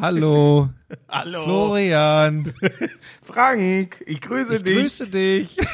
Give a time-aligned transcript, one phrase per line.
[0.00, 0.70] Hallo.
[1.08, 1.44] Hallo.
[1.44, 2.54] Florian.
[3.22, 4.76] Frank, ich grüße Ich dich.
[4.76, 5.56] grüße dich.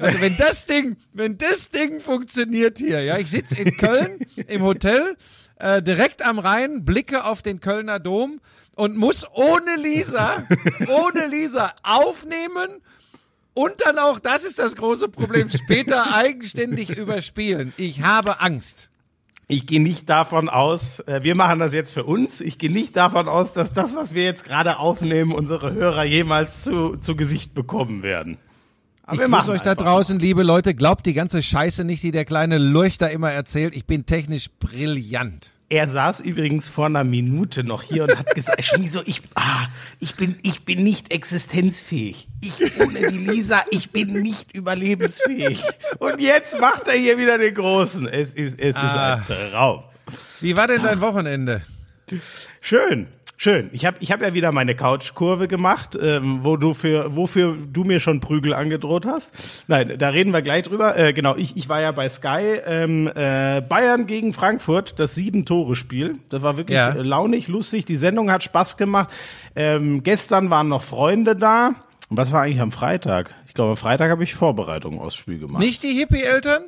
[0.00, 4.62] Also wenn das Ding, wenn das Ding funktioniert hier, ja, ich sitze in Köln im
[4.62, 5.16] Hotel,
[5.56, 8.38] äh, direkt am Rhein, blicke auf den Kölner Dom
[8.76, 10.46] und muss ohne Lisa,
[10.88, 12.68] ohne Lisa aufnehmen
[13.54, 17.72] und dann auch, das ist das große Problem, später eigenständig überspielen.
[17.78, 18.90] Ich habe Angst.
[19.50, 22.42] Ich gehe nicht davon aus, äh, wir machen das jetzt für uns.
[22.42, 26.64] Ich gehe nicht davon aus, dass das, was wir jetzt gerade aufnehmen, unsere Hörer jemals
[26.64, 28.36] zu, zu Gesicht bekommen werden.
[29.04, 30.74] Aber Ich grüße euch da draußen, liebe Leute.
[30.74, 33.74] Glaubt die ganze Scheiße nicht, die der kleine Lurch da immer erzählt.
[33.74, 35.54] Ich bin technisch brillant.
[35.70, 39.66] Er saß übrigens vor einer Minute noch hier und hat gesagt, Schmieso, ich, ah,
[40.00, 42.26] ich bin, ich bin nicht existenzfähig.
[42.40, 45.62] Ich ohne die Lisa, ich bin nicht überlebensfähig.
[45.98, 48.06] Und jetzt macht er hier wieder den Großen.
[48.08, 49.14] Es ist, es ist Ah.
[49.16, 49.82] ein Traum.
[50.40, 51.60] Wie war denn dein Wochenende?
[52.62, 53.06] Schön,
[53.38, 53.70] schön.
[53.72, 57.84] Ich habe ich hab ja wieder meine Couchkurve gemacht, ähm, wo du für, wofür du
[57.84, 59.32] mir schon Prügel angedroht hast.
[59.68, 60.94] Nein, da reden wir gleich drüber.
[60.98, 62.58] Äh, genau, ich, ich war ja bei Sky.
[62.66, 66.18] Ähm, äh, Bayern gegen Frankfurt, das Sieben-Tore-Spiel.
[66.28, 66.90] Das war wirklich Ja.
[66.90, 67.86] äh, launig, lustig.
[67.86, 69.08] Die Sendung hat Spaß gemacht.
[69.56, 71.70] Ähm, gestern waren noch Freunde da.
[72.10, 73.34] Und was war eigentlich am Freitag?
[73.46, 75.62] Ich glaube, am Freitag habe ich Vorbereitungen aufs Spiel gemacht.
[75.62, 76.64] Nicht die Hippie-Eltern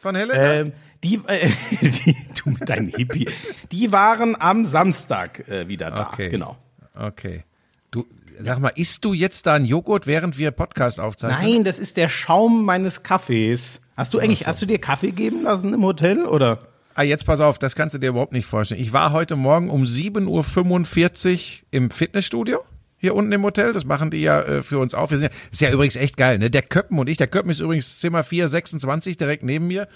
[0.00, 0.52] von Helena?
[0.54, 0.72] Ähm,
[1.02, 1.50] die, äh,
[1.80, 3.28] die, du mit deinem Hippie.
[3.70, 6.08] Die waren am Samstag äh, wieder da.
[6.08, 6.28] Okay.
[6.28, 6.56] Genau.
[6.94, 7.44] okay.
[7.90, 8.06] Du,
[8.38, 11.40] sag mal, isst du jetzt da einen Joghurt, während wir Podcast aufzeichnen?
[11.40, 13.80] Nein, das ist der Schaum meines Kaffees.
[13.96, 16.60] Hast du eigentlich, hast du dir Kaffee geben lassen im Hotel oder?
[16.94, 18.80] Ah, jetzt pass auf, das kannst du dir überhaupt nicht vorstellen.
[18.80, 22.60] Ich war heute Morgen um 7.45 Uhr im Fitnessstudio.
[22.98, 25.10] Hier unten im Hotel, das machen die ja äh, für uns auf.
[25.10, 26.50] Wir sind ja, ist ja übrigens echt geil, ne?
[26.50, 29.88] Der Köppen und ich, der Köppen ist übrigens Zimmer 426 direkt neben mir.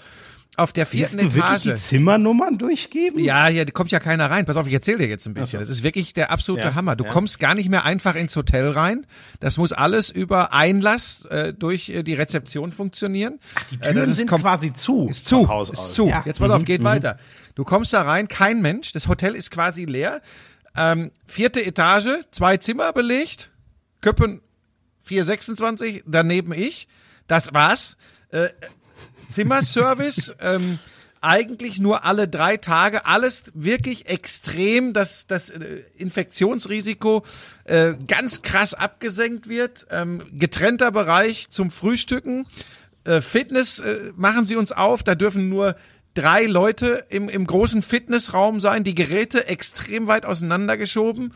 [0.59, 3.19] Auf der vierten Willst du wirklich die Zimmernummern durchgeben?
[3.23, 4.45] Ja, hier kommt ja keiner rein.
[4.47, 5.59] Pass auf, ich erzähle dir jetzt ein bisschen.
[5.59, 6.95] Das ist wirklich der absolute Ja, Hammer.
[6.95, 7.11] Du ja.
[7.11, 9.05] kommst gar nicht mehr einfach ins Hotel rein.
[9.39, 13.39] Das muss alles über Einlass äh, durch äh, die Rezeption funktionieren.
[13.53, 15.07] Ach, Die Türen sind kom- quasi zu.
[15.09, 15.93] ist zu, Haus ist aus.
[15.93, 16.07] zu.
[16.07, 16.23] Ja.
[16.25, 16.85] Jetzt pass auf, Mhm, geht mhm.
[16.85, 17.17] weiter.
[17.53, 18.91] Du kommst da rein, kein Mensch.
[18.93, 20.21] Das Hotel ist quasi leer.
[20.75, 23.51] Ähm, vierte Etage, zwei Zimmer belegt.
[24.01, 24.41] Köppen
[25.03, 26.87] 426, daneben ich.
[27.27, 27.95] Das war's.
[28.29, 28.49] Äh,
[29.29, 30.79] Zimmerservice, ähm,
[31.21, 37.23] eigentlich nur alle drei Tage, alles wirklich extrem, dass das äh, Infektionsrisiko
[37.65, 39.87] äh, ganz krass abgesenkt wird.
[39.89, 42.45] Ähm, getrennter Bereich zum Frühstücken.
[43.03, 45.75] Äh, Fitness äh, machen sie uns auf, da dürfen nur
[46.13, 51.33] drei Leute im, im großen Fitnessraum sein, die Geräte extrem weit auseinandergeschoben.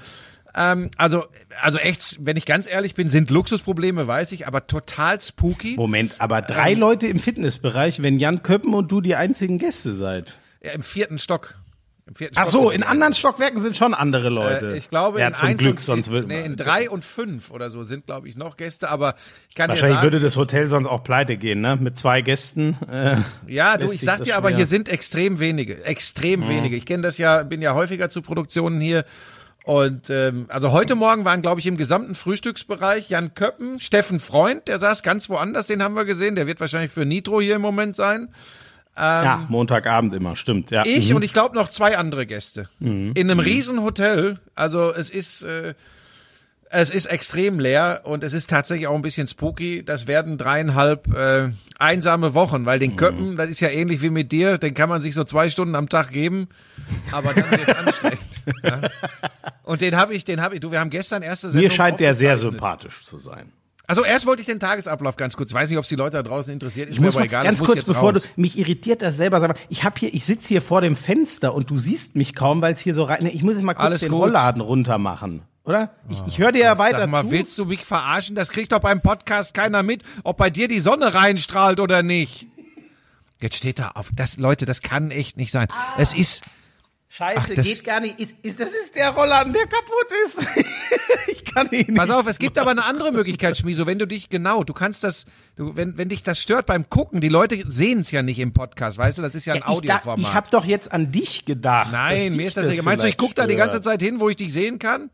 [0.56, 1.26] Ähm, also,
[1.62, 5.76] also echt, wenn ich ganz ehrlich bin, sind Luxusprobleme, weiß ich, aber total spooky.
[5.76, 10.38] Moment, aber drei Leute im Fitnessbereich, wenn Jan Köppen und du die einzigen Gäste seid.
[10.64, 11.56] Ja, Im vierten Stock.
[12.08, 13.14] Im vierten Ach Stock so, in anderen.
[13.14, 14.72] Stockwerken sind schon andere Leute.
[14.72, 17.52] Äh, ich glaube, ja, in zum Glück, und, sonst wird nee, in drei und fünf
[17.52, 19.16] oder so sind, glaube ich, noch Gäste, aber
[19.48, 21.78] ich kann Wahrscheinlich sagen, würde das Hotel sonst auch pleite gehen, ne?
[21.80, 22.78] Mit zwei Gästen.
[22.92, 24.58] Äh, ja, du, ich sag dir aber, schwer.
[24.58, 26.76] hier sind extrem wenige, extrem wenige.
[26.76, 29.06] Ich kenne das ja, bin ja häufiger zu Produktionen hier.
[29.64, 34.68] Und ähm, also heute Morgen waren, glaube ich, im gesamten Frühstücksbereich Jan Köppen, Steffen Freund,
[34.68, 36.36] der saß ganz woanders, den haben wir gesehen.
[36.36, 38.30] Der wird wahrscheinlich für Nitro hier im Moment sein.
[38.98, 40.72] ja, Montagabend immer, stimmt.
[40.72, 40.84] Ja.
[40.86, 41.18] Ich Mhm.
[41.18, 42.70] und ich glaube noch zwei andere Gäste.
[42.80, 44.40] In einem riesen Hotel.
[44.56, 45.76] Also es ist, äh,
[46.72, 49.84] es ist extrem leer und es ist tatsächlich auch ein bisschen spooky.
[49.84, 54.32] Das werden dreieinhalb äh, einsame Wochen, weil den Köppen, das ist ja ähnlich wie mit
[54.32, 56.48] dir, den kann man sich so zwei Stunden am Tag geben,
[57.12, 58.20] aber dann wird anstrengend.
[58.64, 58.82] Ja.
[59.64, 62.00] Und den habe ich, den habe ich, du, wir haben gestern erste Sendung Mir scheint
[62.00, 63.52] der sehr sympathisch zu sein.
[63.92, 65.50] Also erst wollte ich den Tagesablauf ganz kurz.
[65.50, 66.88] Ich weiß nicht, ob es die Leute da draußen interessiert.
[66.88, 67.44] Ist Ich mir muss aber mal egal.
[67.44, 68.24] ganz kurz, bevor raus.
[68.36, 70.96] du mich irritiert das selber, sag mal, ich habe hier, ich sitze hier vor dem
[70.96, 73.26] Fenster und du siehst mich kaum, weil es hier so rein.
[73.26, 74.22] Ich muss jetzt mal kurz Alles den gut.
[74.22, 75.94] Rollladen runter machen, oder?
[76.10, 77.32] Ich, ich höre dir ja weiter Sag mal, zu.
[77.32, 78.36] willst du mich verarschen?
[78.36, 82.48] Das kriegt doch beim Podcast keiner mit, ob bei dir die Sonne reinstrahlt oder nicht.
[83.42, 84.10] Jetzt steht da auf.
[84.16, 85.68] Das, Leute, das kann echt nicht sein.
[85.98, 86.44] Es ist.
[87.14, 88.18] Scheiße, Ach, das- geht gar nicht.
[88.22, 90.40] Ist, ist, das ist der Rollladen, der kaputt ist.
[91.28, 91.96] ich kann ihn nicht.
[91.96, 93.86] Pass auf, es gibt aber eine andere Möglichkeit, Schmiso.
[93.86, 95.26] Wenn du dich genau, du kannst das,
[95.58, 98.54] du, wenn, wenn dich das stört beim Gucken, die Leute sehen es ja nicht im
[98.54, 100.20] Podcast, weißt du, das ist ja ein Ja, ich, da, Audioformat.
[100.20, 101.92] ich habe doch jetzt an dich gedacht.
[101.92, 102.86] Nein, mir ist das egal.
[102.86, 105.10] Meinst du, ich gucke da die ganze Zeit hin, wo ich dich sehen kann?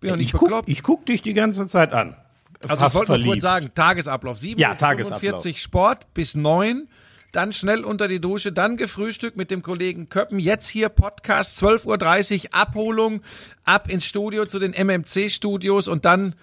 [0.00, 0.68] Bin doch nicht ich guck, bekloppt.
[0.68, 2.16] ich guck dich die ganze Zeit an.
[2.62, 4.38] Also ich Fast wollte nur kurz sagen, Tagesablauf.
[4.38, 5.20] 7 Ja, Tagesablauf.
[5.20, 6.86] 45 Sport bis 9,
[7.32, 12.44] dann schnell unter die Dusche, dann gefrühstückt mit dem Kollegen Köppen, jetzt hier Podcast, 12.30
[12.44, 13.20] Uhr Abholung,
[13.64, 16.34] ab ins Studio zu den MMC-Studios und dann,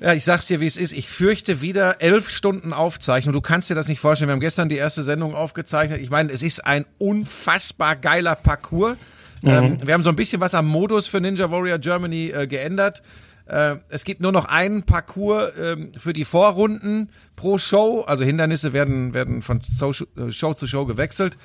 [0.00, 3.32] ja, ich sag's dir, wie es ist, ich fürchte wieder elf Stunden Aufzeichnung.
[3.34, 6.00] Du kannst dir das nicht vorstellen, wir haben gestern die erste Sendung aufgezeichnet.
[6.00, 8.96] Ich meine, es ist ein unfassbar geiler Parcours.
[9.42, 13.02] Ähm, wir haben so ein bisschen was am Modus für Ninja Warrior Germany äh, geändert.
[13.50, 18.04] Äh, es gibt nur noch einen Parcours ähm, für die Vorrunden pro Show.
[18.06, 21.36] Also Hindernisse werden, werden von Show, äh, Show zu Show gewechselt.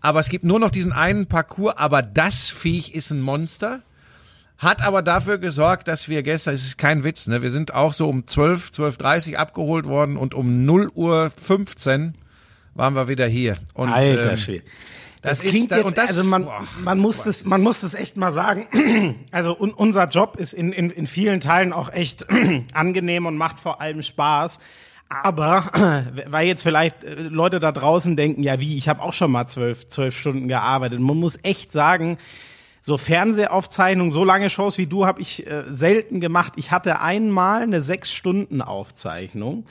[0.00, 1.76] Aber es gibt nur noch diesen einen Parcours.
[1.76, 3.82] Aber das Viech ist ein Monster.
[4.56, 7.94] Hat aber dafür gesorgt, dass wir gestern, es ist kein Witz, ne, wir sind auch
[7.94, 12.14] so um 12, 12.30 abgeholt worden und um 0 Uhr 15
[12.74, 13.56] waren wir wieder hier.
[13.74, 14.64] Und, Alter ähm, Schwede.
[15.22, 17.62] Das, Das ist, klingt da- jetzt, und das, also man, boah, man muss das, man
[17.62, 18.66] muss das echt mal sagen.
[19.30, 22.26] Also un, unser Job ist in, in, in vielen Teilen auch echt
[22.74, 24.58] angenehm und macht vor allem Spaß.
[25.08, 25.64] Aber
[26.26, 29.46] weil jetzt vielleicht äh, Leute da draußen denken, ja wie, ich habe auch schon mal
[29.48, 31.00] zwölf, zwölf Stunden gearbeitet.
[31.00, 32.18] Man muss echt sagen,
[32.82, 36.54] so Fernsehaufzeichnungen, so lange Shows wie du habe ich äh, selten gemacht.
[36.56, 39.66] Ich hatte einmal eine sechs Stunden Aufzeichnung.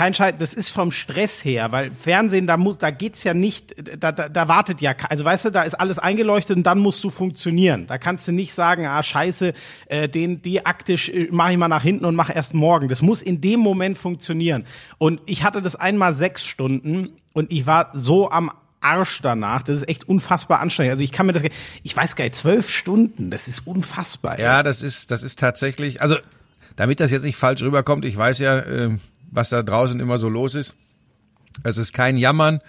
[0.00, 3.74] Kein Scheiß, das ist vom Stress her, weil Fernsehen, da muss, da geht's ja nicht,
[4.02, 7.04] da, da, da wartet ja, also weißt du, da ist alles eingeleuchtet und dann musst
[7.04, 7.86] du funktionieren.
[7.86, 9.52] Da kannst du nicht sagen, ah Scheiße,
[9.88, 12.88] äh, den die aktisch äh, mache ich mal nach hinten und mache erst morgen.
[12.88, 14.64] Das muss in dem Moment funktionieren.
[14.96, 18.50] Und ich hatte das einmal sechs Stunden und ich war so am
[18.80, 19.64] Arsch danach.
[19.64, 20.92] Das ist echt unfassbar anstrengend.
[20.92, 21.42] Also ich kann mir das,
[21.82, 24.38] ich weiß gar nicht, zwölf Stunden, das ist unfassbar.
[24.38, 24.44] ey.
[24.44, 26.16] Ja, das ist, das ist tatsächlich, also
[26.76, 28.96] damit das jetzt nicht falsch rüberkommt, ich weiß ja, äh,
[29.30, 30.76] was da draußen immer so los ist.
[31.64, 32.60] Es ist kein Jammern,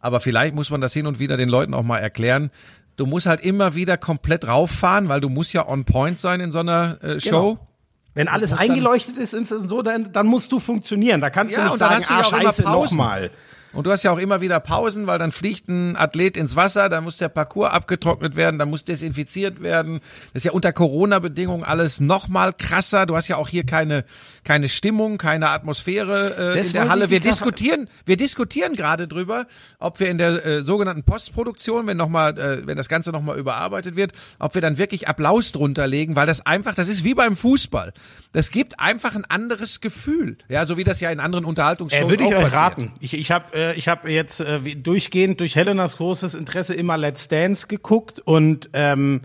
[0.00, 2.50] aber vielleicht muss man das hin und wieder den Leuten auch mal erklären.
[2.96, 6.52] Du musst halt immer wieder komplett rauffahren, weil du musst ja on point sein in
[6.52, 7.54] so einer äh, Show.
[7.54, 7.66] Genau.
[8.14, 11.20] Wenn alles eingeleuchtet ist, ist es so, dann, dann musst du funktionieren.
[11.20, 13.30] Da kannst Ja, du nicht sagen, ah, scheiße, nochmal.
[13.72, 16.88] Und du hast ja auch immer wieder Pausen, weil dann fliegt ein Athlet ins Wasser,
[16.88, 20.00] dann muss der Parcours abgetrocknet werden, dann muss desinfiziert werden.
[20.32, 23.06] Das ist ja unter Corona-Bedingungen alles noch mal krasser.
[23.06, 24.04] Du hast ja auch hier keine,
[24.44, 27.10] keine Stimmung, keine Atmosphäre äh, in der Halle.
[27.10, 29.46] Wir diskutieren, wir diskutieren gerade drüber,
[29.78, 33.22] ob wir in der äh, sogenannten Postproduktion, wenn noch mal, äh, wenn das Ganze noch
[33.22, 37.04] mal überarbeitet wird, ob wir dann wirklich Applaus drunter legen, weil das einfach, das ist
[37.04, 37.92] wie beim Fußball.
[38.32, 40.38] Das gibt einfach ein anderes Gefühl.
[40.48, 42.62] Ja, so wie das ja in anderen Unterhaltungsshows Äh, würde ich auch euch passiert.
[42.62, 42.92] raten.
[43.00, 47.28] Ich, ich habe äh, ich hab jetzt äh, durchgehend durch Helenas großes Interesse immer Let's
[47.28, 49.20] Dance geguckt und ähm,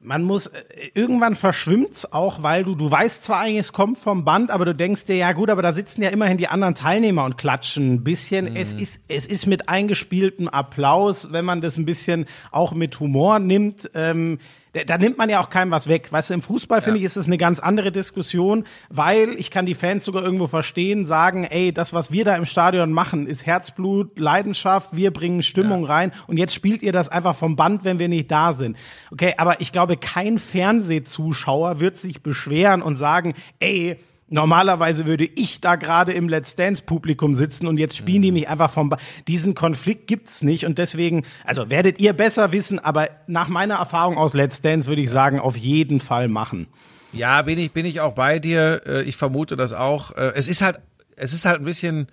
[0.00, 0.62] man muss, äh,
[0.94, 4.74] irgendwann verschwimmt's auch, weil du, du weißt zwar eigentlich, es kommt vom Band, aber du
[4.74, 8.04] denkst dir, ja gut, aber da sitzen ja immerhin die anderen Teilnehmer und klatschen ein
[8.04, 8.54] bisschen.
[8.56, 13.38] Es ist, es ist mit eingespieltem Applaus, wenn man das ein bisschen auch mit Humor
[13.38, 14.38] nimmt, ähm,
[14.86, 16.12] da, nimmt man ja auch keinem was weg.
[16.12, 19.66] Weißt du, im Fußball finde ich, ist es eine ganz andere Diskussion, weil ich kann
[19.66, 23.46] die Fans sogar irgendwo verstehen, sagen, ey, das, was wir da im Stadion machen, ist
[23.46, 27.98] Herzblut, Leidenschaft, wir bringen Stimmung rein und jetzt spielt ihr das einfach vom Band, wenn
[27.98, 28.76] wir nicht da sind.
[29.10, 33.96] Okay, aber ich glaube, kein Fernsehzuschauer wird sich beschweren und sagen, ey,
[34.30, 38.48] Normalerweise würde ich da gerade im Let's Dance Publikum sitzen und jetzt spielen die mich
[38.48, 43.08] einfach vom ba diesen Konflikt gibt's nicht und deswegen also werdet ihr besser wissen, aber
[43.26, 46.66] nach meiner Erfahrung aus Let's Dance würde ich sagen, auf jeden Fall machen.
[47.12, 48.82] Ja, bin ich, bin ich auch bei dir.
[48.86, 50.14] Äh, Ich vermute das auch.
[50.16, 50.78] Äh, Es ist halt,
[51.16, 52.06] es ist halt ein bisschen,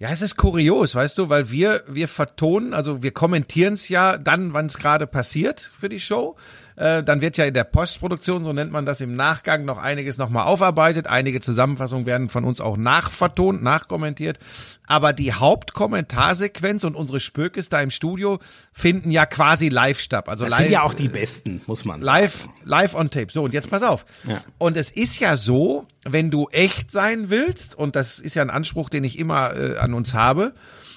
[0.00, 4.18] ja, es ist kurios, weißt du, weil wir, wir vertonen, also wir kommentieren es ja
[4.18, 6.36] dann, wann es gerade passiert für die Show.
[6.76, 10.18] Äh, Dann wird ja in der Postproduktion, so nennt man das im Nachgang, noch einiges
[10.18, 11.06] nochmal aufarbeitet.
[11.06, 14.38] Einige Zusammenfassungen werden von uns auch nachvertont, nachkommentiert.
[14.86, 18.38] Aber die Hauptkommentarsequenz und unsere Spökes da im Studio
[18.72, 20.28] finden ja quasi live statt.
[20.28, 22.22] Also Das live, sind ja auch die besten, muss man sagen.
[22.22, 23.28] Live, live on tape.
[23.30, 24.04] So, und jetzt pass auf.
[24.24, 24.42] Ja.
[24.58, 28.50] Und es ist ja so, wenn du echt sein willst, und das ist ja ein
[28.50, 30.52] Anspruch, den ich immer äh, an uns habe,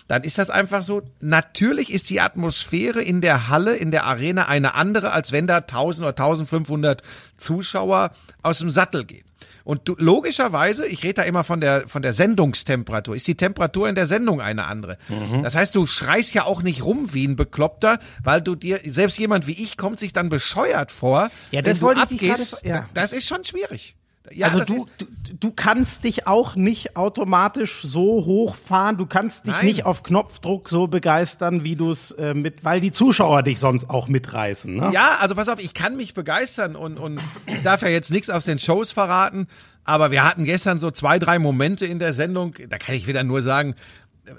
[0.10, 1.04] dann ist das einfach so.
[1.22, 5.58] Natürlich ist die Atmosphäre in der Halle, in der Arena eine andere, als wenn da
[5.58, 7.04] 1000 oder 1500
[7.38, 8.12] Zuschauer
[8.42, 9.24] aus dem Sattel gehen.
[9.64, 13.88] Und du, logischerweise, ich rede da immer von der, von der Sendungstemperatur, ist die Temperatur
[13.88, 14.98] in der Sendung eine andere.
[15.10, 15.44] Mhm.
[15.44, 19.20] Das heißt, du schreist ja auch nicht rum wie ein Bekloppter, weil du dir, selbst
[19.20, 21.30] jemand wie ich kommt sich dann bescheuert vor.
[21.52, 22.66] Ja, das wenn du wollte ich abgehst.
[22.66, 22.90] ja.
[22.96, 23.96] Das ist schon schwierig.
[24.32, 25.06] Ja, also du, du,
[25.40, 29.66] du kannst dich auch nicht automatisch so hochfahren, du kannst dich Nein.
[29.66, 33.90] nicht auf Knopfdruck so begeistern, wie du es äh, mit, weil die Zuschauer dich sonst
[33.90, 34.76] auch mitreißen.
[34.76, 34.92] Ne?
[34.94, 38.30] Ja, also pass auf, ich kann mich begeistern und, und ich darf ja jetzt nichts
[38.30, 39.48] aus den Shows verraten,
[39.84, 43.24] aber wir hatten gestern so zwei, drei Momente in der Sendung, da kann ich wieder
[43.24, 43.76] nur sagen,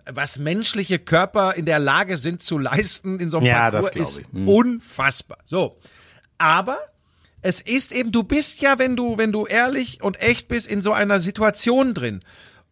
[0.06, 4.12] was menschliche Körper in der Lage sind zu leisten in so einem Ja, das Parcours
[4.12, 4.32] ist ich.
[4.32, 4.48] Hm.
[4.48, 5.38] unfassbar.
[5.46, 5.78] So,
[6.38, 6.78] aber
[7.42, 10.82] es ist eben, du bist ja, wenn du, wenn du ehrlich und echt bist, in
[10.82, 12.20] so einer Situation drin.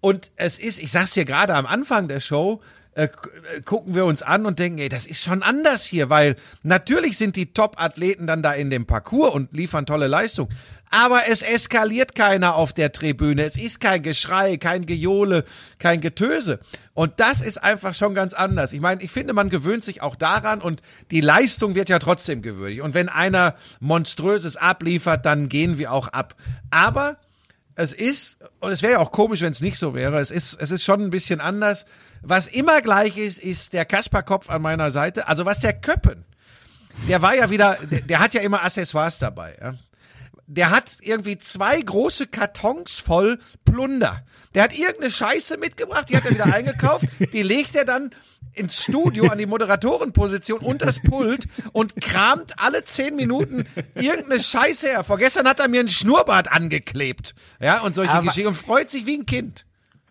[0.00, 2.60] Und es ist, ich sag's dir gerade am Anfang der Show,
[2.98, 6.34] äh, äh, gucken wir uns an und denken, ey, das ist schon anders hier, weil
[6.64, 10.48] natürlich sind die Top-Athleten dann da in dem Parcours und liefern tolle Leistung.
[10.90, 13.45] Aber es eskaliert keiner auf der Tribüne.
[13.45, 15.45] Es ist kein Geschrei, kein Gejohle,
[15.78, 16.61] kein Getöse.
[16.95, 18.73] Und das ist einfach schon ganz anders.
[18.73, 22.42] Ich meine, ich finde, man gewöhnt sich auch daran und die Leistung wird ja trotzdem
[22.42, 22.83] gewürdigt.
[22.83, 26.35] Und wenn einer Monströses abliefert, dann gehen wir auch ab.
[26.71, 27.18] Aber
[27.75, 30.54] es ist, und es wäre ja auch komisch, wenn es nicht so wäre, es ist,
[30.61, 31.87] es ist schon ein bisschen anders.
[32.23, 35.28] Was immer gleich ist, ist der Kasperkopf an meiner Seite.
[35.28, 36.25] Also was der Köppen,
[37.07, 39.57] der war ja wieder, der, der hat ja immer Accessoires dabei.
[39.61, 39.75] Ja?
[40.50, 44.24] Der hat irgendwie zwei große Kartons voll Plunder.
[44.54, 48.10] Der hat irgendeine Scheiße mitgebracht, die hat er wieder eingekauft, die legt er dann
[48.54, 54.86] ins Studio an die Moderatorenposition und das Pult und kramt alle zehn Minuten irgendeine Scheiße
[54.88, 55.04] her.
[55.04, 57.34] Vorgestern hat er mir ein Schnurrbart angeklebt.
[57.60, 59.66] Ja, und solche Aber- Geschichten und freut sich wie ein Kind.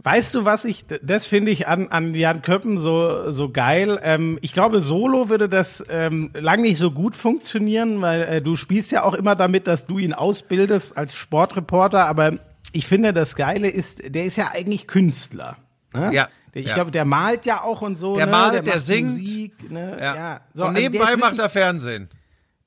[0.07, 3.99] Weißt du, was ich, das finde ich an, an Jan Köppen so, so geil.
[4.01, 8.55] Ähm, ich glaube, solo würde das ähm, lang nicht so gut funktionieren, weil äh, du
[8.55, 12.05] spielst ja auch immer damit, dass du ihn ausbildest als Sportreporter.
[12.05, 12.37] Aber
[12.71, 15.57] ich finde, das Geile ist, der ist ja eigentlich Künstler.
[15.93, 16.11] Ne?
[16.13, 16.75] Ja, Der, ich ja.
[16.75, 18.15] glaube, der malt ja auch und so.
[18.15, 18.31] Der ne?
[18.31, 19.19] malt, der macht singt.
[19.19, 19.97] Musik, ne?
[19.99, 20.15] Ja.
[20.15, 20.41] ja.
[20.53, 22.07] So, und also der nebenbei macht er Fernsehen.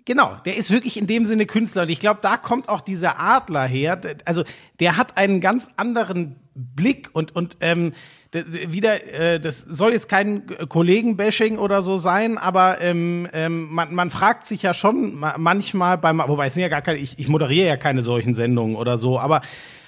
[0.04, 1.82] Genau, der ist wirklich in dem Sinne Künstler.
[1.82, 4.00] Und ich glaube, da kommt auch dieser Adler her.
[4.24, 4.44] Also
[4.80, 7.92] der hat einen ganz anderen Blick und, und ähm,
[8.32, 14.10] wieder, äh, das soll jetzt kein Kollegenbashing oder so sein, aber ähm, ähm, man, man
[14.10, 17.28] fragt sich ja schon ma- manchmal beim, wobei es sind ja gar keine, ich, ich
[17.28, 19.40] moderiere ja keine solchen Sendungen oder so, aber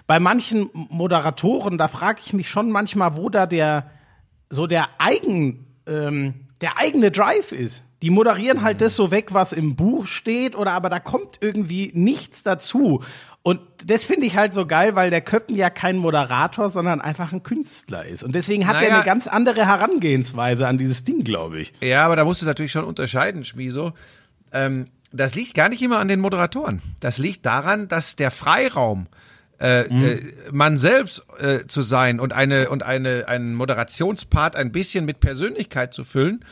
[0.08, 3.90] bei manchen Moderatoren, da frage ich mich schon manchmal, wo da der
[4.50, 7.84] so der eigen ähm, der eigene Drive ist.
[8.02, 11.90] Die moderieren halt das so weg, was im Buch steht, oder aber da kommt irgendwie
[11.94, 13.02] nichts dazu.
[13.44, 17.32] Und das finde ich halt so geil, weil der Köppen ja kein Moderator, sondern einfach
[17.32, 18.22] ein Künstler ist.
[18.22, 18.94] Und deswegen hat er Naja.
[18.96, 21.72] eine ganz andere Herangehensweise an dieses Ding, glaube ich.
[21.80, 23.94] Ja, aber da musst du natürlich schon unterscheiden, Schmieso.
[24.52, 26.82] Ähm, das liegt gar nicht immer an den Moderatoren.
[27.00, 29.08] Das liegt daran, dass der Freiraum,
[29.60, 35.04] äh, äh, man selbst äh, zu sein und eine und eine einen Moderationspart ein bisschen
[35.04, 36.44] mit Persönlichkeit zu füllen,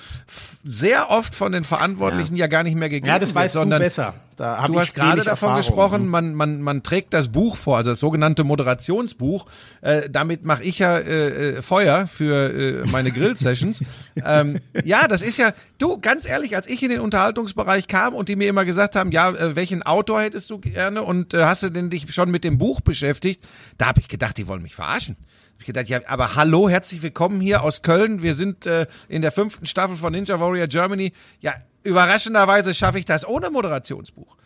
[0.62, 3.60] sehr oft von den Verantwortlichen ja, gar nicht mehr gegeben Ja, das wird, weißt du
[3.60, 4.14] sondern besser.
[4.36, 5.56] Da hab du ich hast gerade davon Erfahrung.
[5.56, 9.46] gesprochen, man, man, man trägt das Buch vor, also das sogenannte Moderationsbuch.
[9.80, 13.84] Äh, damit mache ich ja äh, äh, Feuer für äh, meine Grill-Sessions.
[14.24, 18.28] ähm, ja, das ist ja, du, ganz ehrlich, als ich in den Unterhaltungsbereich kam und
[18.28, 21.62] die mir immer gesagt haben, ja, äh, welchen Autor hättest du gerne und äh, hast
[21.62, 23.42] du denn dich schon mit dem Buch beschäftigt,
[23.78, 25.16] da habe ich gedacht, die wollen mich verarschen.
[25.60, 28.22] Ich gedacht, ja, aber hallo, herzlich willkommen hier aus Köln.
[28.22, 31.12] Wir sind äh, in der fünften Staffel von Ninja Warrior Germany.
[31.40, 31.52] Ja,
[31.82, 34.38] überraschenderweise schaffe ich das ohne Moderationsbuch.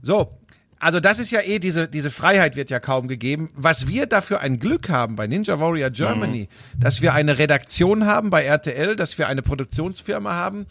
[0.00, 0.38] So,
[0.78, 3.48] also das ist ja eh, diese, diese Freiheit wird ja kaum gegeben.
[3.56, 6.48] Was wir dafür ein Glück haben bei Ninja Warrior Germany,
[6.78, 10.66] dass wir eine Redaktion haben bei RTL, dass wir eine Produktionsfirma haben,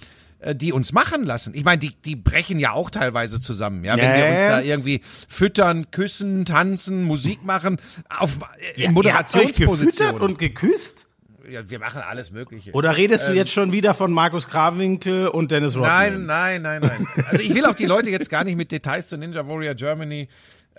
[0.56, 1.54] die uns machen lassen.
[1.54, 4.42] Ich meine, die, die brechen ja auch teilweise zusammen, ja, wenn Ja, wir ja, uns
[4.42, 4.50] ja.
[4.50, 7.78] da irgendwie füttern, küssen, tanzen, Musik machen,
[8.10, 10.22] auf, äh, in Ihr euch gefüttert Moderationspositionen.
[10.22, 11.08] und geküsst?
[11.50, 12.72] Ja, wir machen alles Mögliche.
[12.74, 16.26] Oder redest du jetzt schon wieder von Markus Krawinkel und Dennis Rodman?
[16.26, 17.26] Nein, nein, nein, nein.
[17.28, 20.30] Also ich will auch die Leute jetzt gar nicht mit Details zu Ninja Warrior Germany.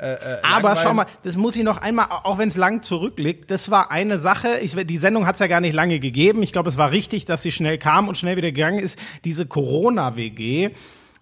[0.01, 3.51] Äh, äh, Aber schau mal, das muss ich noch einmal, auch wenn es lang zurückliegt,
[3.51, 6.43] das war eine Sache, ich, die Sendung hat es ja gar nicht lange gegeben.
[6.43, 8.99] Ich glaube, es war richtig, dass sie schnell kam und schnell wieder gegangen ist.
[9.25, 10.71] Diese Corona-WG,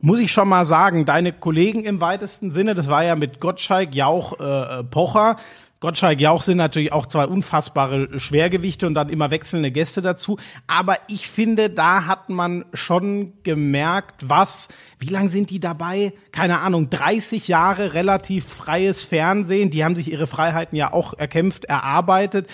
[0.00, 3.94] muss ich schon mal sagen, deine Kollegen im weitesten Sinne, das war ja mit Gottschalk,
[3.97, 5.37] Jauch, äh, Pocher.
[5.80, 10.37] Gottschalk, Jauch sind natürlich auch zwei unfassbare Schwergewichte und dann immer wechselnde Gäste dazu.
[10.66, 14.68] Aber ich finde, da hat man schon gemerkt, was,
[14.99, 16.12] wie lang sind die dabei?
[16.32, 19.70] Keine Ahnung, 30 Jahre relativ freies Fernsehen.
[19.70, 22.49] Die haben sich ihre Freiheiten ja auch erkämpft, erarbeitet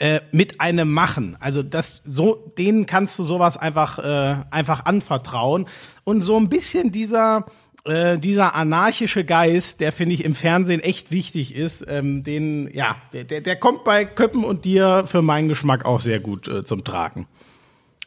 [0.00, 1.36] äh, mit einem Machen.
[1.38, 5.68] Also das so denen kannst du sowas einfach äh, einfach anvertrauen
[6.04, 7.44] und so ein bisschen dieser
[7.84, 12.96] äh, dieser anarchische Geist, der finde ich im Fernsehen echt wichtig ist, ähm, den ja,
[13.12, 16.64] der, der, der kommt bei Köppen und dir für meinen Geschmack auch sehr gut äh,
[16.64, 17.26] zum Tragen.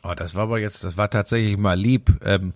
[0.04, 2.14] Oh, das war aber jetzt, das war tatsächlich mal lieb.
[2.24, 2.54] Ähm,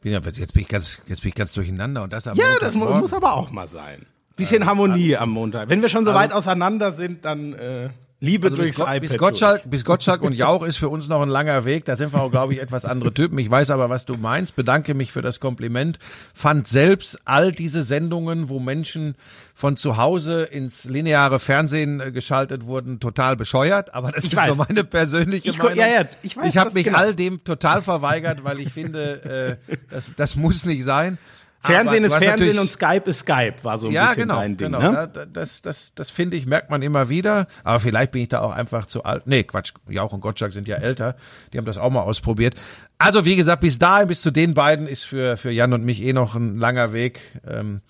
[0.00, 2.46] bin ja, jetzt bin ich ganz, jetzt bin ich ganz durcheinander und das am Ja,
[2.60, 4.06] das mu muss aber auch mal sein.
[4.36, 5.70] Bisschen Harmonie am Montag.
[5.70, 9.00] Wenn wir schon so weit auseinander sind, dann äh, Liebe Also bis, durchs Gott, iPad.
[9.02, 11.84] bis, Gottschalk, bis Gottschalk und Jauch ist für uns noch ein langer Weg.
[11.84, 13.38] Da sind wir auch, glaube ich, etwas andere Typen.
[13.38, 14.56] Ich weiß aber, was du meinst.
[14.56, 15.98] Bedanke mich für das Kompliment.
[16.32, 19.16] Fand selbst all diese Sendungen, wo Menschen
[19.54, 23.92] von zu Hause ins lineare Fernsehen äh, geschaltet wurden, total bescheuert.
[23.94, 24.56] Aber das Ich ist weiß.
[24.56, 25.76] nur meine persönliche Ich Meinung.
[25.76, 26.98] ja, ja, ich weiß ich habe mich genau.
[26.98, 31.18] all dem total verweigert, weil ich finde, äh, das, das muss nicht sein.
[31.66, 34.72] Fernsehen ist Fernsehen und Skype ist Skype, war so ein ja, bisschen genau, dein Ding.
[34.72, 34.92] genau.
[34.92, 35.10] Ne?
[35.12, 37.46] Da- Das, das, das finde ich, merkt man immer wieder.
[37.64, 39.26] Aber vielleicht bin ich da auch einfach zu alt.
[39.26, 39.72] Nee, Quatsch.
[39.88, 41.16] Jauch und Gottschalk sind ja älter.
[41.52, 42.54] Die haben das auch mal ausprobiert.
[42.98, 46.02] Also, wie gesagt, bis dahin, bis zu den beiden ist für, für Jan und mich
[46.02, 47.20] eh noch ein langer Weg.
[47.46, 47.82] Ähm,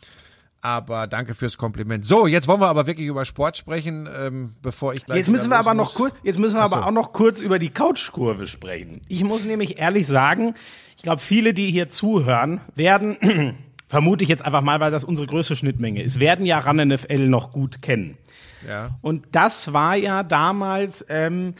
[0.66, 2.04] Aber danke fürs Kompliment.
[2.04, 5.18] So, jetzt wollen wir aber wirklich über Sport sprechen, ähm, bevor ich gleich.
[5.18, 5.90] Jetzt müssen wir aber muss.
[5.90, 6.74] noch kurz, jetzt müssen wir Ach so.
[6.74, 9.00] aber auch noch kurz über die Couchkurve sprechen.
[9.06, 10.54] Ich muss nämlich ehrlich sagen,
[10.96, 13.16] ich glaube, viele, die hier zuhören, werden,
[13.88, 17.28] vermute ich jetzt einfach mal, weil das unsere größte Schnittmenge ist, werden ja RAN NFL
[17.28, 18.18] noch gut kennen.
[18.66, 18.98] Ja.
[19.02, 21.54] Und das war ja damals, ähm,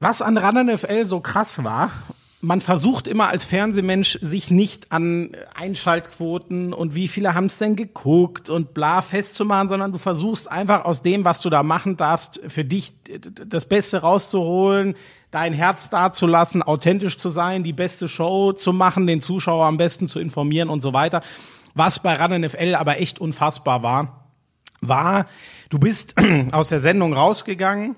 [0.00, 1.92] was an RAN NFL so krass war.
[2.46, 7.74] Man versucht immer als Fernsehmensch sich nicht an Einschaltquoten und wie viele haben es denn
[7.74, 12.40] geguckt und bla festzumachen, sondern du versuchst einfach aus dem, was du da machen darfst,
[12.46, 12.92] für dich
[13.48, 14.94] das Beste rauszuholen,
[15.32, 20.06] dein Herz dazulassen, authentisch zu sein, die beste Show zu machen, den Zuschauer am besten
[20.06, 21.22] zu informieren und so weiter.
[21.74, 24.28] Was bei RAN NFL aber echt unfassbar war,
[24.80, 25.26] war,
[25.68, 26.14] du bist
[26.52, 27.96] aus der Sendung rausgegangen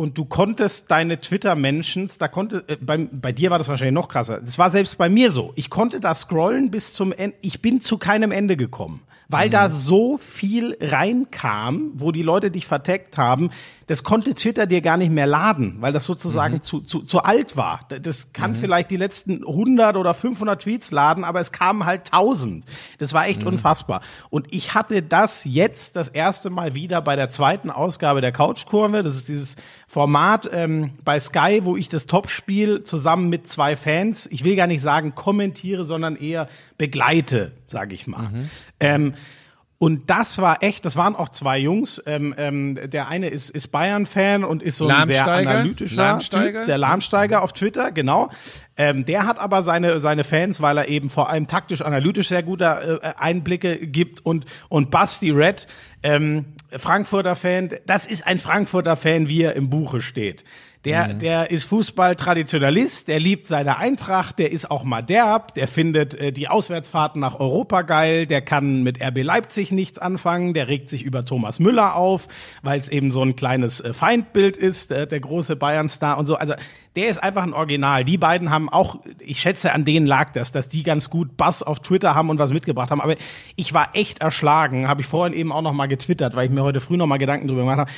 [0.00, 4.08] und du konntest deine Twitter-Mentions, da konnte, äh, bei, bei dir war das wahrscheinlich noch
[4.08, 4.40] krasser.
[4.40, 5.52] Das war selbst bei mir so.
[5.56, 7.36] Ich konnte da scrollen bis zum Ende.
[7.42, 12.66] Ich bin zu keinem Ende gekommen, weil da so viel reinkam, wo die Leute dich
[12.66, 13.50] verteckt haben.
[13.86, 17.56] Das konnte Twitter dir gar nicht mehr laden, weil das sozusagen zu, zu, zu alt
[17.56, 17.80] war.
[18.02, 22.64] Das kann vielleicht die letzten 100 oder 500 Tweets laden, aber es kamen halt 1000.
[22.98, 24.00] Das war echt unfassbar.
[24.30, 29.02] Und ich hatte das jetzt das erste Mal wieder bei der zweiten Ausgabe der Couchkurve.
[29.02, 29.56] Das ist dieses
[29.88, 34.68] Format ähm, bei Sky, wo ich das Topspiel zusammen mit zwei Fans, ich will gar
[34.68, 36.48] nicht sagen kommentiere, sondern eher
[36.80, 38.30] begleite, sage ich mal.
[38.80, 39.12] Ähm,
[39.76, 42.02] und das war echt, das waren auch zwei Jungs.
[42.06, 46.60] Ähm, ähm, der eine ist, ist Bayern-Fan und ist so ein sehr analytischer Lahmsteiger?
[46.60, 48.30] Typ, der Lahmsteiger auf Twitter, genau.
[48.78, 53.00] Ähm, der hat aber seine, seine Fans, weil er eben vor allem taktisch-analytisch sehr gute
[53.02, 55.66] äh, Einblicke gibt und, und Basti Red,
[56.02, 60.44] ähm, Frankfurter Fan, das ist ein Frankfurter Fan, wie er im Buche steht.
[60.86, 66.14] Der, der ist Fußball-Traditionalist, der liebt seine Eintracht, der ist auch mal derb, der findet
[66.14, 70.88] äh, die Auswärtsfahrten nach Europa geil, der kann mit RB Leipzig nichts anfangen, der regt
[70.88, 72.28] sich über Thomas Müller auf,
[72.62, 76.36] weil es eben so ein kleines äh, Feindbild ist, äh, der große Bayern-Star und so.
[76.36, 76.54] Also
[76.96, 78.06] der ist einfach ein Original.
[78.06, 81.62] Die beiden haben auch, ich schätze, an denen lag das, dass die ganz gut Bass
[81.62, 83.02] auf Twitter haben und was mitgebracht haben.
[83.02, 83.16] Aber
[83.54, 86.62] ich war echt erschlagen, habe ich vorhin eben auch noch mal getwittert, weil ich mir
[86.62, 87.90] heute früh noch mal Gedanken drüber gemacht habe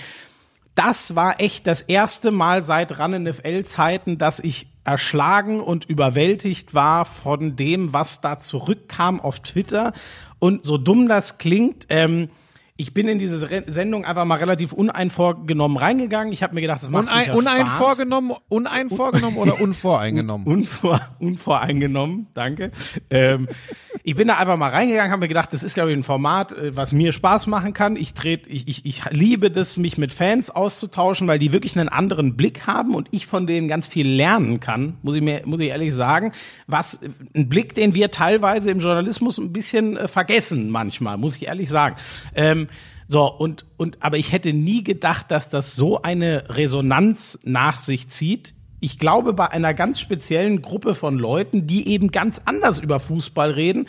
[0.74, 7.04] das war echt das erste Mal seit RAN NFL-Zeiten, dass ich erschlagen und überwältigt war
[7.04, 9.92] von dem, was da zurückkam auf Twitter.
[10.38, 12.30] Und so dumm das klingt, ähm,
[12.83, 16.33] ich bin in diese Sendung einfach mal relativ uneinvorgenommen reingegangen.
[16.33, 17.38] Ich habe mir gedacht, das macht Unein, sicher Spaß.
[17.38, 20.47] uneinvorgenommen, uneinvorgenommen oder unvoreingenommen?
[20.49, 22.73] Unvor, unvoreingenommen, danke.
[23.09, 23.47] Ähm,
[24.03, 26.53] ich bin da einfach mal reingegangen, habe mir gedacht, das ist, glaube ich, ein Format,
[26.53, 27.95] äh, was mir Spaß machen kann.
[27.95, 31.88] Ich, tret, ich, ich, ich liebe das, mich mit Fans auszutauschen, weil die wirklich einen
[31.88, 35.61] anderen Blick haben und ich von denen ganz viel lernen kann, muss ich mir, muss
[35.61, 36.33] ich ehrlich sagen.
[36.66, 36.99] Was,
[37.33, 41.68] ein Blick, den wir teilweise im Journalismus ein bisschen äh, vergessen manchmal, muss ich ehrlich
[41.68, 41.95] sagen.
[42.35, 42.66] Ähm,
[43.12, 48.09] so, und, und, aber ich hätte nie gedacht, dass das so eine Resonanz nach sich
[48.09, 48.55] zieht.
[48.81, 53.51] Ich glaube, bei einer ganz speziellen Gruppe von Leuten, die eben ganz anders über Fußball
[53.51, 53.87] reden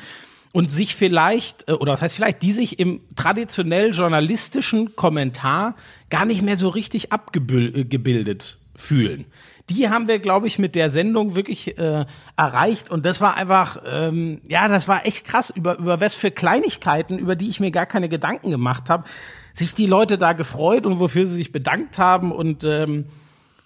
[0.51, 5.77] und sich vielleicht, äh, oder was heißt vielleicht, die sich im traditionell journalistischen Kommentar
[6.09, 9.23] gar nicht mehr so richtig abgebildet fühlen.
[9.69, 13.81] Die haben wir, glaube ich, mit der Sendung wirklich äh, erreicht und das war einfach,
[13.85, 17.71] ähm, ja, das war echt krass, über, über was für Kleinigkeiten, über die ich mir
[17.71, 19.05] gar keine Gedanken gemacht habe,
[19.53, 23.05] sich die Leute da gefreut und wofür sie sich bedankt haben und ähm,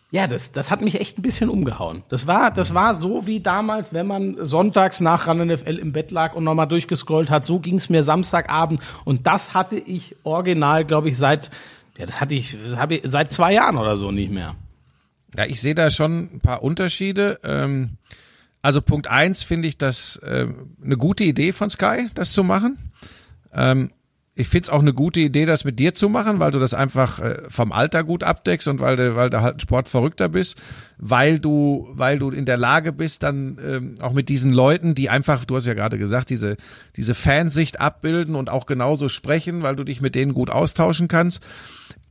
[0.10, 2.04] ja, das, das hat mich echt ein bisschen umgehauen.
[2.08, 6.12] Das war, das war so wie damals, wenn man sonntags nach RAN NFL im Bett
[6.12, 7.46] lag und nochmal durchgescrollt hat.
[7.46, 8.82] So ging es mir Samstagabend.
[9.04, 11.52] Und das hatte ich original, glaube ich, seit,
[11.98, 14.56] ja, das hatte ich, habe ich seit zwei Jahren oder so nicht mehr.
[15.38, 17.39] Ja, ich sehe da schon ein paar Unterschiede.
[17.43, 17.91] Ähm,
[18.63, 20.47] also Punkt eins finde ich das äh,
[20.84, 22.91] eine gute Idee von Sky, das zu machen.
[23.54, 23.91] Ähm,
[24.34, 27.19] ich find's auch eine gute Idee, das mit dir zu machen, weil du das einfach
[27.19, 30.58] äh, vom Alter gut abdeckst und weil du, weil du halt ein Sportverrückter bist,
[30.97, 35.10] weil du, weil du in der Lage bist, dann ähm, auch mit diesen Leuten, die
[35.10, 36.58] einfach, du hast ja gerade gesagt, diese,
[36.95, 41.43] diese Fansicht abbilden und auch genauso sprechen, weil du dich mit denen gut austauschen kannst.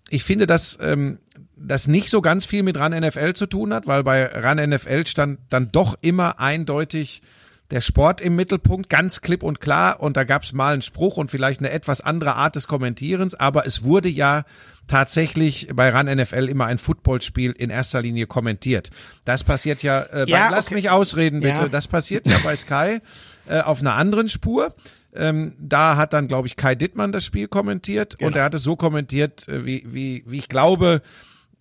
[0.08, 1.18] Ich finde, dass ähm,
[1.56, 5.06] das nicht so ganz viel mit RAN NFL zu tun hat, weil bei RAN NFL
[5.06, 7.22] stand dann doch immer eindeutig
[7.70, 10.00] der Sport im Mittelpunkt, ganz klipp und klar.
[10.00, 13.34] Und da gab es mal einen Spruch und vielleicht eine etwas andere Art des Kommentierens,
[13.34, 14.44] aber es wurde ja
[14.86, 18.90] tatsächlich bei RAN NFL immer ein Footballspiel in erster Linie kommentiert.
[19.24, 20.76] Das passiert ja, äh, Ja, bei, lass okay.
[20.76, 21.68] mich ausreden bitte, Ja.
[21.68, 23.00] das passiert ja bei Sky
[23.48, 24.72] äh, auf einer anderen Spur.
[25.18, 28.28] Ähm, da hat dann, glaube ich, Kai Dittmann das Spiel kommentiert Genau.
[28.28, 31.02] und er hat es so kommentiert, äh, wie, wie, wie ich glaube,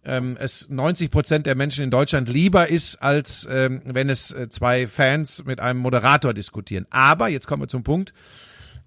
[0.06, 4.50] ähm, es 90 Prozent der Menschen in Deutschland lieber ist, als ähm, wenn es äh,
[4.50, 6.86] zwei Fans mit einem Moderator diskutieren.
[6.92, 8.14] Aber, jetzt kommen wir zum Punkt,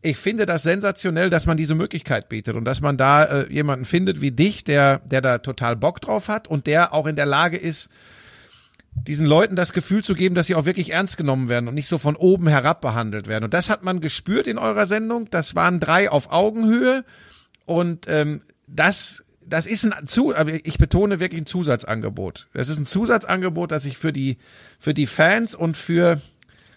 [0.01, 3.85] ich finde das sensationell, dass man diese Möglichkeit bietet und dass man da äh, jemanden
[3.85, 7.27] findet wie dich, der, der da total Bock drauf hat und der auch in der
[7.27, 7.91] Lage ist,
[8.93, 11.89] diesen Leuten das Gefühl zu geben, dass sie auch wirklich ernst genommen werden und nicht
[11.89, 13.45] so von oben herab behandelt werden.
[13.45, 15.31] Und das hat man gespürt in eurer Sendung.
[15.31, 17.05] Das waren drei auf Augenhöhe
[17.65, 22.49] und ähm, das das ist ein zu, ich betone wirklich ein Zusatzangebot.
[22.53, 24.37] Es ist ein Zusatzangebot, das ich für die
[24.79, 26.21] für die Fans und für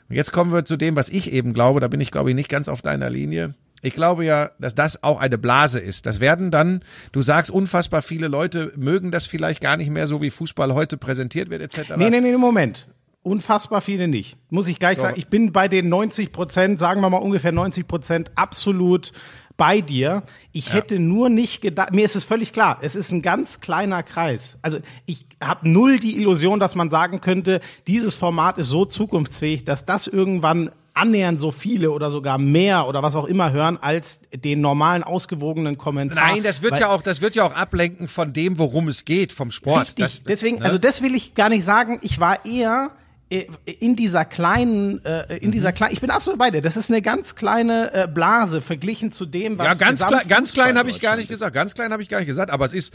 [0.09, 1.81] jetzt kommen wir zu dem, was ich eben glaube.
[1.81, 3.55] Da bin ich glaube ich nicht ganz auf deiner Linie.
[3.81, 6.05] Ich glaube ja, dass das auch eine Blase ist.
[6.05, 10.21] Das werden dann, du sagst, unfassbar viele Leute mögen das vielleicht gar nicht mehr so,
[10.21, 11.95] wie Fußball heute präsentiert wird, etc.
[11.97, 12.87] Nee, nee, nee, Moment.
[13.23, 14.37] Unfassbar viele nicht.
[14.49, 15.03] Muss ich gleich so.
[15.03, 15.15] sagen.
[15.17, 19.11] Ich bin bei den 90 Prozent, sagen wir mal ungefähr 90 Prozent, absolut
[19.57, 20.23] bei dir.
[20.53, 20.73] Ich ja.
[20.73, 24.57] hätte nur nicht gedacht, mir ist es völlig klar, es ist ein ganz kleiner Kreis.
[24.63, 29.63] Also ich habe null die Illusion, dass man sagen könnte, dieses Format ist so zukunftsfähig,
[29.63, 34.19] dass das irgendwann annähernd so viele oder sogar mehr oder was auch immer hören als
[34.33, 36.31] den normalen ausgewogenen Kommentar.
[36.31, 39.31] Nein, das wird ja auch, das wird ja auch ablenken von dem, worum es geht,
[39.31, 39.81] vom Sport.
[39.81, 40.03] Richtig.
[40.03, 40.65] Das, Deswegen, ne?
[40.65, 41.99] also das will ich gar nicht sagen.
[42.01, 42.91] Ich war eher
[43.29, 43.45] äh,
[43.79, 45.75] in dieser kleinen, äh, in dieser mhm.
[45.75, 46.61] kleinen, ich bin absolut bei dir.
[46.61, 50.51] Das ist eine ganz kleine äh, Blase verglichen zu dem, was ja ganz klein, ganz
[50.51, 51.55] klein habe ich gar nicht gesagt.
[51.55, 52.51] Ganz klein habe ich gar nicht gesagt.
[52.51, 52.93] Aber es ist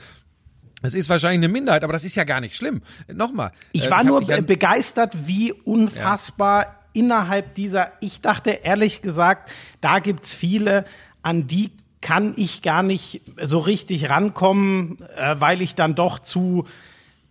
[0.83, 2.83] es ist wahrscheinlich eine Minderheit, aber das ist ja gar nicht schlimm.
[3.13, 3.53] Nochmal.
[3.73, 9.99] Ich war ich nur begeistert, wie unfassbar ja innerhalb dieser, ich dachte ehrlich gesagt, da
[9.99, 10.85] gibt's viele,
[11.23, 16.67] an die kann ich gar nicht so richtig rankommen, äh, weil ich dann doch zu,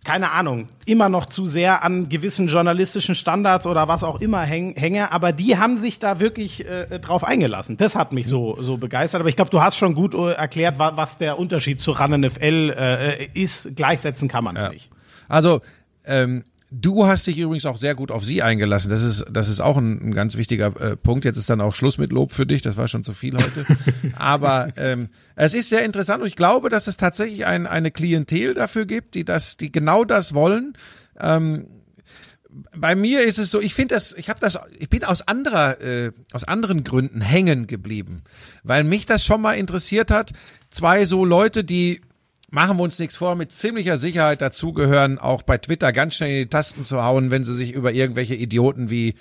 [0.04, 4.74] keine Ahnung, immer noch zu sehr an gewissen journalistischen Standards oder was auch immer häng,
[4.76, 5.12] hänge.
[5.12, 7.76] Aber die haben sich da wirklich äh, drauf eingelassen.
[7.76, 9.20] Das hat mich so, so begeistert.
[9.20, 12.20] Aber ich glaube, du hast schon gut äh, erklärt, wa was der Unterschied zu RAN
[12.20, 13.76] NFL äh, ist.
[13.76, 14.68] Gleichsetzen kann man es ja.
[14.68, 14.90] nicht.
[15.28, 15.60] Also,
[16.04, 18.90] ähm, Du hast dich übrigens auch sehr gut auf sie eingelassen.
[18.90, 21.24] Das ist, das ist auch ein, ein ganz wichtiger äh, Punkt.
[21.24, 22.62] Jetzt ist dann auch Schluss mit Lob für dich.
[22.62, 23.64] Das war schon zu viel heute.
[24.16, 28.54] Aber ähm, es ist sehr interessant und ich glaube, dass es tatsächlich ein, eine Klientel
[28.54, 30.76] dafür gibt, die das, die genau das wollen.
[31.20, 31.68] Ähm,
[32.74, 35.80] bei mir ist es so, ich finde das, ich habe das, ich bin aus anderer,
[35.80, 38.22] äh, aus anderen Gründen hängen geblieben,
[38.64, 40.32] weil mich das schon mal interessiert hat.
[40.70, 42.00] Zwei so Leute, die
[42.50, 46.36] machen wir uns nichts vor, mit ziemlicher Sicherheit dazugehören, auch bei Twitter ganz schnell in
[46.44, 49.14] die Tasten zu hauen, wenn sie sich über irgendwelche Idioten wie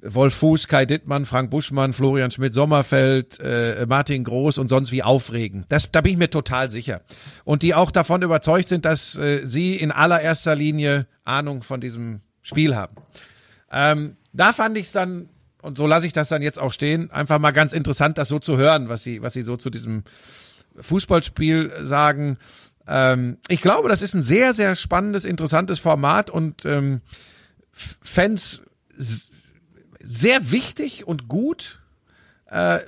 [0.00, 5.64] Wolf Fuß, Kai Dittmann, Frank Buschmann, Florian Schmidt-Sommerfeld, äh, Martin Groß und sonst wie aufregen.
[5.68, 7.02] Das, da bin ich mir total sicher.
[7.44, 12.20] Und die auch davon überzeugt sind, dass äh, sie in allererster Linie Ahnung von diesem
[12.42, 12.96] Spiel haben.
[13.72, 15.28] Ähm, da fand ich es dann,
[15.62, 18.38] und so lasse ich das dann jetzt auch stehen, einfach mal ganz interessant, das so
[18.38, 20.04] zu hören, was sie, was sie so zu diesem
[20.80, 22.38] Fußballspiel sagen.
[22.86, 27.00] Ähm, ich glaube, das ist ein sehr, sehr spannendes, interessantes Format und ähm,
[27.72, 28.62] Fans
[30.00, 31.80] sehr wichtig und gut,
[32.50, 32.80] äh,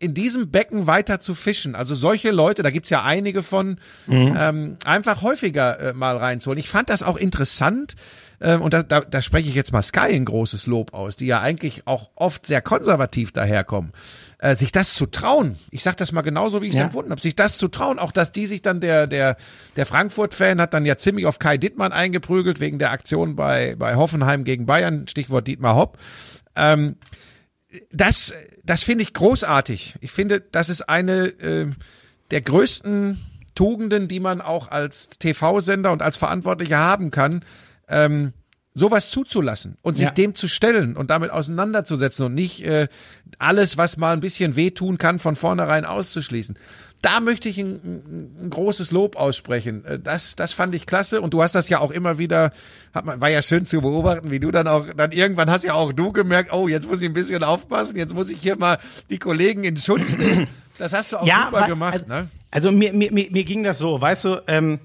[0.00, 1.76] in diesem Becken weiter zu fischen.
[1.76, 4.34] Also solche Leute, da gibt's ja einige von, mhm.
[4.36, 6.58] ähm, einfach häufiger äh, mal reinzuholen.
[6.58, 7.94] Ich fand das auch interessant,
[8.40, 11.26] ähm, und da, da, da spreche ich jetzt mal Sky ein großes Lob aus, die
[11.26, 13.92] ja eigentlich auch oft sehr konservativ daherkommen
[14.38, 16.84] äh, sich das zu trauen, ich sag das mal genauso, wie ich es ja.
[16.84, 19.36] empfunden habe, sich das zu trauen, auch dass die sich dann der der
[19.76, 23.96] der Frankfurt-Fan hat dann ja ziemlich auf Kai Dittmann eingeprügelt wegen der Aktion bei bei
[23.96, 25.98] Hoffenheim gegen Bayern, Stichwort Dietmar Hopp.
[26.54, 26.96] Ähm,
[27.90, 28.32] das
[28.64, 29.96] das finde ich großartig.
[30.00, 31.70] Ich finde, das ist eine äh,
[32.30, 33.18] der größten
[33.54, 37.44] Tugenden, die man auch als TV-Sender und als Verantwortlicher haben kann.
[37.88, 38.32] Ähm,
[38.74, 40.12] sowas zuzulassen und sich ja.
[40.12, 42.88] dem zu stellen und damit auseinanderzusetzen und nicht äh,
[43.38, 46.56] alles, was mal ein bisschen wehtun kann, von vornherein auszuschließen.
[47.00, 49.84] Da möchte ich ein, ein großes Lob aussprechen.
[49.84, 52.52] Äh, das, das fand ich klasse und du hast das ja auch immer wieder,
[52.94, 55.74] hat man, war ja schön zu beobachten, wie du dann auch, dann irgendwann hast ja
[55.74, 58.78] auch du gemerkt, oh, jetzt muss ich ein bisschen aufpassen, jetzt muss ich hier mal
[59.10, 60.48] die Kollegen in Schutz nehmen.
[60.78, 62.28] Das hast du auch ja, super gemacht, also, ne?
[62.50, 64.78] Also mir, mir, mir, mir ging das so, weißt du, ähm,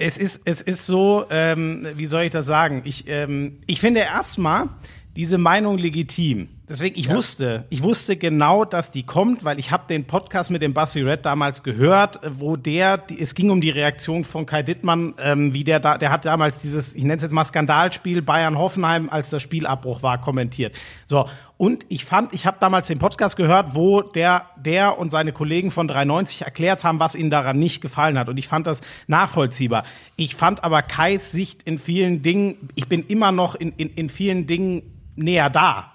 [0.00, 2.82] es ist, es ist so, ähm, wie soll ich das sagen?
[2.84, 4.68] Ich, ähm, ich finde erstmal
[5.14, 6.48] diese Meinung legitim.
[6.70, 7.16] Deswegen, ich ja.
[7.16, 11.02] wusste, ich wusste genau, dass die kommt, weil ich habe den Podcast mit dem Bassi
[11.02, 15.52] Red damals gehört, wo der, die, es ging um die Reaktion von Kai Dittmann, ähm,
[15.52, 19.30] wie der da, der hat damals dieses, ich nenne es jetzt mal Skandalspiel Bayern-Hoffenheim, als
[19.30, 20.72] der Spielabbruch war, kommentiert.
[21.06, 25.32] So, und ich fand, ich habe damals den Podcast gehört, wo der, der und seine
[25.32, 28.28] Kollegen von 93 erklärt haben, was ihnen daran nicht gefallen hat.
[28.28, 29.82] Und ich fand das nachvollziehbar.
[30.14, 34.08] Ich fand aber Kais Sicht in vielen Dingen, ich bin immer noch in, in, in
[34.08, 34.82] vielen Dingen
[35.16, 35.90] näher da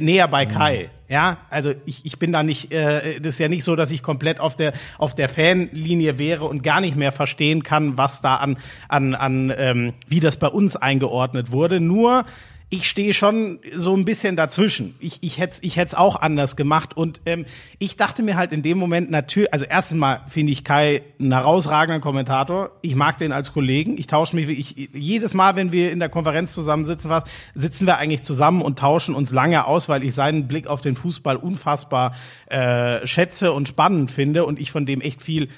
[0.00, 0.50] näher bei mhm.
[0.50, 0.90] Kai.
[1.08, 4.00] Ja, also ich, ich bin da nicht, äh, das ist ja nicht so, dass ich
[4.00, 8.36] komplett auf der auf der Fanlinie wäre und gar nicht mehr verstehen kann, was da
[8.36, 11.80] an an an ähm, wie das bei uns eingeordnet wurde.
[11.80, 12.26] Nur
[12.72, 14.94] ich stehe schon so ein bisschen dazwischen.
[15.00, 16.96] Ich, ich hätte es ich hätt's auch anders gemacht.
[16.96, 17.44] Und ähm,
[17.80, 21.32] ich dachte mir halt in dem Moment natürlich, also erstens mal finde ich Kai ein
[21.32, 22.70] herausragender Kommentator.
[22.80, 23.98] Ich mag den als Kollegen.
[23.98, 27.24] Ich tausche mich, ich, jedes Mal, wenn wir in der Konferenz zusammensitzen, was,
[27.56, 30.94] sitzen wir eigentlich zusammen und tauschen uns lange aus, weil ich seinen Blick auf den
[30.94, 32.14] Fußball unfassbar
[32.46, 35.48] äh, schätze und spannend finde und ich von dem echt viel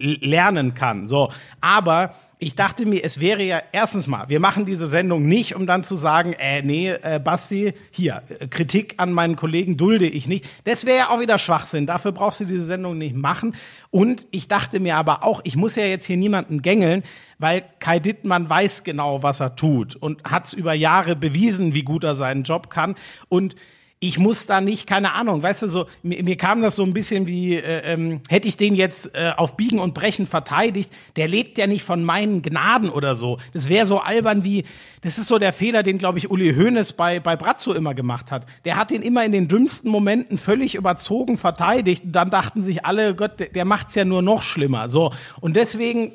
[0.00, 1.06] lernen kann.
[1.06, 5.54] So, aber ich dachte mir, es wäre ja erstens mal, wir machen diese Sendung nicht,
[5.54, 10.06] um dann zu sagen, äh, nee, äh, Basti, hier, äh, Kritik an meinen Kollegen dulde
[10.06, 10.46] ich nicht.
[10.64, 11.84] Das wäre ja auch wieder Schwachsinn.
[11.84, 13.54] Dafür brauchst du diese Sendung nicht machen.
[13.90, 17.02] Und ich dachte mir aber auch, ich muss ja jetzt hier niemanden gängeln,
[17.38, 21.82] weil Kai Dittmann weiß genau, was er tut und hat es über Jahre bewiesen, wie
[21.82, 22.94] gut er seinen Job kann.
[23.28, 23.54] Und
[24.02, 26.94] ich muss da nicht, keine Ahnung, weißt du, so, mir, mir kam das so ein
[26.94, 31.28] bisschen wie, äh, ähm, hätte ich den jetzt äh, auf Biegen und Brechen verteidigt, der
[31.28, 33.36] lebt ja nicht von meinen Gnaden oder so.
[33.52, 34.64] Das wäre so albern wie,
[35.02, 38.32] das ist so der Fehler, den, glaube ich, Uli Hoeneß bei, bei Brazzo immer gemacht
[38.32, 38.46] hat.
[38.64, 42.86] Der hat den immer in den dümmsten Momenten völlig überzogen verteidigt und dann dachten sich
[42.86, 44.88] alle, Gott, der, der macht's ja nur noch schlimmer.
[44.88, 46.12] So, und deswegen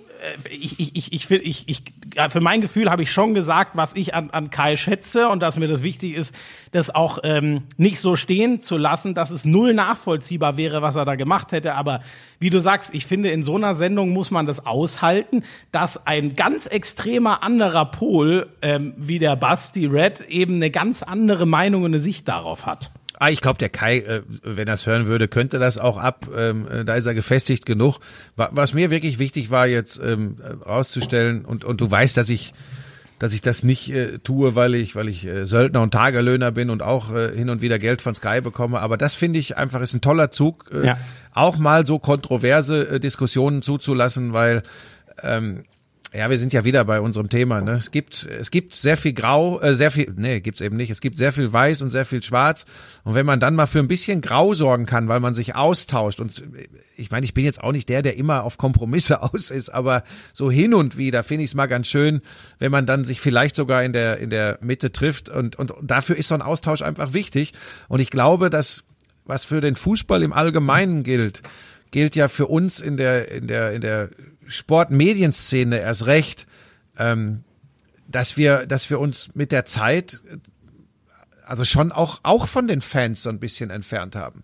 [0.50, 1.84] ich, ich, ich, ich, ich, ich,
[2.32, 5.58] für mein Gefühl habe ich schon gesagt, was ich an, an Kai schätze und dass
[5.58, 6.36] mir das wichtig ist,
[6.72, 11.06] das auch ähm, nicht so stehen zu lassen, dass es null nachvollziehbar wäre, was er
[11.06, 11.76] da gemacht hätte.
[11.76, 12.02] Aber
[12.40, 16.36] wie du sagst, ich finde, in so einer Sendung muss man das aushalten, dass ein
[16.36, 21.92] ganz extremer anderer Pol, ähm, wie der Basti Red, eben eine ganz andere Meinung und
[21.92, 22.92] eine Sicht darauf hat.
[23.20, 26.28] Ah, ich glaube, der Kai, äh, wenn er es hören würde, könnte das auch ab.
[26.36, 28.00] Ähm, äh, da ist er gefestigt genug.
[28.36, 32.54] Was mir wirklich wichtig war, jetzt ähm, rauszustellen, und, und du weißt, dass ich
[33.20, 36.70] dass ich das nicht äh, tue, weil ich, weil ich äh, Söldner und Tagelöhner bin
[36.70, 38.80] und auch äh, hin und wieder Geld von Sky bekomme.
[38.80, 40.98] Aber das finde ich einfach ist ein toller Zug, äh, ja.
[41.32, 44.64] auch mal so kontroverse äh, Diskussionen zuzulassen, weil
[45.24, 45.64] ähm,
[46.16, 47.62] ja, wir sind ja wieder bei unserem Thema.
[47.62, 47.74] Ne?
[47.74, 50.90] Es gibt es gibt sehr viel Grau, äh, sehr viel, nee, gibt's eben nicht.
[50.90, 52.66] Es gibt sehr viel Weiß und sehr viel Schwarz.
[53.04, 56.22] Und wenn man dann mal für ein bisschen Grau sorgen kann, weil man sich austauscht
[56.22, 56.44] und
[56.96, 60.04] ich meine, ich bin jetzt auch nicht der, der immer auf Kompromisse aus ist, aber
[60.32, 62.22] so hin und wieder finde ich es mal ganz schön,
[62.60, 66.16] wenn man dann sich vielleicht sogar in der in der Mitte trifft und und dafür
[66.16, 67.54] ist so ein Austausch einfach wichtig.
[67.90, 68.84] Und ich glaube, dass
[69.26, 71.42] was für den Fußball im Allgemeinen gilt,
[71.92, 74.10] gilt ja für uns in der in der in der
[74.48, 76.48] Sportmedienszene erst recht,
[76.98, 77.44] ähm,
[78.08, 80.22] dass wir, dass wir uns mit der Zeit,
[81.46, 84.44] also schon auch, auch von den Fans so ein bisschen entfernt haben.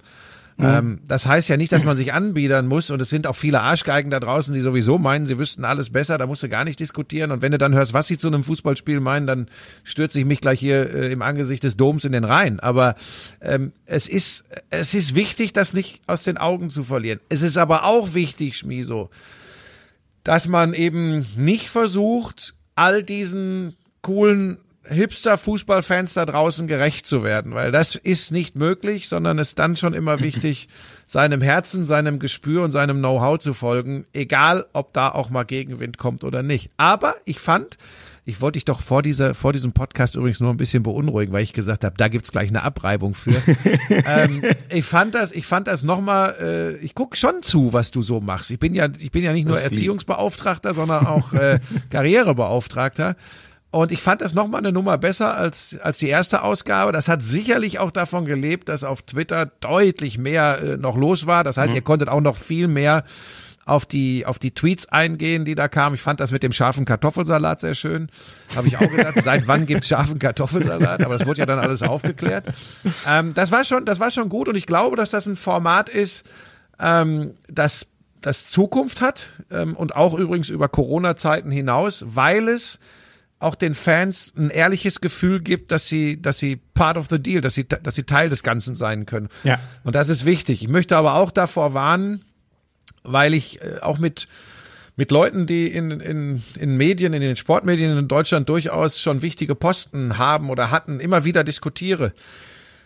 [0.57, 0.65] Mhm.
[0.65, 3.61] Ähm, das heißt ja nicht, dass man sich anbiedern muss und es sind auch viele
[3.61, 6.79] Arschgeigen da draußen, die sowieso meinen, sie wüssten alles besser, da musst du gar nicht
[6.79, 9.47] diskutieren und wenn du dann hörst, was sie zu einem Fußballspiel meinen, dann
[9.83, 12.59] stürze ich mich gleich hier äh, im Angesicht des Doms in den Rhein.
[12.59, 12.95] Aber
[13.41, 17.19] ähm, es ist, es ist wichtig, das nicht aus den Augen zu verlieren.
[17.29, 19.09] Es ist aber auch wichtig, Schmiso,
[20.23, 27.71] dass man eben nicht versucht, all diesen coolen Hipster-Fußballfans da draußen gerecht zu werden, weil
[27.71, 30.67] das ist nicht möglich, sondern es ist dann schon immer wichtig,
[31.11, 35.97] seinem Herzen, seinem Gespür und seinem Know-how zu folgen, egal ob da auch mal Gegenwind
[35.97, 36.71] kommt oder nicht.
[36.77, 37.77] Aber ich fand,
[38.23, 41.43] ich wollte dich doch vor dieser, vor diesem Podcast übrigens nur ein bisschen beunruhigen, weil
[41.43, 43.35] ich gesagt habe, da gibt's gleich eine Abreibung für.
[43.89, 48.01] ähm, ich fand das, ich fand das nochmal, äh, ich guck schon zu, was du
[48.03, 48.49] so machst.
[48.49, 53.17] Ich bin ja, ich bin ja nicht nur Erziehungsbeauftragter, sondern auch äh, Karrierebeauftragter.
[53.71, 56.91] Und ich fand das nochmal eine Nummer besser als, als die erste Ausgabe.
[56.91, 61.45] Das hat sicherlich auch davon gelebt, dass auf Twitter deutlich mehr äh, noch los war.
[61.45, 61.77] Das heißt, mhm.
[61.77, 63.05] ihr konntet auch noch viel mehr
[63.65, 65.95] auf die, auf die Tweets eingehen, die da kamen.
[65.95, 68.09] Ich fand das mit dem scharfen Kartoffelsalat sehr schön.
[68.55, 71.01] Habe ich auch gedacht, seit wann gibt scharfen Kartoffelsalat?
[71.03, 72.47] Aber das wurde ja dann alles aufgeklärt.
[73.07, 75.87] Ähm, das war schon, das war schon gut und ich glaube, dass das ein Format
[75.87, 76.25] ist,
[76.79, 77.87] ähm, das,
[78.21, 82.79] das Zukunft hat ähm, und auch übrigens über Corona-Zeiten hinaus, weil es
[83.41, 87.41] auch den Fans ein ehrliches Gefühl gibt, dass sie, dass sie part of the deal,
[87.41, 89.29] dass sie, dass sie Teil des Ganzen sein können.
[89.43, 89.59] Ja.
[89.83, 90.61] Und das ist wichtig.
[90.61, 92.23] Ich möchte aber auch davor warnen,
[93.03, 94.27] weil ich äh, auch mit
[94.97, 99.55] mit Leuten, die in, in, in Medien, in den Sportmedien in Deutschland durchaus schon wichtige
[99.55, 102.13] Posten haben oder hatten, immer wieder diskutiere.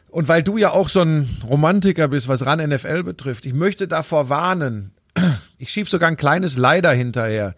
[0.09, 3.87] Und weil du ja auch so ein Romantiker bist, was RAN NFL betrifft, ich möchte
[3.87, 4.91] davor warnen,
[5.57, 7.55] ich schieb sogar ein kleines Leider hinterher,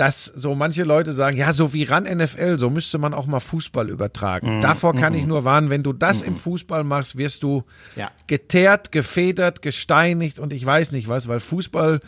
[0.00, 3.38] dass so manche Leute sagen, ja, so wie RAN NFL, so müsste man auch mal
[3.38, 4.56] Fußball übertragen.
[4.58, 7.42] Mm, Davor kann mm, ich nur warnen, wenn du das mm, im Fußball machst, wirst
[7.42, 7.64] du
[7.96, 8.10] ja.
[8.26, 12.00] geteert, gefedert, gesteinigt und ich weiß nicht was, weil Fußball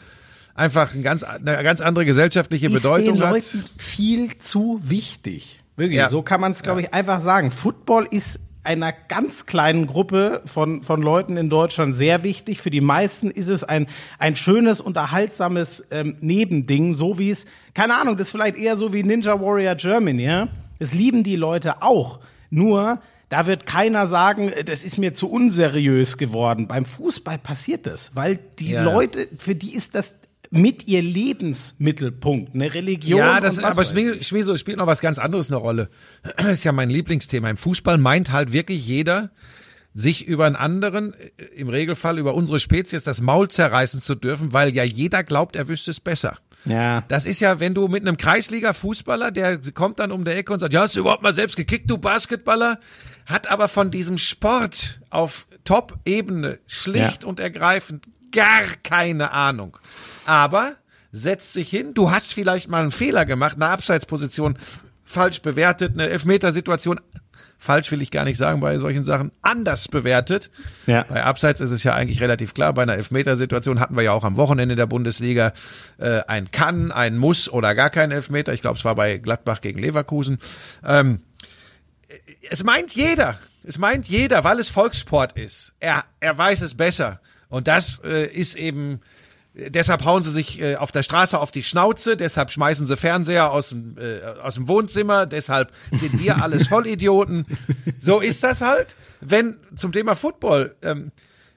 [0.54, 3.34] einfach ein ganz, eine ganz andere gesellschaftliche ist Bedeutung den hat.
[3.34, 5.60] Leuten viel zu wichtig.
[5.76, 6.08] Wirklich, ja.
[6.08, 7.50] so kann man es, glaube ich, einfach sagen.
[7.50, 12.60] Football ist einer ganz kleinen Gruppe von, von Leuten in Deutschland sehr wichtig.
[12.60, 13.86] Für die meisten ist es ein,
[14.18, 18.92] ein schönes, unterhaltsames ähm, Nebending, so wie es, keine Ahnung, das ist vielleicht eher so
[18.92, 20.48] wie Ninja Warrior Germany, ja?
[20.78, 22.20] Das lieben die Leute auch.
[22.50, 26.68] Nur, da wird keiner sagen, äh, das ist mir zu unseriös geworden.
[26.68, 28.84] Beim Fußball passiert das, weil die Ja.
[28.84, 30.16] Leute, für die ist das
[30.52, 33.18] mit ihr Lebensmittelpunkt, eine Religion.
[33.18, 35.88] Ja, das, und was aber weiß Schmie- Schmieso spielt noch was ganz anderes eine Rolle.
[36.36, 37.48] Das ist ja mein Lieblingsthema.
[37.50, 39.30] Im Fußball meint halt wirklich jeder,
[39.94, 44.52] sich über einen anderen, äh, im Regelfall über unsere Spezies, das Maul zerreißen zu dürfen,
[44.52, 46.38] weil ja jeder glaubt, er wüsste es besser.
[46.64, 47.02] Ja.
[47.08, 50.60] Das ist ja, wenn du mit einem Kreisliga-Fußballer, der kommt dann um der Ecke und
[50.60, 52.78] sagt, ja, hast du überhaupt mal selbst gekickt, du Basketballer?
[53.26, 57.28] Hat aber von diesem Sport auf Top-Ebene schlicht Ja.
[57.28, 59.78] und ergreifend gar keine Ahnung.
[60.26, 60.74] Aber
[61.12, 64.58] setzt sich hin, du hast vielleicht mal einen Fehler gemacht, eine Abseitsposition
[65.04, 67.00] falsch bewertet, eine Elfmetersituation
[67.62, 70.50] falsch will ich gar nicht sagen bei solchen Sachen, anders bewertet.
[70.86, 71.04] Ja.
[71.04, 72.72] Bei Abseits ist es ja eigentlich relativ klar.
[72.74, 75.52] Bei einer Elfmetersituation hatten wir ja auch am Wochenende der Bundesliga
[75.98, 78.52] äh, ein Kann, ein Muss oder gar kein Elfmeter.
[78.52, 80.38] Ich glaube, es war bei Gladbach gegen Leverkusen.
[80.84, 81.20] Ähm,
[82.50, 83.38] es meint jeder.
[83.62, 85.72] Es meint jeder, weil es Volkssport ist.
[85.78, 87.20] Er, er weiß es besser.
[87.52, 89.00] Und das äh, ist eben,
[89.54, 93.50] deshalb hauen sie sich äh, auf der Straße auf die Schnauze, deshalb schmeißen sie Fernseher
[93.50, 97.46] aus dem, äh, aus dem Wohnzimmer, deshalb sind wir alles Vollidioten.
[97.98, 98.96] So ist das halt.
[99.20, 101.12] Wenn, zum Thema Football, ähm,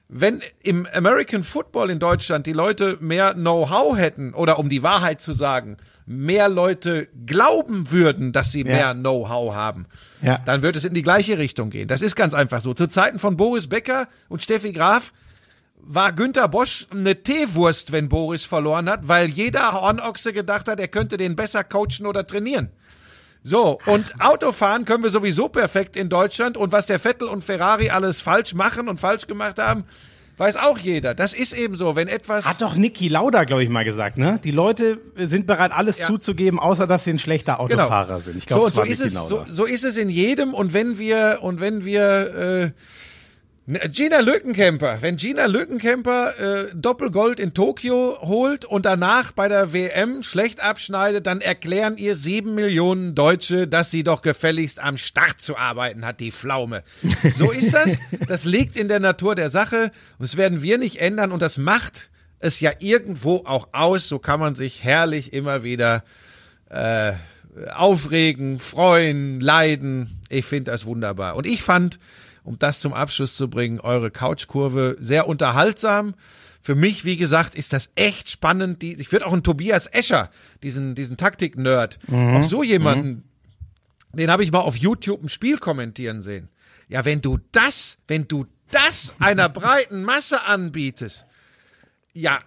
[0.08, 5.20] wenn im American Football in Deutschland die Leute mehr Know-how hätten oder um die Wahrheit
[5.22, 8.66] zu sagen, mehr Leute glauben würden, dass sie Ja.
[8.66, 9.86] mehr Know-how haben,
[10.22, 10.38] Ja.
[10.44, 11.88] dann wird es in die gleiche Richtung gehen.
[11.88, 12.74] Das ist ganz einfach so.
[12.74, 15.12] Zu Zeiten von Boris Becker und Steffi Graf
[15.80, 20.88] war Günther Bosch eine Teewurst, wenn Boris verloren hat, weil jeder Hornochse gedacht hat, er
[20.88, 22.70] könnte den besser coachen oder trainieren.
[23.42, 27.90] So, und Autofahren können wir sowieso perfekt in Deutschland und was der Vettel und Ferrari
[27.90, 29.84] alles falsch machen und falsch gemacht haben,
[30.38, 31.14] weiß auch jeder.
[31.14, 34.40] Das ist eben so, wenn etwas Hat doch Niki Lauda, glaube ich, mal gesagt, ne?
[34.42, 36.06] Die Leute sind bereit, alles Ja.
[36.06, 38.36] zuzugeben, außer dass sie ein schlechter Autofahrer sind.
[38.36, 40.98] Ich so, glaube, und so ist es, so, so ist es in jedem und wenn
[40.98, 42.70] wir und wenn wir äh,
[43.66, 50.22] Gina Lückenkämper, wenn Gina Lückenkämper äh, Doppelgold in Tokio holt und danach bei der WM
[50.22, 55.56] schlecht abschneidet, dann erklären ihr sieben Millionen Deutsche, dass sie doch gefälligst am Start zu
[55.56, 56.84] arbeiten hat, die Pflaume.
[57.34, 57.98] So ist das.
[58.28, 61.58] Das liegt in der Natur der Sache und das werden wir nicht ändern und das
[61.58, 64.06] macht es ja irgendwo auch aus.
[64.06, 66.04] So kann man sich herrlich immer wieder
[66.70, 67.14] äh,
[67.74, 70.20] aufregen, freuen, leiden.
[70.28, 71.34] Ich finde das wunderbar.
[71.34, 71.98] Und ich fand,
[72.46, 76.14] um das zum Abschluss zu bringen, eure Couchkurve sehr unterhaltsam.
[76.62, 78.82] Für mich, wie gesagt, ist das echt spannend.
[78.82, 80.30] Die, ich würde auch einen Tobias Escher,
[80.62, 83.24] diesen, diesen Taktik-Nerd, auch so jemanden,
[84.12, 86.48] den habe ich mal auf YouTube ein Spiel kommentieren sehen.
[86.88, 91.26] Ja, wenn du das, wenn du das einer breiten Masse anbietest,
[92.12, 92.38] ja,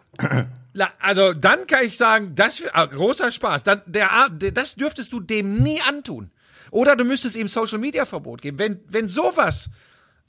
[1.00, 3.64] also dann kann ich sagen, das ah, großer Spaß.
[3.64, 6.32] Dann, der, das dürftest du dem nie antun.
[6.72, 8.60] Oder du müsstest ihm Social Media Verbot geben.
[8.60, 9.70] Wenn, wenn sowas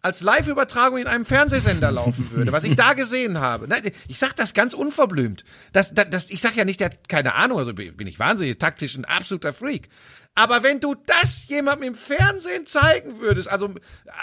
[0.03, 3.69] als Live-Übertragung in einem Fernsehsender laufen würde, was ich da gesehen habe.
[3.69, 5.45] Nein, ich sag das ganz unverblümt.
[5.73, 8.59] Das, das, das, ich sag ja nicht, der hat keine Ahnung, also bin ich wahnsinnig
[8.59, 9.89] taktisch ein absoluter Freak.
[10.35, 13.75] Aber wenn du das jemandem im Fernsehen zeigen würdest, also,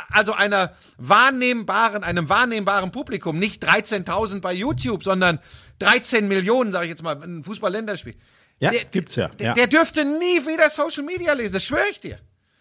[0.10, 5.40] also einer wahrnehmbaren, einem wahrnehmbaren Publikum, nicht 13.000 bei YouTube, sondern
[5.80, 8.16] 13 Millionen, sage ich jetzt mal, ein Fußball-Länderspiel.
[8.60, 9.54] Ja, der, gibt's ja, Der, ja.
[9.54, 12.18] der dürfte nie wieder Social Media lesen, das schwöre ich dir.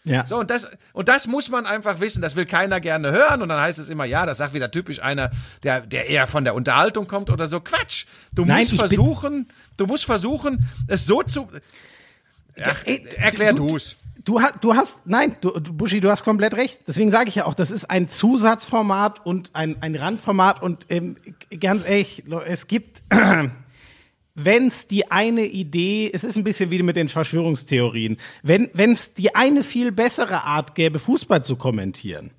[0.09, 0.25] Ja.
[0.25, 2.23] So, und das, und das muss man einfach wissen.
[2.23, 3.43] Das will keiner gerne hören.
[3.43, 5.31] Und dann heißt es immer, ja, das sagt wieder typisch einer,
[5.65, 7.59] der, der eher von der Unterhaltung kommt oder so.
[7.61, 8.07] Quatsch!
[8.33, 11.49] Du Nein, musst versuchen, du musst versuchen, es so zu.
[12.63, 13.97] Ach, Ey, erklär du- du's.
[14.25, 16.81] Du, hast, du hast, nein, du, du, Buschi, du hast komplett recht.
[16.89, 20.63] Deswegen sage ich ja auch, das ist ein Zusatzformat und ein, ein Randformat.
[20.63, 21.17] Und ähm,
[21.61, 23.03] ganz ehrlich, es gibt,
[24.37, 29.15] wenn es die eine Idee, es ist ein bisschen wie mit den Verschwörungstheorien, wenn es
[29.15, 32.31] die eine viel bessere Art gäbe, Fußball zu kommentieren,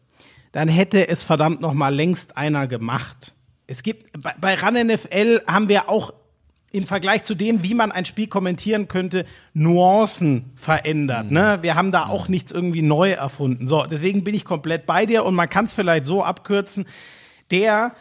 [0.52, 3.34] dann hätte es verdammt noch mal längst einer gemacht.
[3.66, 6.14] Es gibt bei, bei RAN NFL haben wir auch
[6.72, 11.32] im Vergleich zu dem, wie man ein Spiel kommentieren könnte, Nuancen verändert.
[11.32, 11.60] Ne?
[11.62, 13.68] Wir haben da auch nichts irgendwie neu erfunden.
[13.68, 16.86] So, deswegen bin ich komplett bei dir und man kann es vielleicht so abkürzen.
[17.50, 17.96] Der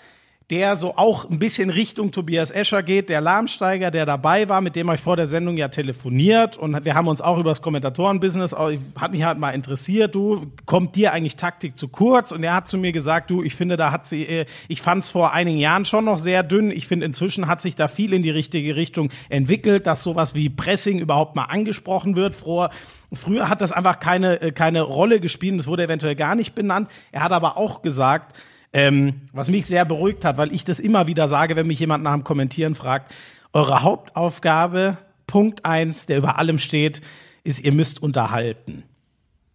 [0.50, 4.76] der so auch ein bisschen Richtung Tobias Escher geht, der Lahmsteiger, der dabei war, mit
[4.76, 7.62] dem habe ich vor der Sendung ja telefoniert und wir haben uns auch über das
[7.62, 12.30] Kommentatorenbusiness, hat mich halt mal interessiert, du, kommt dir eigentlich Taktik zu kurz?
[12.30, 15.02] Und er hat zu mir gesagt, du, ich finde, da hat sie, äh, ich fand
[15.02, 18.12] es vor einigen Jahren schon noch sehr dünn, ich finde, inzwischen hat sich da viel
[18.12, 22.36] in die richtige Richtung entwickelt, dass sowas wie Pressing überhaupt mal angesprochen wird.
[22.36, 22.70] Früher,
[23.12, 26.88] früher hat das einfach keine, äh, keine Rolle gespielt, das wurde eventuell gar nicht benannt.
[27.10, 28.36] Er hat aber auch gesagt,
[28.76, 32.04] ähm, was mich sehr beruhigt hat, weil ich das immer wieder sage, wenn mich jemand
[32.04, 33.14] nach dem Kommentieren fragt,
[33.54, 37.00] eure Hauptaufgabe, Punkt eins, der über allem steht,
[37.42, 38.82] ist, ihr müsst unterhalten.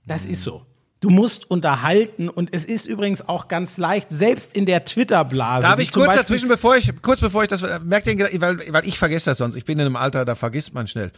[0.08, 0.66] Das ist so.
[1.02, 5.64] Du musst unterhalten und es ist übrigens auch ganz leicht, selbst in der Twitter-Blase.
[5.68, 8.74] Darf ich kurz Beispiel- dazwischen, bevor ich, kurz bevor ich das, merkt den, Gedan- weil,
[8.74, 9.56] weil ich vergesse das sonst.
[9.56, 11.12] Ich bin in einem Alter, da vergisst man schnell.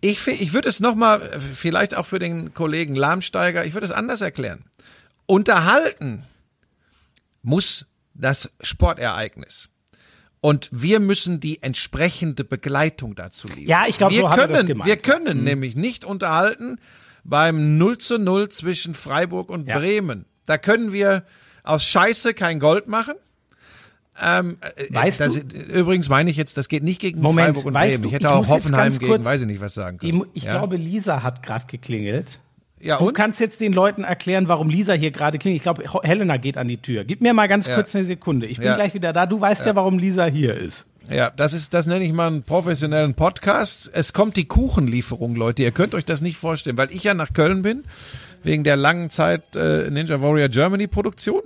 [0.00, 4.22] Ich, ich würde es nochmal, vielleicht auch für den Kollegen Lahmsteiger, ich würde es anders
[4.22, 4.64] erklären.
[5.26, 6.24] Unterhalten
[7.42, 9.68] muss das Sportereignis.
[10.40, 13.66] Und wir müssen die entsprechende Begleitung dazu liefern.
[13.68, 16.78] Ja, ich glaub, wir so hat er können, das gemeint, Wir können nämlich nicht unterhalten
[17.24, 19.78] beim 0 zu 0 zwischen Freiburg und Ja.
[19.78, 20.24] Bremen.
[20.46, 21.24] Da können wir
[21.62, 23.14] aus Scheiße kein Gold machen.
[24.20, 27.66] Ähm, äh, Weißt das, du- Übrigens meine ich jetzt, das geht nicht gegen Moment, Freiburg
[27.66, 28.04] und Bremen.
[28.04, 30.26] Ich hätte ich auch Hoffenheim gegen, kurz- weiß ich nicht, was sagen Ich, können.
[30.34, 30.50] ich ja?
[30.50, 32.40] glaube, Lisa hat gerade geklingelt.
[32.82, 33.14] Ja, Du und?
[33.14, 35.58] kannst jetzt den Leuten erklären, warum Lisa hier gerade klingelt.
[35.60, 37.04] Ich glaube, Helena geht an die Tür.
[37.04, 37.74] Gib mir mal ganz Ja.
[37.76, 38.46] kurz eine Sekunde.
[38.46, 38.74] Ich bin Ja.
[38.74, 39.26] gleich wieder da.
[39.26, 39.74] Du weißt ja.
[39.76, 40.86] warum Lisa hier ist.
[41.10, 43.90] Ja, das ist, das nenne ich mal einen professionellen Podcast.
[43.92, 45.62] Es kommt die Kuchenlieferung, Leute.
[45.62, 47.84] Ihr könnt euch das nicht vorstellen, weil ich ja nach Köln bin,
[48.44, 51.42] wegen der langen Zeit äh, Ninja Warrior Germany Produktion.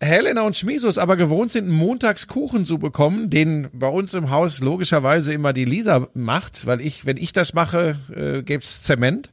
[0.00, 4.28] Helena und Schmiso es aber gewohnt sind, montags Kuchen zu bekommen, den bei uns im
[4.30, 9.30] Haus logischerweise immer die Lisa macht, weil ich, wenn ich das mache, äh, gäb's Zement.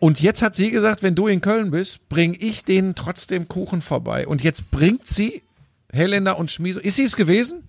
[0.00, 3.80] Und jetzt hat sie gesagt, wenn du in Köln bist, bring ich denen trotzdem Kuchen
[3.82, 4.26] vorbei.
[4.26, 5.42] Und jetzt bringt sie
[5.92, 6.78] Helena und Schmiso.
[6.80, 7.64] Ist sie es gewesen?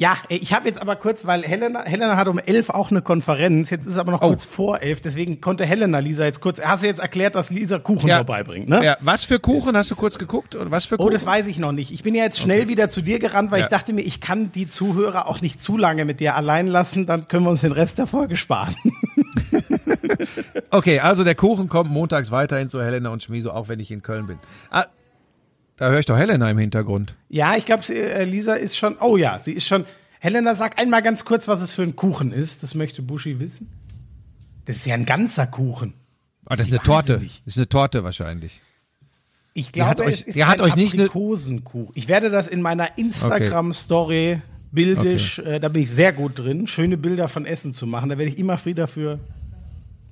[0.00, 3.70] Ja, ich habe jetzt aber kurz, weil Helena, Helena hat um elf auch eine Konferenz.
[3.70, 4.28] Jetzt ist aber noch Oh.
[4.28, 5.00] kurz vor elf.
[5.00, 6.60] Deswegen konnte Helena Lisa jetzt kurz.
[6.62, 8.18] Hast du jetzt erklärt, dass Lisa Kuchen Ja.
[8.18, 8.84] vorbeibringt, ne?
[8.84, 10.54] Ja, was für Kuchen hast du kurz geguckt?
[10.54, 11.08] Oder was für Kuchen?
[11.08, 11.90] Oh, das weiß ich noch nicht.
[11.90, 13.64] Ich bin ja jetzt schnell wieder zu dir gerannt, weil Ja.
[13.66, 17.06] ich dachte mir, ich kann die Zuhörer auch nicht zu lange mit dir allein lassen.
[17.06, 18.76] Dann können wir uns den Rest der Folge sparen.
[20.70, 24.02] Okay, also der Kuchen kommt montags weiterhin zu Helena und Schmiso, auch wenn ich in
[24.02, 24.38] Köln bin.
[24.70, 24.86] Ah,
[25.76, 27.14] da höre ich doch Helena im Hintergrund.
[27.28, 28.96] Ja, ich glaube, äh, Lisa ist schon.
[29.00, 29.84] Oh ja, sie ist schon.
[30.20, 32.62] Helena, sag einmal ganz kurz, was es für ein Kuchen ist.
[32.62, 33.68] Das möchte Buschi wissen.
[34.64, 35.94] Das ist ja ein ganzer Kuchen.
[36.46, 37.20] Ah, das ist eine Torte.
[37.44, 38.60] Das ist eine Torte wahrscheinlich.
[39.54, 41.92] Ich glaube, hat euch- es ist die hat ein euch nicht Aprikosenkuchen.
[41.94, 44.40] Ich werde das in meiner Instagram-Story
[44.70, 48.08] bildisch, äh, da bin ich sehr gut drin, schöne Bilder von Essen zu machen.
[48.10, 49.18] Da werde ich immer wieder für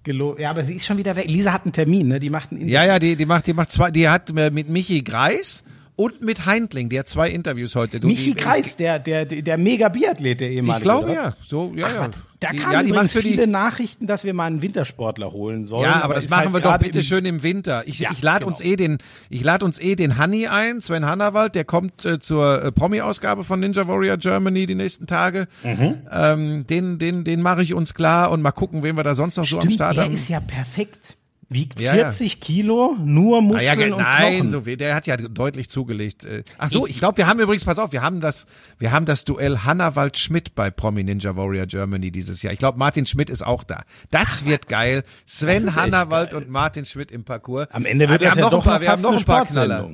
[0.06, 0.40] gelobt.
[0.40, 1.26] Ja, aber sie ist schon wieder weg.
[1.28, 2.18] Lisa hat einen Termin, ne?
[2.18, 5.02] Die macht einen Ja, ja, die, die macht, die macht zwei, die hat mit Michi
[5.02, 5.62] Greis
[5.96, 8.00] und mit Heindling, die hat zwei Interviews heute.
[8.00, 10.82] Du, Michi die, Kreis, der, der, der Mega-Biathlet, der Ich ehemalige.
[10.82, 11.14] glaube oder?
[11.14, 11.36] ja.
[11.46, 12.10] So, ja, ja.
[12.40, 15.84] Da kamen ja, übrigens für die, viele Nachrichten, dass wir mal einen Wintersportler holen sollen.
[15.84, 17.84] Ja, aber, das ist machen halt wir doch bitte schön im Winter.
[17.86, 18.48] Ich, Ja, ich lade genau.
[18.48, 18.98] uns eh den,
[19.30, 23.44] ich lade uns eh den Hanni ein, Sven Hannawald, der kommt äh, zur äh, Promi-Ausgabe
[23.44, 25.48] von Ninja Warrior Germany die nächsten Tage.
[25.62, 25.94] Mhm.
[26.10, 29.36] Ähm, den, den, den mache ich uns klar und mal gucken, wen wir da sonst
[29.36, 30.14] noch so am Stimmt, Start der haben.
[30.14, 31.16] ist ja perfekt.
[31.48, 32.04] Wiegt Ja, ja.
[32.10, 34.48] 40 Kilo, nur Ah, ja, Muskeln ge- und nein, Knochen.
[34.50, 34.76] so viel.
[34.76, 36.24] Der hat ja deutlich zugelegt.
[36.24, 38.46] Äh, Ach so, ich glaube, wir haben übrigens, pass auf, wir haben das,
[38.80, 42.52] wir haben das Duell Hannawald Schmidt bei Promi Ninja Warrior Germany dieses Jahr.
[42.52, 43.84] Ich glaube, Martin Schmidt ist auch da.
[44.10, 45.04] Das wird geil.
[45.24, 46.42] Sven Hannawald geil.
[46.42, 47.68] und Martin Schmidt im Parcours.
[47.70, 49.02] Am Ende wird Ah, wir das haben ja noch doch ein paar, noch wir haben
[49.02, 49.90] noch eine ein paar Knaller.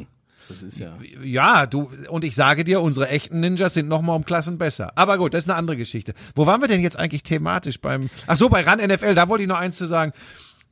[0.49, 0.97] Das ist ja.
[1.23, 4.93] Ja, du, und ich sage dir, unsere echten Ninjas sind noch mal um Klassen besser.
[4.97, 6.15] Aber gut, das ist eine andere Geschichte.
[6.35, 9.43] Wo waren wir denn jetzt eigentlich thematisch beim, ach so, bei RAN NFL, da wollte
[9.43, 10.13] ich noch eins zu sagen.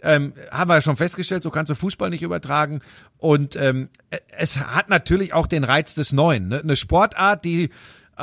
[0.02, 2.80] Ähm, haben wir schon festgestellt, so kannst du Fußball nicht übertragen.
[3.18, 3.88] Und ähm,
[4.36, 6.48] es hat natürlich auch den Reiz des Neuen.
[6.48, 6.60] Ne?
[6.60, 7.70] Eine Sportart, die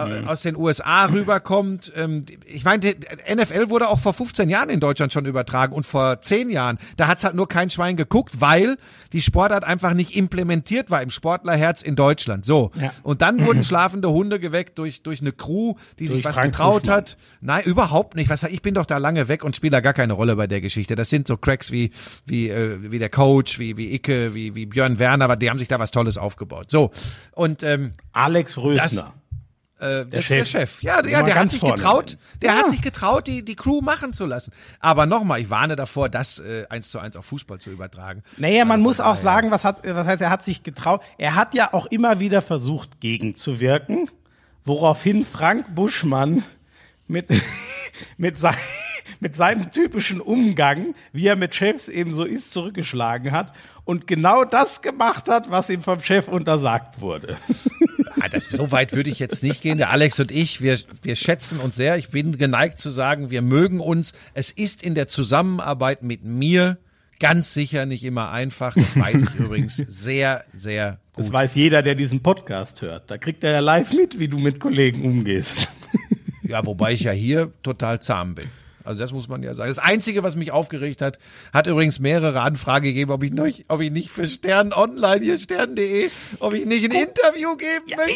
[0.06, 1.92] äh, aus den USA rüberkommt.
[1.96, 2.96] Ähm, ich meine,
[3.34, 6.78] NFL wurde auch vor 15 Jahren in Deutschland schon übertragen und vor 10 Jahren.
[6.98, 8.78] Da hat's halt nur kein Schwein geguckt, weil
[9.14, 12.46] die Sportart einfach nicht implementiert war im Sportlerherz in Deutschland.
[12.46, 12.72] So.
[12.80, 12.92] Ja.
[13.04, 16.52] Und dann wurden schlafende Hunde geweckt durch, durch eine Crew, die sich Durch was Frank
[16.52, 17.18] getraut hat.
[17.42, 18.30] Nein, überhaupt nicht.
[18.30, 20.62] Was, ich bin doch da lange weg und spiele da gar keine Rolle bei der
[20.62, 20.96] Geschichte.
[20.96, 21.92] Das sind so Cracks wie,
[22.26, 25.60] wie, äh, wie der Coach, wie, wie Icke, wie, wie Björn Werner, aber die haben
[25.60, 26.70] sich da was Tolles aufgebaut.
[26.70, 26.92] So.
[27.32, 29.14] Und, ähm, Alex Rösner.
[29.80, 30.38] Äh, der, Chef.
[30.38, 30.82] Der Chef.
[30.84, 32.58] Ja, ja der hat sich getraut, der Ja.
[32.60, 34.52] hat sich getraut, die, die Crew machen zu lassen.
[34.80, 38.24] Aber nochmal, ich warne davor, das äh, eins zu eins auf Fußball zu übertragen.
[38.38, 41.02] Naja, man Also muss auch sagen, was, hat, was heißt, er hat sich getraut.
[41.18, 44.10] Er hat ja auch immer wieder versucht, gegenzuwirken,
[44.66, 46.44] woraufhin Frank Buschmann
[47.08, 47.28] mit,
[48.18, 48.56] mit, sein,
[49.20, 53.54] mit seinem typischen Umgang, wie er mit Chefs eben so ist, zurückgeschlagen hat
[53.86, 57.38] und genau das gemacht hat, was ihm vom Chef untersagt wurde.
[58.20, 59.78] Ah, das, so weit würde ich jetzt nicht gehen.
[59.78, 61.98] Der Alex und ich, wir, wir schätzen uns sehr.
[61.98, 64.14] Ich bin geneigt zu sagen, wir mögen uns.
[64.34, 66.78] Es ist in der Zusammenarbeit mit mir
[67.20, 68.74] ganz sicher nicht immer einfach.
[68.76, 71.26] Das weiß ich übrigens sehr, sehr gut.
[71.26, 73.10] Das weiß jeder, der diesen Podcast hört.
[73.12, 75.70] Da kriegt er ja live mit, wie du mit Kollegen umgehst.
[76.44, 78.48] Ja, wobei ich ja hier total zahm bin.
[78.88, 79.70] Also das muss man ja sagen.
[79.70, 81.20] Das Einzige, was mich aufgeregt hat,
[81.54, 85.38] hat übrigens mehrere Anfragen gegeben, ob ich, noch, ob ich nicht für Stern Online, hier
[85.38, 86.10] stern.de,
[86.40, 88.12] ob ich nicht ein Interview geben Ja, möchte.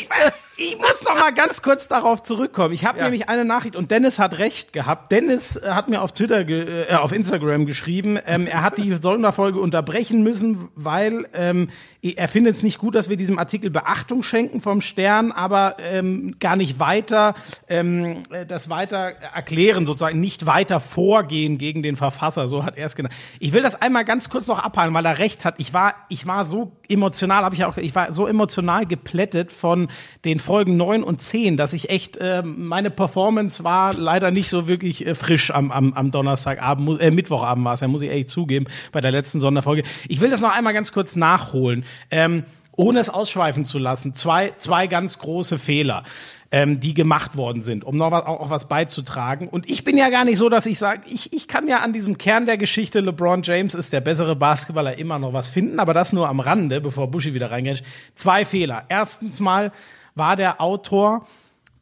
[0.58, 2.74] ich, ich muss noch mal ganz kurz darauf zurückkommen.
[2.74, 3.04] Ich habe Ja.
[3.06, 5.12] nämlich eine Nachricht und Dennis hat recht gehabt.
[5.12, 9.60] Dennis äh, hat mir auf Twitter, äh, auf Instagram geschrieben, ähm, er hat die Sonderfolge
[9.60, 11.70] unterbrechen müssen, weil ähm,
[12.04, 16.36] er findet es nicht gut, dass wir diesem Artikel Beachtung schenken vom Stern, aber ähm,
[16.40, 17.36] gar nicht weiter
[17.68, 22.48] ähm, äh, das weiter erklären, sozusagen nicht weiter vorgehen gegen den Verfasser.
[22.48, 23.14] So hat er es genannt.
[23.40, 25.56] Ich will das einmal ganz kurz noch abhalten, weil er recht hat.
[25.58, 29.90] Ich war, ich war so emotional, habe ich auch, ich war so emotional geplättet von
[30.26, 34.68] den Folgen 9 und 10, dass ich echt, äh, meine Performance war leider nicht so
[34.68, 38.28] wirklich äh, frisch am, am, am Donnerstagabend, äh, Mittwochabend war es, ja, muss ich ehrlich
[38.28, 39.84] zugeben, bei der letzten Sonderfolge.
[40.08, 41.86] Ich will das noch einmal ganz kurz nachholen.
[42.10, 42.44] Ähm,
[42.76, 46.04] ohne es ausschweifen zu lassen, zwei, zwei ganz große Fehler,
[46.52, 49.48] ähm, die gemacht worden sind, um noch was, auch, auch was beizutragen.
[49.48, 51.94] Und ich bin ja gar nicht so, dass ich sage, ich, ich kann ja an
[51.94, 55.94] diesem Kern der Geschichte, LeBron James ist der bessere Basketballer, immer noch was finden, aber
[55.94, 57.84] das nur am Rande, bevor Buschi wieder reingeht.
[58.16, 58.86] Zwei Fehler.
[58.90, 59.72] Erstens mal
[60.16, 61.26] war der Autor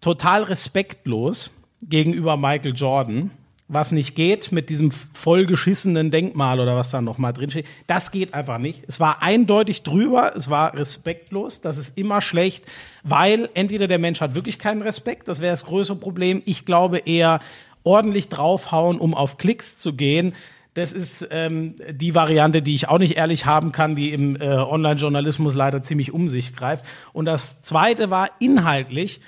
[0.02, 3.32] total respektlos gegenüber Michael Jordan.
[3.72, 8.10] Was nicht geht mit diesem vollgeschissenen Denkmal oder was da noch mal drin steht, das
[8.10, 8.84] geht einfach nicht.
[8.88, 12.66] Es war eindeutig drüber, es war respektlos, das ist immer schlecht,
[13.04, 16.42] weil entweder der Mensch hat wirklich keinen Respekt, das wäre das größere Problem.
[16.46, 17.42] Ich glaube eher
[17.84, 20.34] ordentlich draufhauen, um auf Klicks zu gehen.
[20.74, 24.48] Das ist ähm, die Variante, die ich auch nicht ehrlich haben kann, die im äh,
[24.48, 26.86] Online-Journalismus leider ziemlich um sich greift.
[27.14, 29.22] Und das Zweite war inhaltlich,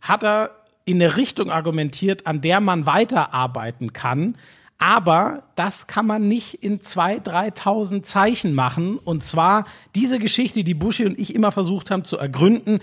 [0.00, 0.50] hat er
[0.84, 4.36] in eine Richtung argumentiert, an der man weiterarbeiten kann.
[4.78, 8.98] Aber das kann man nicht in 2.000, 3.000 Zeichen machen.
[8.98, 9.64] Und zwar
[9.94, 12.80] diese Geschichte, die Buschi und ich immer versucht haben zu ergründen.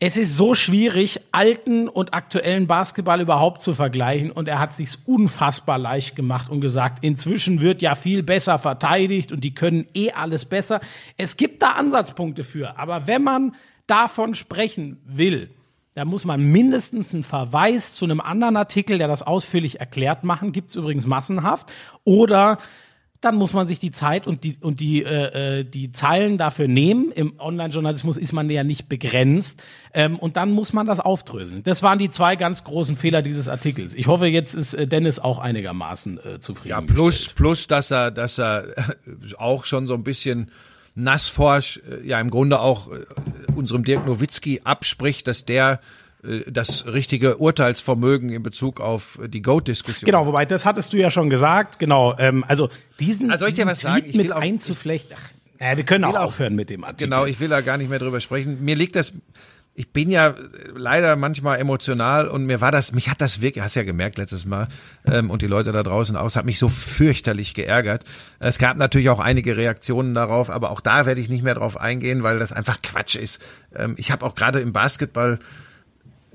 [0.00, 4.30] Es ist so schwierig, alten und aktuellen Basketball überhaupt zu vergleichen.
[4.30, 9.32] Und er hat sich's unfassbar leicht gemacht und gesagt, inzwischen wird ja viel besser verteidigt
[9.32, 10.80] und die können eh alles besser.
[11.16, 12.78] Es gibt da Ansatzpunkte für.
[12.78, 13.54] Aber wenn man
[13.86, 15.50] davon sprechen will,
[15.94, 20.52] da muss man mindestens einen Verweis zu einem anderen Artikel, der das ausführlich erklärt, machen.
[20.52, 21.70] Gibt's übrigens massenhaft.
[22.04, 22.58] Oder
[23.20, 26.68] dann muss man sich die Zeit und die, und die, äh, äh, die Zeilen dafür
[26.68, 27.12] nehmen.
[27.12, 29.62] Im Online-Journalismus ist man ja nicht begrenzt.
[29.92, 31.62] Ähm, und dann muss man das aufdröseln.
[31.62, 33.94] Das waren die zwei ganz großen Fehler dieses Artikels.
[33.94, 36.70] Ich hoffe, jetzt ist äh, Dennis auch einigermaßen äh, zufrieden.
[36.70, 38.68] Ja, plus, plus, dass er, dass er
[39.38, 40.50] auch schon so ein bisschen
[40.94, 43.04] nassforsch, äh, ja, im Grunde auch äh,
[43.54, 45.80] unserem Dirk Nowitzki abspricht, dass der
[46.24, 50.06] äh, das richtige Urteilsvermögen in Bezug auf die Goat-Diskussion.
[50.06, 51.78] Genau, wobei, das hattest du ja schon gesagt.
[51.78, 52.68] Genau, ähm, also
[52.98, 53.90] diesen, Also soll ich dir diesen?
[53.94, 55.16] Tweet mit einzuflechten.
[55.18, 57.04] Ach, naja, wir können auch- aufhören mit dem Artikel.
[57.08, 58.64] Genau, ich will da gar nicht mehr drüber sprechen.
[58.64, 59.12] Mir liegt das,
[59.80, 60.34] ich bin ja äh,
[60.74, 64.44] leider manchmal emotional und mir war das, mich hat das wirklich, hast ja gemerkt letztes
[64.44, 64.68] Mal,
[65.06, 68.04] ähm, und die Leute da draußen auch, es hat mich so fürchterlich geärgert.
[68.40, 71.80] Es gab natürlich auch einige Reaktionen darauf, aber auch da werde ich nicht mehr drauf
[71.80, 73.40] eingehen, weil das einfach Quatsch ist.
[73.74, 75.38] Ähm, ich habe auch gerade im Basketball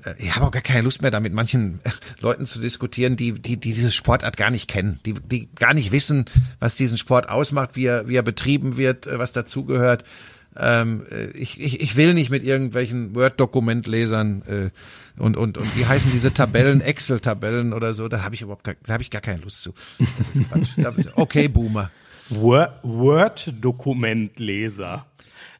[0.04, 3.14] äh, ich habe auch gar keine Lust mehr, da mit manchen äh, Leuten zu diskutieren,
[3.14, 6.24] die, die, die diese Sportart gar nicht kennen, die, die gar nicht wissen,
[6.58, 10.02] was diesen Sport ausmacht, wie er, wie er betrieben wird, was dazugehört.
[10.58, 14.70] Ähm, äh, ich, ich, ich will nicht mit irgendwelchen Word-Dokumentlesern äh,
[15.20, 18.74] und, und, und wie heißen diese Tabellen, Excel-Tabellen oder so, da habe ich überhaupt gar,
[18.86, 19.74] da habe ich gar keine Lust zu.
[20.18, 20.70] Das ist Quatsch.
[21.14, 21.90] Okay, Boomer.
[22.30, 25.06] Word- Word-Dokumentleser.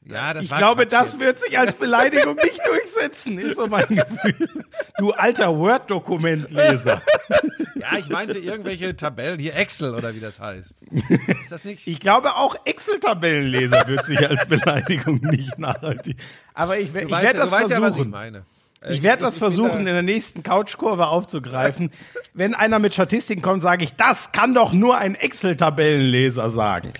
[0.08, 1.20] Ja, das Ich war glaube, Quatsch das jetzt.
[1.20, 4.48] wird sich als Beleidigung nicht durchsetzen, ist so mein Gefühl.
[4.98, 7.02] Du alter Word-Dokumentleser.
[7.74, 10.74] Ja, ich meinte irgendwelche Tabellen, hier Excel oder wie das heißt.
[11.42, 11.86] Ist das nicht?
[11.86, 16.16] Ich glaube, auch Excel-Tabellenleser wird sich als Beleidigung nicht nachhaltig.
[16.54, 18.10] Aber ich, ich werde ja, das weißt ja, was ich versuchen.
[18.10, 18.44] meine.
[18.88, 21.90] Ich werde das versuchen, in der nächsten Couchkurve aufzugreifen.
[22.34, 26.92] Wenn einer mit Statistiken kommt, sage ich, das kann doch nur ein Excel-Tabellenleser sagen.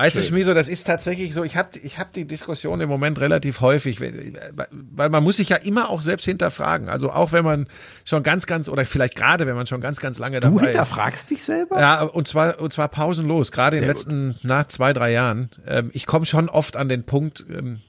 [0.00, 3.20] Weißt du, Schmieso, das ist tatsächlich so, ich habe ich hab die Diskussion im Moment
[3.20, 6.88] relativ häufig, weil man muss sich ja immer auch selbst hinterfragen.
[6.88, 7.66] Also auch wenn man
[8.06, 10.68] schon ganz, ganz, oder vielleicht gerade, wenn man schon ganz, ganz lange Du dabei ist.
[10.68, 11.78] hinterfragst dich selber?
[11.78, 15.50] Ja, und zwar, und zwar pausenlos, gerade in den letzten, na, zwei, drei Jahren.
[15.66, 17.80] Ähm, ich komme schon oft an den Punkt, ähm,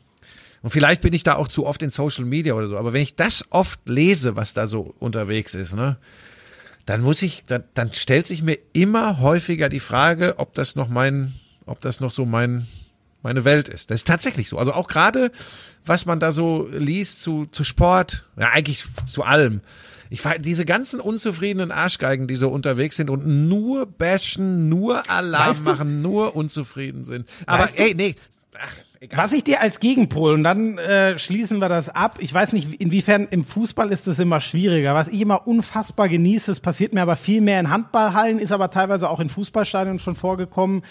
[0.63, 3.01] und vielleicht bin ich da auch zu oft in Social Media oder so, aber wenn
[3.01, 5.97] ich das oft lese, was da so unterwegs ist, ne,
[6.85, 10.89] dann muss ich, dann, dann stellt sich mir immer häufiger die Frage, ob das noch
[10.89, 11.33] mein,
[11.71, 12.67] ob das noch so mein,
[13.23, 13.89] meine Welt ist.
[13.89, 14.57] Das ist tatsächlich so.
[14.59, 15.31] Also auch gerade,
[15.85, 19.61] was man da so liest zu, zu Sport, ja, eigentlich zu allem.
[20.09, 25.61] Ich diese ganzen unzufriedenen Arschgeigen, die so unterwegs sind und nur bashen, nur Alarm Weißt
[25.61, 27.27] du- machen, nur unzufrieden sind.
[27.45, 28.15] Aber Weißt ey, nee,
[28.59, 28.75] ach,
[29.09, 32.79] Was ich dir als Gegenpol, und dann äh, schließen wir das ab, ich weiß nicht,
[32.79, 34.93] inwiefern im Fußball ist das immer schwieriger.
[34.93, 38.69] Was ich immer unfassbar genieße, es passiert mir aber viel mehr in Handballhallen, ist aber
[38.69, 40.83] teilweise auch in Fußballstadien schon vorgekommen.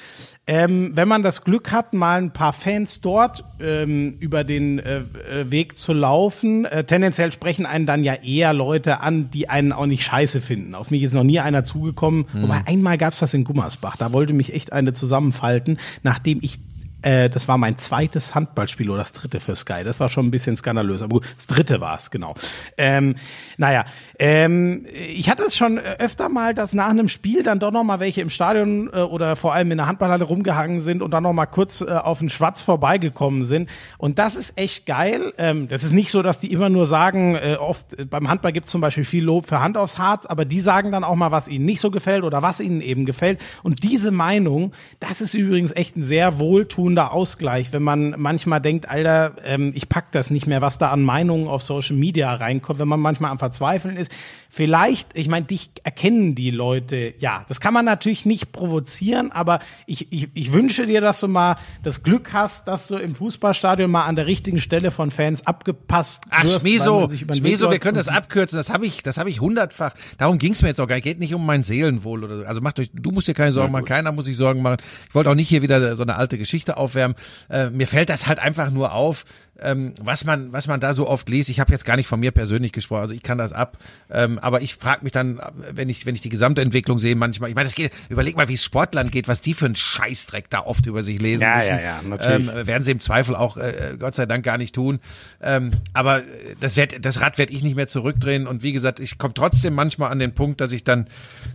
[0.48, 4.98] Ähm, wenn man das Glück hat, mal ein paar Fans dort ähm, über den äh,
[4.98, 9.70] äh, Weg zu laufen, äh, tendenziell sprechen einen dann ja eher Leute an, die einen
[9.70, 10.74] auch nicht scheiße finden.
[10.74, 12.26] Auf mich ist noch nie einer zugekommen.
[12.32, 12.42] Mhm.
[12.42, 16.58] Wobei einmal gab's das in Gummersbach, da wollte mich echt eine zusammenfalten, nachdem ich
[17.02, 19.84] äh, das war mein zweites Handballspiel oder das dritte für Sky.
[19.84, 21.02] Das war schon ein bisschen skandalös.
[21.02, 22.34] Aber gut, das dritte war es, genau.
[22.76, 23.16] Ähm,
[23.56, 23.84] naja,
[24.18, 28.00] ähm, ich hatte es schon öfter mal, dass nach einem Spiel dann doch noch mal
[28.00, 31.32] welche im Stadion äh, oder vor allem in der Handballhalle rumgehangen sind und dann noch
[31.32, 33.70] mal kurz äh, auf den Schwatz vorbeigekommen sind.
[33.96, 35.32] Und das ist echt geil.
[35.38, 38.52] Ähm, das ist nicht so, dass die immer nur sagen, äh, oft äh, beim Handball
[38.52, 41.16] gibt es zum Beispiel viel Lob für Hand aufs Harz, aber die sagen dann auch
[41.16, 43.40] mal, was ihnen nicht so gefällt oder was ihnen eben gefällt.
[43.62, 48.60] Und diese Meinung, das ist übrigens echt ein sehr wohltuend wohltuender Ausgleich, wenn man manchmal
[48.60, 52.32] denkt, Alter, ähm, ich pack das nicht mehr, was da an Meinungen auf Social Media
[52.34, 54.10] reinkommt, wenn man manchmal am Verzweifeln ist.
[54.52, 59.60] Vielleicht, ich meine, dich erkennen die Leute, ja, das kann man natürlich nicht provozieren, aber
[59.86, 63.88] ich, ich, ich wünsche dir, dass du mal das Glück hast, dass du im Fußballstadion
[63.88, 66.62] mal an der richtigen Stelle von Fans abgepasst Ach, wirst.
[66.62, 69.94] Schmieso, Schmieso, wir können das abkürzen, das habe ich, das habe ich hundertfach.
[70.18, 72.44] Darum ging es mir jetzt auch gar nicht, geht nicht um mein Seelenwohl oder so.
[72.44, 74.78] Also macht euch, du musst dir keine Sorgen machen, keiner muss sich Sorgen machen.
[75.08, 77.16] Ich wollte auch nicht hier wieder so eine alte Geschichte aufwärmen.
[77.48, 79.24] Äh, mir fällt das halt einfach nur auf,
[79.62, 81.48] ähm, was man was man da so oft liest.
[81.48, 83.78] Ich habe jetzt gar nicht von mir persönlich gesprochen, also ich kann das ab.
[84.10, 85.40] Ähm, aber ich frage mich dann,
[85.72, 87.50] wenn ich wenn ich die gesamte Entwicklung sehe, manchmal.
[87.50, 87.92] Ich meine, das geht.
[88.08, 91.20] Überleg mal, wie es Sportlern geht, was die für einen Scheißdreck da oft über sich
[91.20, 91.68] lesen ja, müssen.
[91.68, 92.48] Ja, ja, natürlich.
[92.48, 95.00] Ähm, werden sie im Zweifel auch äh, Gott sei Dank gar nicht tun.
[95.42, 96.22] Ähm, aber
[96.60, 98.46] das werd, das Rad werde ich nicht mehr zurückdrehen.
[98.46, 101.06] Und wie gesagt, ich komme trotzdem manchmal an den Punkt, dass ich dann,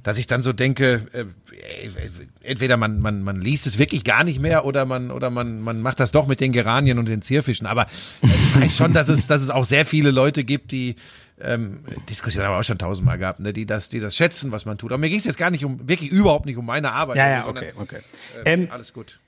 [0.03, 1.26] dass ich dann so denke, äh,
[2.43, 5.82] entweder man man man liest es wirklich gar nicht mehr oder man oder man man
[5.82, 7.68] macht das doch mit den Geranien und den Zierfischen.
[7.68, 7.88] Aber
[8.21, 10.95] ich weiß schon, dass es, dass es auch sehr viele Leute gibt, die
[11.39, 14.65] ähm, Diskussion haben wir auch schon tausendmal gehabt, ne, die das, die das schätzen, was
[14.65, 14.91] man tut.
[14.91, 17.17] Aber mir ging es jetzt gar nicht um, wirklich überhaupt nicht um meine Arbeit.
[17.17, 17.99] Ja, ja, okay, okay.
[18.43, 19.19] Äh, ähm, alles gut.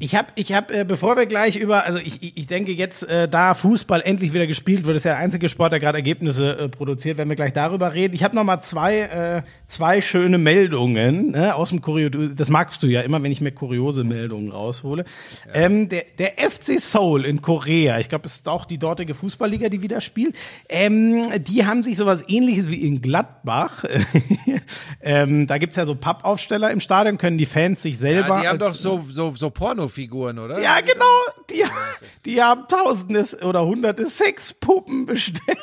[0.00, 3.28] Ich habe, ich hab, äh, bevor wir gleich über, also ich, ich denke jetzt, äh,
[3.28, 6.68] da Fußball endlich wieder gespielt wird, ist ja der einzige Sport, der gerade Ergebnisse äh,
[6.68, 8.12] produziert, wenn wir gleich darüber reden.
[8.12, 12.08] Ich habe noch mal zwei, äh, zwei schöne Meldungen ne, aus dem Kurio.
[12.08, 15.04] Das magst du ja immer, wenn ich mir kuriose Meldungen raushole.
[15.46, 15.62] Ja.
[15.62, 19.68] Ähm, der, der FC Seoul in Korea, ich glaube, es ist auch die dortige Fußballliga,
[19.68, 20.34] die wieder spielt.
[20.68, 23.84] Ähm, die haben sich sowas Ähnliches wie in Gladbach.
[25.02, 28.36] ähm, da gibt's ja so Pappaufsteller im Stadion, können die Fans sich selber.
[28.36, 30.60] Ja, die haben doch so so so Porno Pornofiguren, oder?
[30.60, 31.20] Ja, genau.
[31.50, 31.64] Die,
[32.24, 35.58] die haben tausende oder hunderte Sexpuppen bestellt.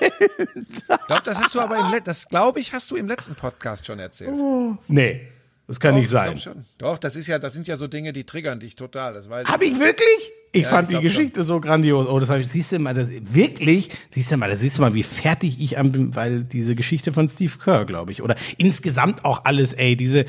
[0.56, 3.86] Ich glaube, das hast du aber im das glaube ich, hast du im letzten Podcast
[3.86, 4.32] schon erzählt.
[4.32, 4.78] Oh.
[4.88, 5.28] Nee.
[5.68, 6.38] Das kann Doch, nicht sein.
[6.38, 6.66] Schon.
[6.78, 9.14] Doch, das ist ja, das sind ja so Dinge, die triggern dich total.
[9.14, 10.32] Das weiß Hab ich wirklich?
[10.52, 11.46] Ich ja, fand ich die Geschichte schon.
[11.46, 12.08] so grandios.
[12.08, 12.48] Oh, das habe ich.
[12.50, 13.90] Siehst du mal, das wirklich.
[14.10, 17.30] Siehst du mal, da siehst du mal, wie fertig ich am, weil diese Geschichte von
[17.30, 20.26] Steve Kerr, glaube ich, oder insgesamt auch alles, ey, diese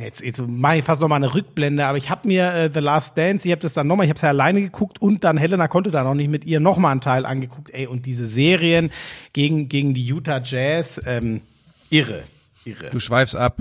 [0.00, 2.80] Jetzt, jetzt mache ich fast noch mal eine Rückblende, aber ich habe mir äh, The
[2.80, 5.36] Last Dance, ich habe das dann nochmal, ich habe es ja alleine geguckt und dann
[5.36, 7.70] Helena konnte da noch nicht mit ihr nochmal einen Teil angeguckt.
[7.70, 8.90] Ey, und diese Serien
[9.32, 11.42] gegen, gegen die Utah Jazz, ähm,
[11.90, 12.22] irre,
[12.64, 12.90] irre.
[12.90, 13.58] Du schweifst ab.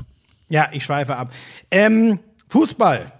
[0.47, 1.31] Ja, ich schweife ab.
[1.71, 3.11] Ähm, Fußball.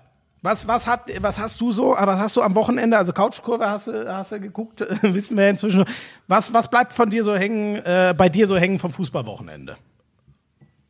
[0.41, 3.87] Was, was hat, was hast du so, was hast du am Wochenende, also Couchkurve hast
[3.87, 5.83] du, hast du geguckt, wissen wir inzwischen.
[6.27, 9.75] Was, was bleibt von dir so hängen, äh, bei dir so hängen vom Fußballwochenende?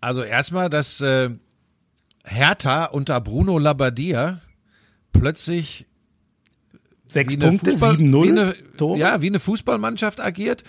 [0.02, 1.32] Also erstmal, dass, äh,
[2.24, 4.40] Hertha unter Bruno Labbadia
[5.14, 5.86] plötzlich
[7.08, 8.56] sechs Punkte, sieben null
[8.96, 10.64] ja, wie eine Fußballmannschaft agiert.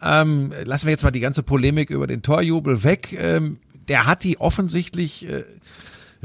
[0.00, 3.12] Ähm, lassen wir jetzt mal die ganze Polemik über den Torjubel weg.
[3.12, 5.44] Ähm, der hat die offensichtlich äh,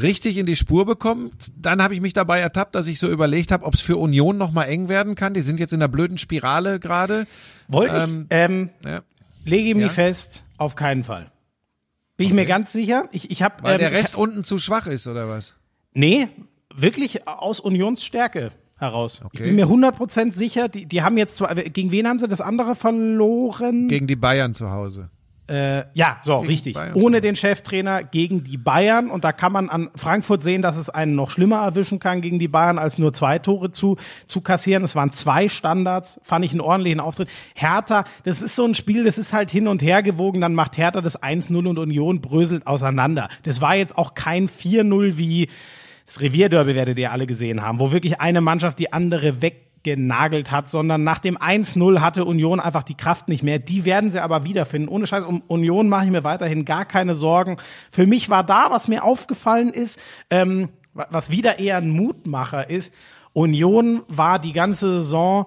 [0.01, 1.32] richtig in die Spur bekommen.
[1.59, 4.38] Dann habe ich mich dabei ertappt, dass ich so überlegt habe, ob es für Union
[4.38, 5.34] noch mal eng werden kann.
[5.34, 7.28] Die sind jetzt in der blöden Spirale gerade.
[7.68, 9.01] Wollte ähm, ich, ähm, ja.
[9.45, 9.89] lege mich ja.
[9.89, 11.32] fest, auf keinen Fall.
[12.18, 12.34] Bin okay.
[12.34, 13.07] ich mir ganz sicher.
[13.11, 15.55] Ich, ich hab, Weil ähm, der Rest unten zu schwach ist, oder was?
[15.93, 16.28] Nee,
[16.76, 19.22] wirklich aus Unionsstärke heraus.
[19.24, 19.38] Okay.
[19.38, 22.41] Ich bin mir 100% sicher, die, die haben jetzt zwar, gegen wen haben sie das
[22.41, 23.88] andere verloren?
[23.88, 25.09] Gegen die Bayern zu Hause.
[25.50, 26.78] Äh, ja, so, gegen richtig.
[26.93, 29.10] Ohne den Cheftrainer gegen die Bayern.
[29.10, 32.38] Und da kann man an Frankfurt sehen, dass es einen noch schlimmer erwischen kann gegen
[32.38, 34.84] die Bayern, als nur zwei Tore zu, zu kassieren.
[34.84, 37.30] Es waren zwei Standards, fand ich einen ordentlichen Auftritt.
[37.56, 40.41] Hertha, das ist so ein Spiel, das ist halt hin und her gewogen.
[40.41, 43.30] Dann macht Hertha das 1-0 und Union bröselt auseinander.
[43.43, 45.48] Das war jetzt auch kein 4-0 wie
[46.06, 50.51] das Revierderby werdet ihr alle gesehen haben, wo wirklich eine Mannschaft die andere weg genagelt
[50.51, 53.57] hat, sondern nach dem 1-0 hatte Union einfach die Kraft nicht mehr.
[53.57, 54.89] Die werden sie aber wiederfinden.
[54.89, 57.55] Ohne Scheiß, um Union mache ich mir weiterhin gar keine Sorgen.
[57.89, 59.97] Für mich war da, was mir aufgefallen ist,
[60.29, 62.93] ähm, was wieder eher ein Mutmacher ist,
[63.31, 65.45] Union war die ganze Saison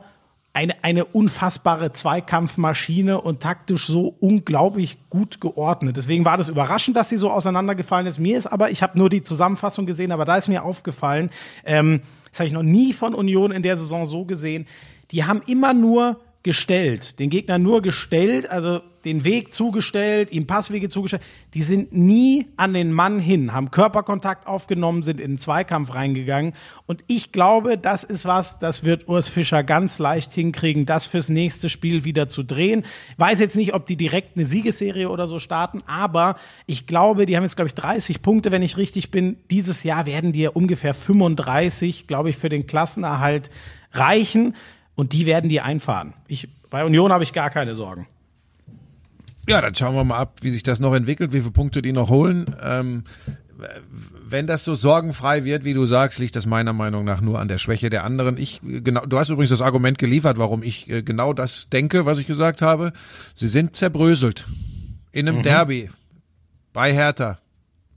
[0.53, 5.97] eine, eine unfassbare Zweikampfmaschine und taktisch so unglaublich gut geordnet.
[5.97, 8.19] Deswegen war das überraschend, dass sie so auseinandergefallen ist.
[8.19, 11.31] Mir ist aber, ich habe nur die Zusammenfassung gesehen, aber da ist mir aufgefallen,
[11.65, 12.01] ähm,
[12.31, 14.67] das habe ich noch nie von Union in der Saison so gesehen.
[15.11, 20.89] Die haben immer nur gestellt, den Gegner nur gestellt, also den Weg zugestellt, ihm Passwege
[20.89, 21.23] zugestellt.
[21.55, 26.55] Die sind nie an den Mann hin, haben Körperkontakt aufgenommen, sind in den Zweikampf reingegangen.
[26.87, 31.29] Und ich glaube, das ist was, das wird Urs Fischer ganz leicht hinkriegen, das fürs
[31.29, 32.85] nächste Spiel wieder zu drehen.
[33.17, 36.37] Weiß jetzt nicht, ob die direkt eine Siegesserie oder so starten, aber
[36.67, 39.37] ich glaube, die haben jetzt, glaube ich, 30 Punkte, wenn ich richtig bin.
[39.51, 43.51] Dieses Jahr werden die ungefähr 35, glaube ich, für den Klassenerhalt
[43.93, 44.55] reichen.
[45.01, 46.13] Und die werden die einfahren.
[46.29, 48.07] Ich, bei Union habe ich gar keine Sorgen.
[49.49, 51.93] Ja, dann schauen wir mal ab, wie sich das noch entwickelt, wie viele Punkte die
[51.93, 52.55] noch holen.
[52.63, 53.05] Ähm,
[54.29, 57.49] wenn das so sorgenfrei wird, wie du sagst, liegt das meiner Meinung nach nur an
[57.49, 58.37] der Schwäche der anderen.
[58.37, 62.19] Ich genau, du hast übrigens das Argument geliefert, warum ich äh, genau das denke, was
[62.19, 62.93] ich gesagt habe.
[63.35, 64.45] Sie sind zerbröselt
[65.13, 65.45] in einem mhm.
[65.45, 65.91] Derby
[66.75, 67.39] bei Hertha.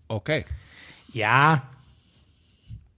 [0.08, 0.46] Okay.
[1.12, 1.64] Ja,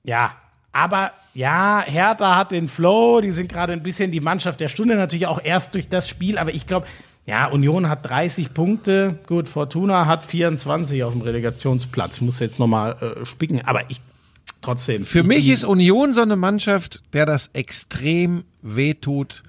[0.03, 0.35] ja,
[0.75, 4.97] aber ja, Hertha hat den Flow, die sind gerade ein bisschen die Mannschaft der Stunde,
[4.97, 6.85] natürlich auch erst durch das Spiel, aber ich glaube,
[7.25, 12.17] ja, Union hat 30 Punkte, gut, Fortuna hat 24 auf dem Relegationsplatz.
[12.17, 14.01] Ich muss jetzt nochmal äh, spicken, aber ich
[14.61, 15.05] trotzdem.
[15.05, 19.43] Für mich ist Union so eine Mannschaft, der das extrem wehtut.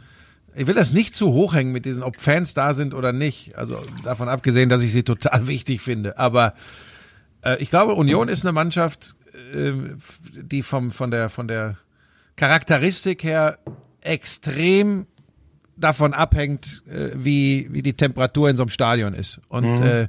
[0.55, 3.57] Ich will das nicht zu hoch hängen mit diesen, ob Fans da sind oder nicht.
[3.57, 6.19] Also davon abgesehen, dass ich sie total wichtig finde.
[6.19, 6.55] Aber
[7.43, 9.17] äh, ich glaube, Union ist eine Mannschaft,
[10.43, 11.77] die vom, von, der, von der
[12.37, 13.59] Charakteristik her
[14.01, 15.07] extrem
[15.77, 19.41] davon abhängt, äh, wie, wie die Temperatur in so einem Stadion ist.
[19.49, 19.83] Und mhm.
[19.83, 20.09] äh,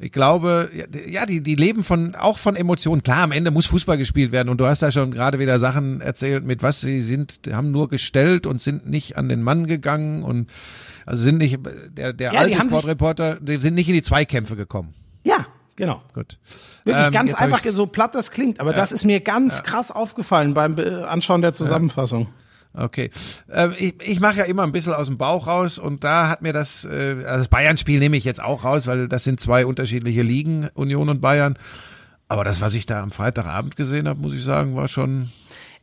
[0.00, 0.70] ich glaube,
[1.08, 3.02] ja, die, die leben von, auch von Emotionen.
[3.02, 4.48] Klar, am Ende muss Fußball gespielt werden.
[4.48, 7.88] Und du hast da schon gerade wieder Sachen erzählt, mit was sie sind, haben nur
[7.88, 10.48] gestellt und sind nicht an den Mann gegangen und
[11.04, 11.58] also sind nicht,
[11.90, 14.94] der, der ja, alte Sportreporter, die sind nicht in die Zweikämpfe gekommen.
[15.24, 15.46] Ja,
[15.78, 16.02] Genau.
[16.12, 16.38] Gut.
[16.84, 18.76] Wirklich ähm, ganz einfach, so platt das klingt, aber ja.
[18.76, 19.62] das ist mir ganz ja.
[19.62, 22.22] krass aufgefallen beim Anschauen der Zusammenfassung.
[22.74, 22.84] Ja.
[22.84, 23.10] Okay.
[23.46, 26.42] Äh, ich ich mache ja immer ein bisschen aus dem Bauch raus und da hat
[26.42, 29.66] mir das, äh, also das Bayern-Spiel nehme ich jetzt auch raus, weil das sind zwei
[29.66, 31.56] unterschiedliche Ligen, Union und Bayern.
[32.26, 35.30] Aber das, was ich da am Freitagabend gesehen habe, muss ich sagen, war schon.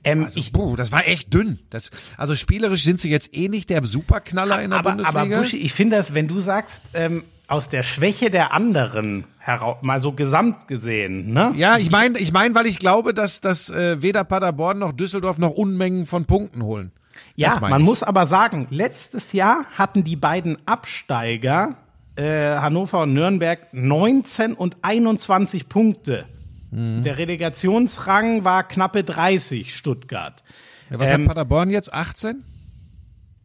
[0.04, 1.60] Ähm, also, ich, buh, das war echt dünn.
[1.70, 5.22] Das, also spielerisch sind sie jetzt eh nicht der Superknaller in der aber, Bundesliga.
[5.22, 9.78] Aber Buschi, ich finde das, wenn du sagst, ähm, aus der Schwäche der anderen heraus,
[9.82, 11.54] mal so gesamt gesehen, ne?
[11.56, 15.38] Ja, ich meine, ich meine, weil ich glaube, dass, dass äh, weder Paderborn noch Düsseldorf
[15.38, 16.91] noch Unmengen von Punkten holen.
[17.36, 17.86] Ja, man ich.
[17.86, 21.76] muss aber sagen, letztes Jahr hatten die beiden Absteiger
[22.16, 26.26] äh, Hannover und Nürnberg 19 und 21 Punkte.
[26.72, 27.04] Mhm.
[27.04, 30.43] Der Relegationsrang war knappe 30 Stuttgart.
[30.89, 31.93] Ja, was ähm, hat Paderborn jetzt?
[31.93, 32.43] 18?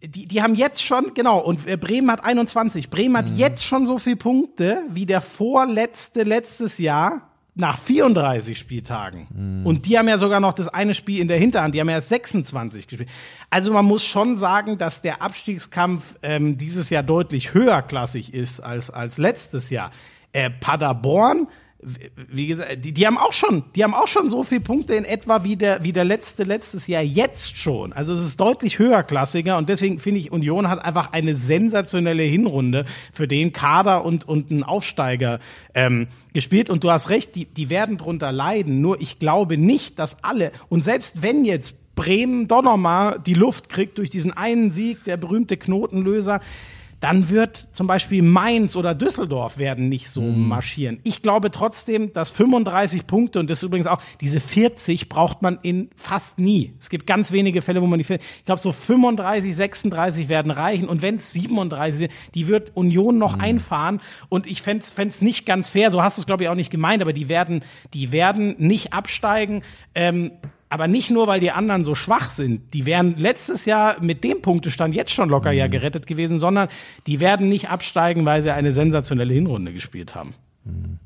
[0.02, 2.90] Die, die haben jetzt schon, genau, und äh, Bremen hat 21.
[2.90, 3.36] Bremen hat mhm.
[3.36, 9.26] jetzt schon so viele Punkte wie der vorletzte letztes Jahr nach 34 Spieltagen.
[9.30, 9.66] Mhm.
[9.66, 11.96] Und die haben ja sogar noch das eine Spiel in der Hinterhand, die haben ja
[11.96, 13.10] erst 26 gespielt.
[13.50, 18.90] Also man muss schon sagen, dass der Abstiegskampf ähm, dieses Jahr deutlich höherklassig ist als,
[18.90, 19.90] als letztes Jahr.
[20.32, 21.48] Äh, Paderborn
[21.82, 25.04] wie gesagt, die, die haben auch schon, die haben auch schon so viele Punkte in
[25.04, 27.92] etwa wie der, wie der letzte letztes Jahr jetzt schon.
[27.92, 32.84] Also es ist deutlich höherklassiger und deswegen finde ich, Union hat einfach eine sensationelle Hinrunde
[33.12, 35.40] für den Kader und, und einen Aufsteiger
[35.74, 36.68] ähm, gespielt.
[36.68, 38.80] Und du hast recht, die, die werden drunter leiden.
[38.80, 43.68] Nur ich glaube nicht, dass alle, und selbst wenn jetzt Bremen doch nochmal die Luft
[43.68, 46.40] kriegt durch diesen einen Sieg, der berühmte Knotenlöser,
[47.00, 50.48] dann wird zum Beispiel Mainz oder Düsseldorf werden nicht so mhm.
[50.48, 51.00] marschieren.
[51.02, 55.58] Ich glaube trotzdem, dass 35 Punkte und das ist übrigens auch, diese 40 braucht man
[55.62, 56.74] in fast nie.
[56.78, 60.88] Es gibt ganz wenige Fälle, wo man die, ich glaube so 35, 36 werden reichen
[60.88, 63.42] und wenn es 37 sind, die wird Union noch mhm.
[63.42, 66.54] einfahren und ich fände es nicht ganz fair, so hast du es glaube ich auch
[66.54, 67.62] nicht gemeint, aber die werden,
[67.94, 69.62] die werden nicht absteigen.
[69.94, 70.32] Ähm,
[70.70, 72.72] aber nicht nur, weil die anderen so schwach sind.
[72.72, 75.58] Die wären letztes Jahr mit dem Punktestand jetzt schon locker mhm.
[75.58, 76.68] ja gerettet gewesen, sondern
[77.06, 80.34] die werden nicht absteigen, weil sie eine sensationelle Hinrunde gespielt haben.
[80.64, 81.00] Mhm.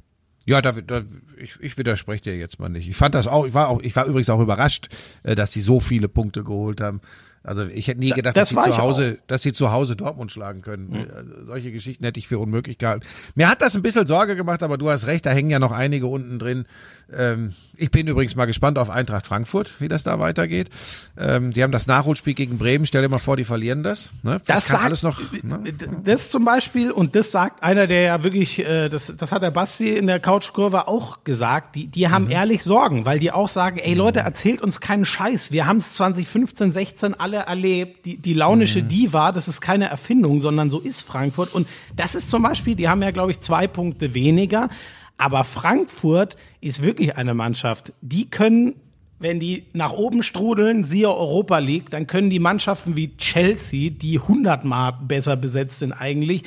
[0.47, 1.03] Ja, da, da,
[1.39, 2.87] ich, ich widerspreche dir jetzt mal nicht.
[2.87, 4.89] Ich fand das auch, ich war auch, ich war übrigens auch überrascht,
[5.23, 7.01] äh, dass die so viele Punkte geholt haben.
[7.45, 10.33] Also ich hätte nie gedacht, das dass sie zu Hause, dass sie zu Hause Dortmund
[10.33, 10.95] schlagen können.
[10.95, 13.07] Äh, Solche Geschichten hätte ich für unmöglich gehalten.
[13.35, 15.73] Mir hat das ein bisschen Sorge gemacht, aber du hast recht, da hängen ja noch
[15.73, 16.65] einige unten drin.
[17.13, 20.71] Ähm, ich bin übrigens mal gespannt auf Eintracht Frankfurt, wie das da weitergeht.
[21.19, 22.87] Ähm, die haben das Nachholspiel gegen Bremen.
[22.87, 24.11] Stell dir mal vor, die verlieren das.
[24.23, 24.41] Ne?
[24.47, 25.21] Das kann sagt, alles noch.
[25.43, 25.61] Ne?
[26.05, 29.51] Das zum Beispiel, und das sagt einer, der ja wirklich, äh, das, das hat der
[29.51, 32.11] Basti in der Couchkurve auch gesagt, die, die Mhm.
[32.13, 35.53] haben ehrlich Sorgen, weil die auch sagen, ey Leute, erzählt uns keinen Scheiß.
[35.53, 38.07] Wir haben es 2015, 16 alle erlebt.
[38.07, 38.89] Die, die launische Mhm.
[38.89, 41.53] Diva, das ist keine Erfindung, sondern so ist Frankfurt.
[41.55, 44.69] Und das ist zum Beispiel, die haben ja, glaube ich, zwei Punkte weniger.
[45.17, 48.75] Aber Frankfurt ist wirklich eine Mannschaft, die können
[49.21, 54.19] wenn die nach oben strudeln, siehe Europa League, dann können die Mannschaften wie Chelsea, die
[54.19, 56.43] hundertmal besser besetzt sind eigentlich,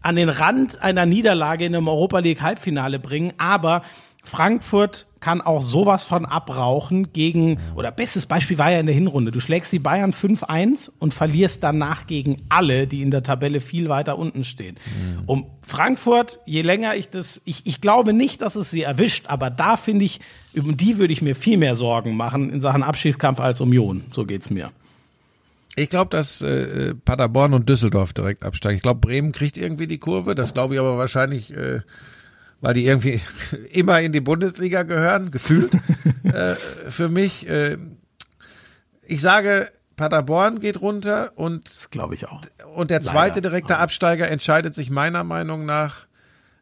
[0.00, 3.34] an den Rand einer Niederlage in einem Europa League Halbfinale bringen.
[3.38, 3.82] Aber
[4.24, 9.32] Frankfurt kann auch sowas von abrauchen gegen, oder bestes Beispiel war ja in der Hinrunde.
[9.32, 13.88] Du schlägst die Bayern 5-1 und verlierst danach gegen alle, die in der Tabelle viel
[13.88, 14.76] weiter unten stehen.
[15.26, 19.48] Um Frankfurt, je länger ich das, ich, ich glaube nicht, dass es sie erwischt, aber
[19.48, 20.20] da finde ich,
[20.54, 24.04] um die würde ich mir viel mehr Sorgen machen in Sachen Abschießkampf als Union.
[24.12, 24.70] So geht's mir.
[25.76, 28.76] Ich glaube, dass äh, Paderborn und Düsseldorf direkt absteigen.
[28.76, 30.34] Ich glaube, Bremen kriegt irgendwie die Kurve.
[30.34, 31.80] Das glaube ich aber wahrscheinlich, äh,
[32.62, 33.20] weil die irgendwie
[33.72, 35.72] immer in die Bundesliga gehören, gefühlt.
[36.24, 36.54] äh,
[36.88, 37.76] für mich, äh,
[39.06, 42.40] ich sage, Paderborn geht runter und, Das glaube ich auch.
[42.74, 43.50] und der zweite Leider.
[43.50, 46.06] direkte Absteiger entscheidet sich meiner Meinung nach.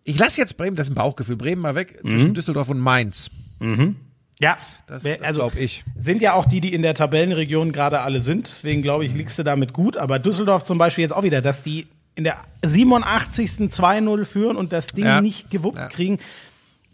[0.02, 1.36] Ich lasse jetzt Bremen, das ist ein Bauchgefühl.
[1.36, 3.30] Bremen mal weg zwischen Düsseldorf und Mainz.
[4.40, 5.84] Ja, Das, das also glaube ich.
[5.98, 8.48] sind ja auch die, die in der Tabellenregion gerade alle sind.
[8.48, 9.98] Deswegen glaube ich, liegst du damit gut.
[9.98, 11.86] Aber Düsseldorf zum Beispiel jetzt auch wieder, dass die
[12.20, 13.70] in der 87.
[13.70, 15.20] 2-0 führen und das Ding Ja.
[15.22, 15.86] nicht gewuppt Ja.
[15.88, 16.18] kriegen.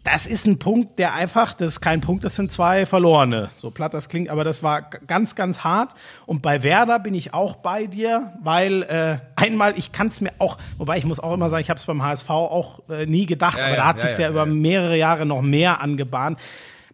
[0.05, 3.49] Das ist ein Punkt, der einfach, das ist kein Punkt, das sind zwei verlorene.
[3.57, 5.95] So platt das klingt, aber das war ganz, ganz hart.
[6.25, 10.31] Und bei Werder bin ich auch bei dir, weil äh, einmal, ich kann es mir
[10.39, 13.25] auch, wobei ich muss auch immer sagen, ich habe es beim HSV auch äh, nie
[13.25, 16.39] gedacht, Ja, aber da hat sich's ja, über mehrere Jahre noch mehr angebahnt.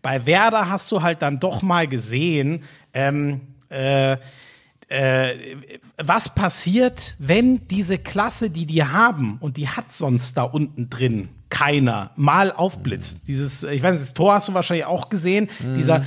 [0.01, 2.63] Bei Werder hast du halt dann doch mal gesehen,
[2.95, 4.17] ähm, äh,
[4.93, 5.57] äh,
[5.97, 11.29] was passiert, wenn diese Klasse, die die haben, und die hat sonst da unten drin
[11.49, 13.27] keiner, mal aufblitzt.
[13.27, 15.49] Dieses, ich weiß nicht, das Tor hast du wahrscheinlich auch gesehen.
[15.75, 16.05] Dieser,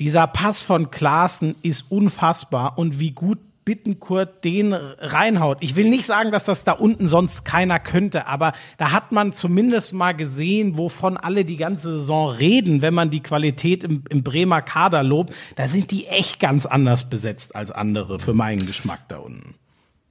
[0.00, 5.58] dieser Pass von Klaassen ist unfassbar und wie gut Bittenkurt den reinhaut.
[5.60, 9.32] Ich will nicht sagen, dass das da unten sonst keiner könnte, aber da hat man
[9.32, 14.22] zumindest mal gesehen, wovon alle die ganze Saison reden, wenn man die Qualität im, im
[14.22, 15.34] Bremer Kader lobt.
[15.56, 19.56] Da sind die echt ganz anders besetzt als andere für meinen Geschmack da unten.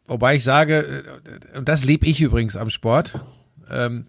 [0.06, 1.06] Wobei ich sage,
[1.54, 3.22] äh, und das lieb ich übrigens am Sport,
[3.72, 4.08] ähm,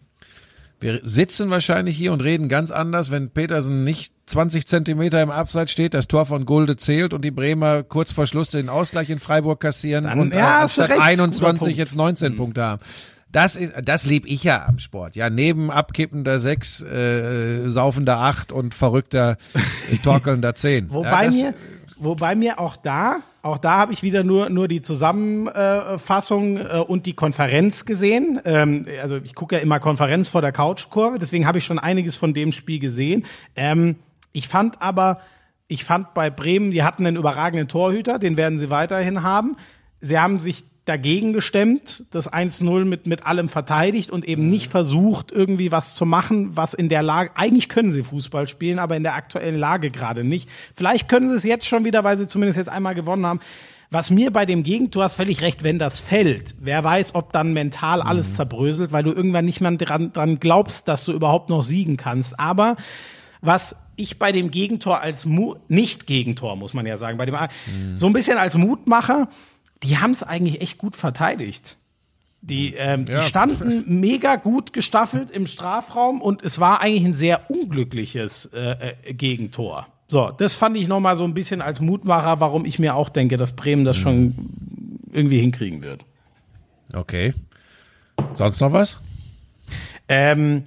[0.81, 5.73] wir sitzen wahrscheinlich hier und reden ganz anders, wenn Petersen nicht 20 Zentimeter im Abseits
[5.73, 9.19] steht, das Tor von Gulde zählt und die Bremer kurz vor Schluss den Ausgleich in
[9.19, 11.79] Freiburg kassieren Dann- und äh, ja, du anstatt recht, guter 21 Punkt.
[11.79, 12.83] jetzt 19 Punkte haben.
[13.33, 15.17] Das ist, das lieb ich ja am Sport.
[15.17, 19.37] Ja, neben abkippender 6, äh, saufender 8 und verrückter,
[19.91, 20.91] äh, torkelnder 10.
[20.91, 21.55] Wobei ja, das, mir,
[21.99, 27.07] wobei mir auch da, auch da habe ich wieder nur, nur die Zusammenfassung äh, und
[27.07, 28.41] die Konferenz gesehen.
[28.45, 32.17] Ähm, also ich gucke ja immer Konferenz vor der Couchkurve, deswegen habe ich schon einiges
[32.17, 33.25] von dem Spiel gesehen.
[33.55, 33.97] Ähm,
[34.33, 35.21] ich fand aber,
[35.69, 39.57] ich fand bei Bremen, die hatten einen überragenden Torhüter, den werden sie weiterhin haben.
[40.01, 45.33] Sie haben sich dagegen gestemmt, das 1-0 mit, mit allem verteidigt und eben nicht versucht,
[45.33, 49.03] irgendwie was zu machen, was in der Lage, eigentlich können sie Fußball spielen, aber in
[49.03, 50.49] der aktuellen Lage gerade nicht.
[50.75, 53.41] Vielleicht können sie es jetzt schon wieder, weil sie zumindest jetzt einmal gewonnen haben.
[53.91, 57.53] Was mir bei dem Gegentor hast völlig recht, wenn das fällt, wer weiß, ob dann
[57.53, 61.63] mental alles zerbröselt, weil du irgendwann nicht mehr dran, dran glaubst, dass du überhaupt noch
[61.63, 62.39] siegen kannst.
[62.41, 62.77] Aber
[63.41, 67.35] was ich bei dem Gegentor als Mu nicht Gegentor, muss man ja sagen, bei dem
[67.37, 67.49] A-
[67.95, 69.29] so ein bisschen als Mutmacher,
[69.83, 71.77] die haben es eigentlich echt gut verteidigt.
[72.43, 73.23] Die, ähm, die Ja.
[73.23, 79.15] standen mega gut gestaffelt im Strafraum und es war eigentlich ein sehr unglückliches äh, äh,
[79.15, 79.87] Gegentor.
[80.09, 83.09] So, das fand ich noch mal so ein bisschen als Mutmacher, warum ich mir auch
[83.09, 84.35] denke, dass Bremen das schon
[85.13, 86.05] irgendwie hinkriegen wird.
[86.95, 87.35] okay.
[88.33, 89.01] Sonst noch was?
[90.09, 90.65] Ähm,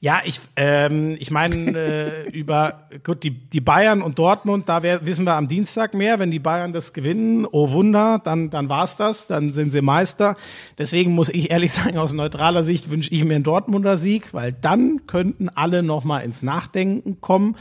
[0.00, 5.04] ja, ich, ähm, ich meine, äh, über gut, die, die Bayern und Dortmund, da wär,
[5.04, 6.20] wissen wir am Dienstag mehr.
[6.20, 10.36] Wenn die Bayern das gewinnen, oh Wunder, dann, dann war's das, dann sind sie Meister.
[10.78, 14.52] Deswegen muss ich ehrlich sagen, aus neutraler Sicht wünsche ich mir einen Dortmunder Sieg, weil
[14.52, 17.56] dann könnten alle noch mal ins Nachdenken kommen.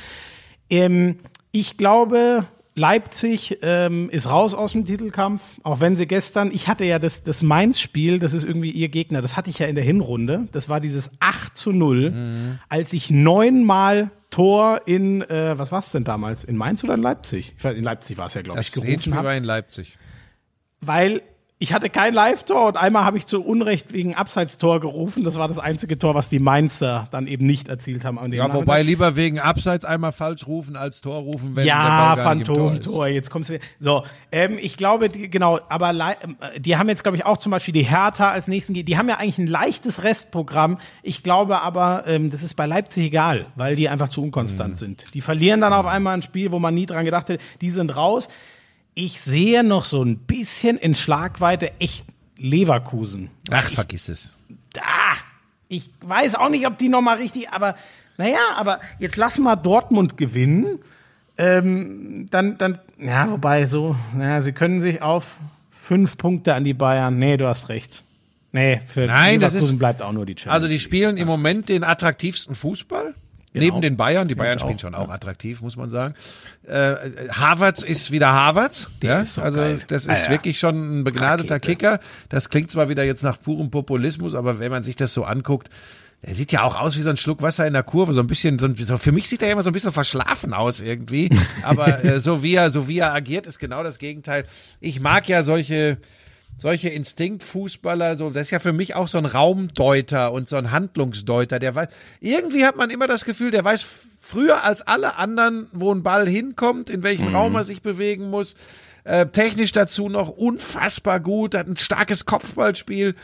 [0.69, 1.17] Ähm,
[1.51, 2.45] ich glaube,
[2.78, 7.23] Leipzig ähm, ist raus aus dem Titelkampf, auch wenn sie gestern, ich hatte ja das,
[7.23, 10.69] das Mainz-Spiel, das ist irgendwie ihr Gegner, das hatte ich ja in der Hinrunde, das
[10.69, 16.03] war dieses 8 zu 0, als ich neunmal Tor in, äh, was war es denn
[16.03, 16.43] damals?
[16.43, 17.55] In Mainz oder in Leipzig?
[17.57, 19.28] Ich weiß, in Leipzig war es ja, glaube ich, gerufen habe.
[19.28, 19.97] war in Leipzig.
[20.82, 21.21] Weil
[21.60, 25.24] ich hatte kein Live-Tor und einmal habe ich zu Unrecht wegen Abseitstor gerufen.
[25.24, 28.20] Das war das einzige Tor, was die Mainzer dann eben nicht erzielt haben.
[28.20, 32.16] An dem Ja, wobei lieber wegen Abseits einmal falsch rufen als Tor rufen, wenn Ja,
[32.16, 32.24] der Ball.
[32.24, 33.64] Phantomtor, jetzt kommst du wieder.
[33.80, 35.89] So, ähm, ich glaube, die, genau, aber
[36.22, 39.10] ähm, die haben jetzt, glaube ich, auch zum Beispiel die Hertha als nächsten, die haben
[39.10, 40.78] ja eigentlich ein leichtes Restprogramm.
[41.01, 44.78] Ich glaube aber, ähm, das ist bei Leipzig egal, weil die einfach zu unkonstant Mhm.
[44.78, 45.05] sind.
[45.16, 47.95] Die verlieren dann auf einmal ein Spiel, wo man nie dran gedacht hätte, die sind
[47.95, 48.30] raus.
[48.99, 52.03] Ich sehe noch so ein bisschen in Schlagweite echt
[52.35, 53.29] Leverkusen.
[53.51, 54.39] Ach, vergiss es.
[54.79, 55.15] Ah,
[55.67, 57.75] ich weiß auch nicht, ob die noch mal richtig, aber
[58.17, 60.79] naja, aber jetzt lass mal Dortmund gewinnen.
[61.37, 65.35] Ähm, dann, dann, ja, wobei so, naja, sie können sich auf
[65.69, 67.19] fünf Punkte an die Bayern.
[67.19, 68.03] Nee, du hast recht.
[68.51, 71.27] Nee, für Nein, das Leverkusen ist- bleibt auch nur die Champions Also die spielen im
[71.27, 73.13] Moment den attraktivsten Fußball.
[73.53, 73.65] Genau.
[73.65, 74.27] Neben den Bayern.
[74.27, 76.13] Die Bayern spielen auch, schon auch attraktiv, muss man sagen.
[76.67, 76.95] Äh,
[77.31, 78.89] Havertz ist wieder Havertz.
[79.01, 79.19] Der ja?
[79.21, 79.79] ist so also geil.
[79.87, 80.29] das ist Ah, ja.
[80.29, 81.75] wirklich schon ein begnadeter Rakete.
[81.95, 81.99] Kicker.
[82.29, 85.69] Das klingt zwar wieder jetzt nach purem Populismus, aber wenn man sich das so anguckt,
[86.21, 88.27] er sieht ja auch aus wie so ein Schluck Wasser in der Kurve, so ein
[88.27, 91.29] bisschen, so, ein- so für mich sieht er immer so ein bisschen verschlafen aus irgendwie.
[91.63, 94.45] Aber äh, so wie er, so wie er agiert, ist genau das Gegenteil.
[94.79, 95.97] Ich mag ja solche,
[96.58, 100.72] solche Instinktfußballer, so, das ist ja für mich auch so ein Raumdeuter und so ein
[100.72, 101.89] Handlungsdeuter, der weiß,
[102.20, 103.86] irgendwie hat man immer das Gefühl, der weiß
[104.22, 108.55] früher als alle anderen, wo ein Ball hinkommt, in welchen Raum er sich bewegen muss.
[109.03, 113.16] Äh, technisch dazu noch unfassbar gut, hat ein starkes Kopfballspiel.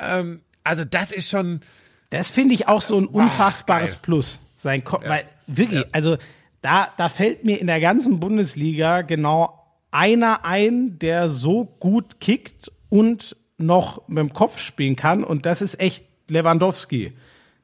[0.00, 1.60] Ähm, also das ist schon,
[2.10, 4.00] Das finde ich auch so ein unfassbares geil.
[4.02, 4.38] Plus.
[4.56, 6.16] Sein Ko Weil wirklich, also
[6.62, 12.72] da, da fällt mir in der ganzen Bundesliga genau einer ein, der so gut kickt
[12.88, 15.24] und noch mit dem Kopf spielen kann.
[15.24, 17.12] Und das ist echt Lewandowski.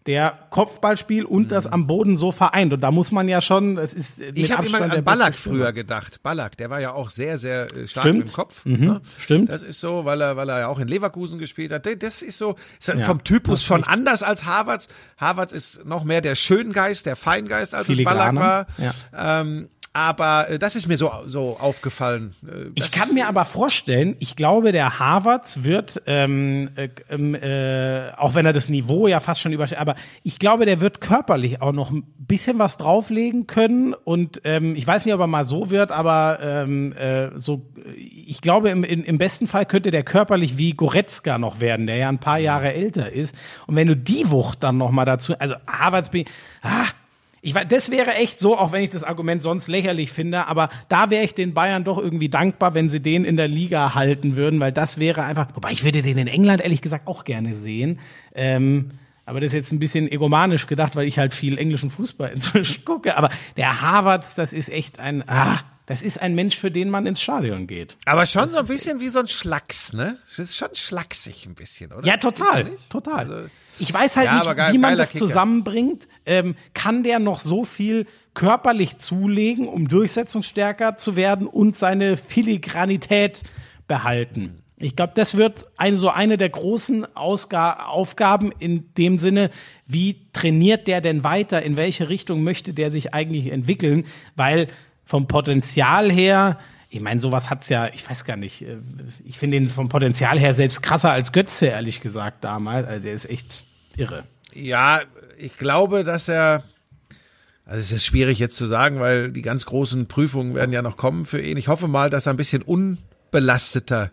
[0.07, 2.73] Der Kopfballspiel und das am Boden so vereint.
[2.73, 5.73] Und da muss man ja schon, es ist mit Ich habe immer an Ballack früher
[5.73, 6.25] gedacht.
[6.25, 8.23] Ballack, der war ja auch sehr, sehr äh, stark Stimmt.
[8.23, 8.65] im Kopf.
[8.67, 9.01] Mhm, ne?
[9.21, 9.49] stimmt.
[9.49, 11.87] Das ist so, weil er, weil er ja auch in Leverkusen gespielt hat.
[12.03, 14.89] Das ist so, ist halt Ja, vom Typus schon anders als Harvards.
[15.19, 18.67] Harvards ist noch mehr der Schöngeist, der Feingeist, als es Ballack Filigraner,
[19.15, 19.41] war.
[19.41, 22.35] Ähm, aber äh, das ist mir so, so aufgefallen.
[22.47, 28.11] Äh, Ich kann mir aber vorstellen, ich glaube, der Harvards wird, ähm, äh, ähm, äh,
[28.17, 31.61] auch wenn er das Niveau ja fast schon übersteigt, aber ich glaube, der wird körperlich
[31.61, 33.93] auch noch ein bisschen was drauflegen können.
[33.95, 37.63] Und ähm, ich weiß nicht, ob er mal so wird, aber ähm, äh, so,
[37.95, 41.97] ich glaube, im, im im besten Fall könnte der körperlich wie Goretzka noch werden, der
[41.97, 43.35] ja ein paar Jahre älter ist.
[43.67, 46.25] Und wenn du die Wucht dann noch mal dazu, also Harvards bin,
[46.63, 46.87] ah,
[47.45, 50.71] ich weiß, das wäre echt so, auch wenn ich das Argument sonst lächerlich finde, aber
[50.89, 54.37] da wäre ich den Bayern doch irgendwie dankbar, wenn sie den in der Liga halten
[54.37, 57.55] würden, weil das wäre einfach, wobei ich würde den in England ehrlich gesagt auch gerne
[57.55, 57.99] sehen.
[58.35, 58.93] Ähm,
[59.27, 62.85] aber das ist jetzt ein bisschen egomanisch gedacht, weil ich halt viel englischen Fußball inzwischen
[62.85, 63.17] gucke.
[63.17, 67.07] Aber der Harvards, das ist echt ein, ah, das ist ein Mensch, für den man
[67.07, 67.97] ins Stadion geht.
[68.07, 70.17] aber schon so ein bisschen wie so ein Schlacks, ne?
[70.31, 72.07] Das ist schon schlaksig ein bisschen, oder?
[72.07, 73.19] Ja, total, total.
[73.19, 73.49] Also-
[73.79, 75.25] ich weiß halt Ja, nicht, geil- wie man das Kicker.
[75.27, 76.09] zusammenbringt.
[76.27, 83.43] Ähm, kann der noch so viel körperlich zulegen, um durchsetzungsstärker zu werden und seine Filigranität
[83.87, 84.59] behalten?
[84.77, 89.51] Ich glaube, das wird ein, so eine der großen Ausga Aufgaben in dem Sinne,
[89.87, 91.63] wie trainiert der denn weiter?
[91.63, 94.05] In welche Richtung möchte der sich eigentlich entwickeln?
[94.35, 94.67] Weil
[95.05, 96.59] vom Potenzial her,
[96.93, 98.77] ich meine, sowas hat's ja, ich weiß gar nicht, äh,
[99.25, 102.87] ich finde ihn vom Potenzial her selbst krasser als Götze, ehrlich gesagt, damals.
[102.87, 103.65] Also der ist echt
[103.97, 104.25] irre.
[104.53, 105.01] Ja,
[105.39, 106.65] ich glaube, dass er.
[107.65, 110.97] Also es ist schwierig jetzt zu sagen, weil die ganz großen Prüfungen werden ja noch
[110.99, 111.57] kommen für ihn.
[111.57, 114.11] Ich hoffe mal, dass er ein bisschen unbelasteter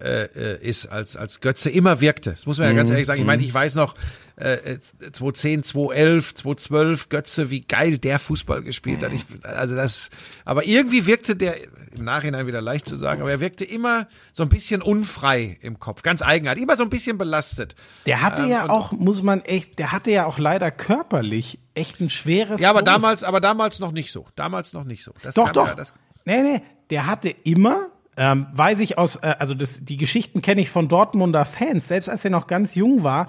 [0.00, 2.30] äh, äh, ist als als Götze immer wirkte.
[2.30, 3.20] Das muss man ja ganz ehrlich sagen.
[3.20, 3.94] Ich meine, ich weiß noch
[4.38, 4.78] äh, äh,
[5.12, 9.12] 2010, 2011, 2012 Götze, wie geil der Fußball gespielt hat.
[9.14, 10.10] Ich, also das,
[10.44, 11.54] aber irgendwie wirkte der
[11.96, 15.78] im Nachhinein wieder leicht zu sagen, aber er wirkte immer so ein bisschen unfrei im
[15.78, 17.74] Kopf, ganz eigenartig, immer so ein bisschen belastet.
[18.04, 22.00] Der hatte Ähm, ja auch, muss man echt, der hatte ja auch leider körperlich echt
[22.00, 22.86] ein schweres Ja, aber Los.
[22.86, 24.26] damals, aber damals noch nicht so.
[24.36, 25.12] Damals noch nicht so.
[25.22, 25.68] Das Doch, doch.
[25.68, 25.94] Ja, das,
[26.26, 27.86] nee, nee, der hatte immer,
[28.18, 32.10] ähm, weiß ich aus, äh, also das, die Geschichten kenne ich von Dortmunder Fans, selbst
[32.10, 33.28] als er noch ganz jung war.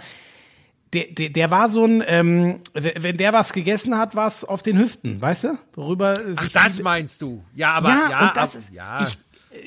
[0.93, 4.77] Der, der, der war so ein, ähm, wenn der was gegessen hat, was auf den
[4.79, 5.57] Hüften, weißt du?
[5.73, 7.43] Worüber ach, das meinst du?
[7.55, 9.05] Ja, aber ja, ja, das ab- ist, ja.
[9.07, 9.17] ich,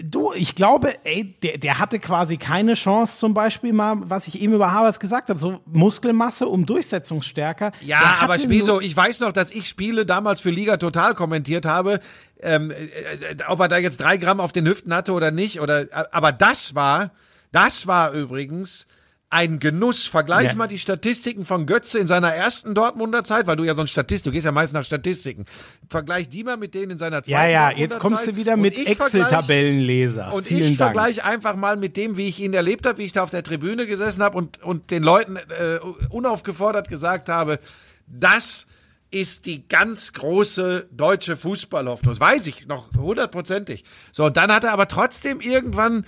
[0.02, 4.40] du, ich glaube, ey, der, der hatte quasi keine Chance, zum Beispiel mal, was ich
[4.40, 7.72] eben über Havertz gesagt habe, so Muskelmasse um Durchsetzungsstärker.
[7.82, 12.00] ja, aber nur- ich weiß noch, dass ich Spiele damals für Liga Total kommentiert habe,
[12.40, 15.60] ähm, äh, äh, ob er da jetzt drei Gramm auf den Hüften hatte oder nicht,
[15.60, 17.10] oder, äh, aber das war,
[17.52, 18.86] das war übrigens
[19.32, 20.06] ein Genuss.
[20.06, 20.54] Vergleich Ja.
[20.56, 23.86] mal die Statistiken von Götze in seiner ersten Dortmunder Zeit, weil du ja so ein
[23.86, 25.46] Statist, du gehst ja meist nach Statistiken.
[25.88, 28.34] Vergleich die mal mit denen in seiner zweiten Ja, ja, Dortmunder jetzt kommst Zeit.
[28.34, 30.32] du wieder mit Excel-Tabellenleser.
[30.32, 33.12] Und Vielen ich vergleiche einfach mal mit dem, wie ich ihn erlebt habe, wie ich
[33.12, 35.78] da auf der Tribüne gesessen habe und, und den Leuten äh,
[36.08, 37.58] unaufgefordert gesagt habe,
[38.06, 38.66] das
[39.12, 42.12] ist die ganz große deutsche Fußballhoffnung.
[42.12, 43.84] Das weiß ich noch hundertprozentig.
[44.12, 46.04] So, und dann hat er aber trotzdem irgendwann,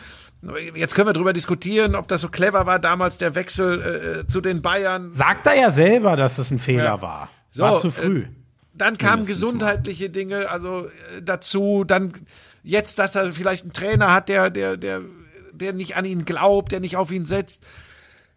[0.75, 4.41] jetzt können wir drüber diskutieren, ob das so clever war, damals der Wechsel äh, zu
[4.41, 5.13] den Bayern.
[5.13, 7.03] Sagt er ja selber, dass es ein Fehler Ja.
[7.03, 7.29] war.
[7.51, 8.23] So, war zu früh.
[8.23, 8.29] Äh,
[8.75, 12.13] dann kamen gesundheitliche Dinge, also äh, dazu, dann
[12.65, 15.03] jetzt, dass er vielleicht einen Trainer hat, der, der, der,
[15.53, 17.63] der nicht an ihn glaubt, der nicht auf ihn setzt.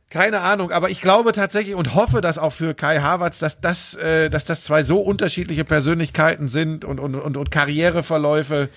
[0.10, 3.95] Keine Ahnung, aber ich glaube tatsächlich und hoffe, dass auch für Kai Havertz, dass das,
[3.95, 8.70] äh, dass das zwei so unterschiedliche Persönlichkeiten sind und, und, und, und Karriereverläufe.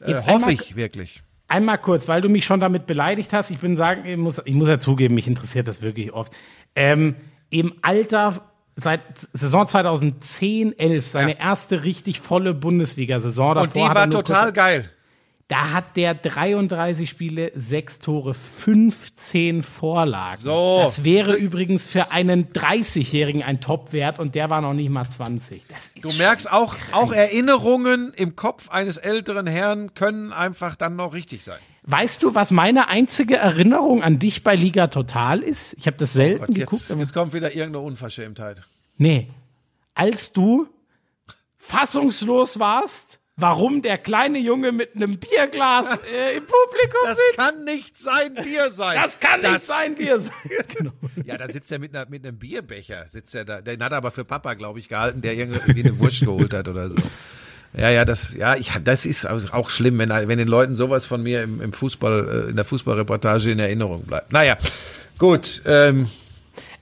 [0.00, 1.22] Äh, Jetzt hoffe einmal- ich wirklich.
[1.54, 3.50] Einmal kurz, weil du mich schon damit beleidigt hast.
[3.50, 6.32] Ich bin sagen, ich muss, ich muss ja zugeben, mich interessiert das wirklich oft.
[6.74, 7.14] Ähm,
[7.50, 8.40] Im Alter
[8.74, 9.02] seit
[9.32, 11.38] Saison 2010, 11, seine Ja.
[11.38, 13.58] erste richtig volle Bundesliga-Saison.
[13.58, 14.90] Und die war total geil.
[15.48, 20.40] Da hat der 33 Spiele, 6 Tore, 15 Vorlagen.
[20.40, 20.80] So.
[20.82, 25.62] Das wäre übrigens für einen 30-Jährigen ein Topwert und der war noch nicht mal 20.
[25.68, 26.92] Das ist Du merkst auch, krank.
[26.94, 31.58] auch Erinnerungen im Kopf eines älteren Herrn können einfach dann noch richtig sein.
[31.82, 35.74] Weißt du, was meine einzige Erinnerung an dich bei Liga Total ist?
[35.74, 36.72] Ich habe das selten Gott, geguckt.
[36.80, 38.64] jetzt, aber- jetzt kommt wieder irgendeine Unverschämtheit.
[38.96, 39.28] Nee.
[39.94, 40.66] Als du
[41.58, 47.36] fassungslos warst, warum der kleine Junge mit einem Bierglas äh, im Publikum Das sitzt.
[47.38, 48.98] kann nicht sein Bier sein.
[49.02, 50.32] Das kann nicht Das- sein Bier sein.
[50.76, 50.92] genau.
[51.24, 53.60] Ja, da sitzt er mit, einer, mit einem Bierbecher, sitzt er da.
[53.60, 56.68] Den hat er aber für Papa, glaube ich, gehalten, der irgendwie eine Wurst geholt hat
[56.68, 56.96] oder so.
[57.76, 61.22] Ja, ja, das, ja, ich, das ist auch schlimm, wenn, wenn den Leuten sowas von
[61.24, 64.32] mir im, im Fußball, äh, in der Fußballreportage in Erinnerung bleibt.
[64.32, 64.56] Naja,
[65.18, 66.08] gut, ähm,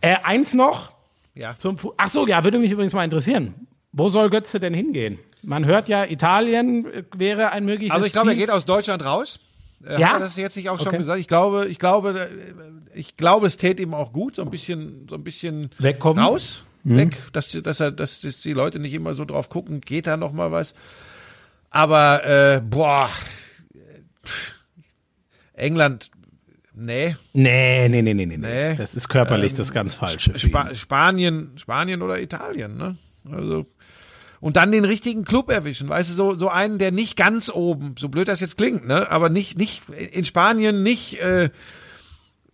[0.03, 0.93] Äh, eins noch
[1.35, 1.55] ja.
[1.57, 3.55] zum Fu Ach so, ja, würde mich übrigens mal interessieren.
[3.93, 5.19] Wo soll Götze denn hingehen?
[5.43, 9.05] Man hört ja, Italien äh, wäre ein mögliches Also ich glaube, er geht aus Deutschland
[9.05, 9.40] raus.
[9.84, 10.09] Äh, Ja?
[10.09, 10.99] Hat er das jetzt nicht auch schon Okay.
[10.99, 11.18] gesagt?
[11.20, 12.28] Ich glaube, ich glaube,
[12.95, 16.22] äh, ich glaube, es täte ihm auch gut, so ein bisschen, so ein bisschen Wegkommen?
[16.22, 20.07] raus, weg, dass, dass er, dass, dass die Leute nicht immer so drauf gucken, geht
[20.07, 20.74] da noch mal was.
[21.70, 23.09] Aber äh, boah,
[24.24, 24.55] pff,
[25.55, 26.11] England,
[26.74, 28.74] nee, Nee, nee, nee, nee, nee, nee.
[28.76, 30.30] Das ist körperlich das ganz Falsche.
[30.30, 30.74] ihn.
[30.76, 32.97] Spanien, Spanien oder Italien, ne?
[33.30, 33.66] Also
[34.43, 37.95] und dann den richtigen Club erwischen, weißt du, so so einen, der nicht ganz oben,
[37.97, 41.49] so blöd das jetzt klingt, ne, aber nicht nicht in Spanien nicht äh,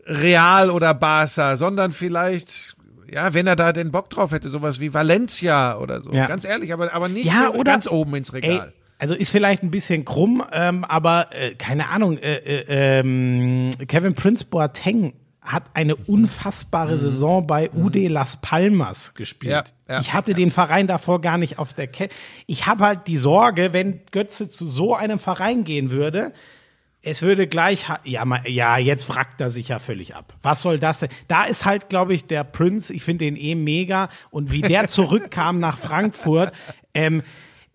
[0.07, 2.77] Real oder Barca, sondern vielleicht
[3.11, 6.13] ja, wenn er da den Bock drauf hätte, sowas wie Valencia oder so.
[6.13, 6.27] Ja.
[6.27, 8.73] Ganz ehrlich, aber aber nicht Ja, so ganz oben ins Ey, Regal.
[8.99, 14.15] also ist vielleicht ein bisschen krumm, ähm, aber äh, keine Ahnung, äh, äh, ähm, Kevin
[14.15, 15.15] Prince Boateng
[15.53, 19.75] hat eine unfassbare Saison bei UD Las Palmas gespielt.
[19.89, 22.15] Ja, ja, ich hatte den Verein davor gar nicht auf der Kette.
[22.47, 26.33] Ich habe halt die Sorge, wenn Götze zu so einem Verein gehen würde,
[27.03, 30.35] es würde gleich, ja, ja, jetzt wrackt er sich ja völlig ab.
[30.43, 31.11] Was soll das denn?
[31.29, 34.09] Da ist halt, glaube ich, der Prince, ich finde den eh mega.
[34.31, 36.53] Und wie der zurückkam nach Frankfurt,
[36.95, 37.23] ähm,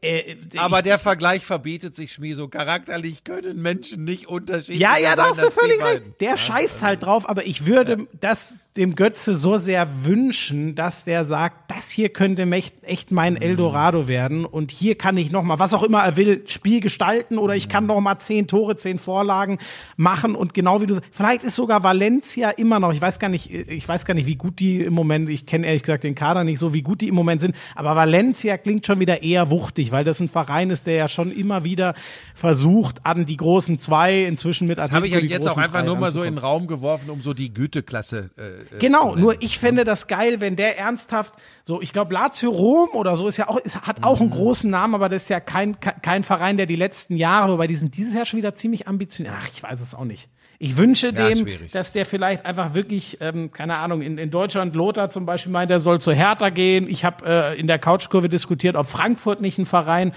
[0.04, 4.98] äh, Aber ich, der Vergleich verbietet sich, Schmi, so charakterlich können Menschen nicht unterschiedlich ja,
[4.98, 6.04] ja, da sein hast du völlig recht.
[6.20, 11.26] Der scheißt halt drauf, aber ich würde das dem Götze so sehr wünschen, dass der
[11.26, 12.44] sagt, das hier könnte
[12.82, 16.44] echt, mein Eldorado werden und hier kann ich noch mal, was auch immer er will,
[16.48, 19.60] Spiel gestalten oder ich kann noch mal zehn Tore, zehn Vorlagen
[19.96, 23.52] machen und genau wie du, vielleicht ist sogar Valencia immer noch, ich weiß gar nicht,
[23.52, 26.44] ich weiß gar nicht, wie gut die im Moment, ich kenne ehrlich gesagt den Kader
[26.44, 29.92] nicht so, wie gut die im Moment sind, aber Valencia klingt schon wieder eher wuchtig,
[29.92, 31.94] weil das ein Verein ist, der ja schon immer wieder
[32.34, 35.86] versucht, an die großen zwei inzwischen mit Das habe ich Atletico ja jetzt auch einfach
[35.86, 38.32] nur mal so in den Raum geworfen, um so die Güteklasse.
[38.36, 39.22] Äh, Genau, zu nennen.
[39.22, 41.34] nur ich fände das geil, wenn der ernsthaft,
[41.66, 44.34] so, ich glaube, Lazio Rom oder so ist ja auch, ist, hat auch einen Mhm.
[44.34, 47.68] großen Namen, aber das ist ja kein, kein, kein Verein, der die letzten Jahre, wobei
[47.68, 49.36] die sind dieses Jahr schon wieder ziemlich ambitioniert.
[49.40, 50.30] Ach, ich weiß es auch nicht.
[50.60, 51.72] Ich wünsche Ja, dem, schwierig.
[51.74, 55.70] dass der vielleicht einfach wirklich, ähm, keine Ahnung, in, in Deutschland, Lothar zum Beispiel meint,
[55.70, 56.88] der soll zu Hertha gehen.
[56.88, 60.14] Ich habe äh, in der Couchkurve diskutiert, ob Frankfurt nicht ein Verein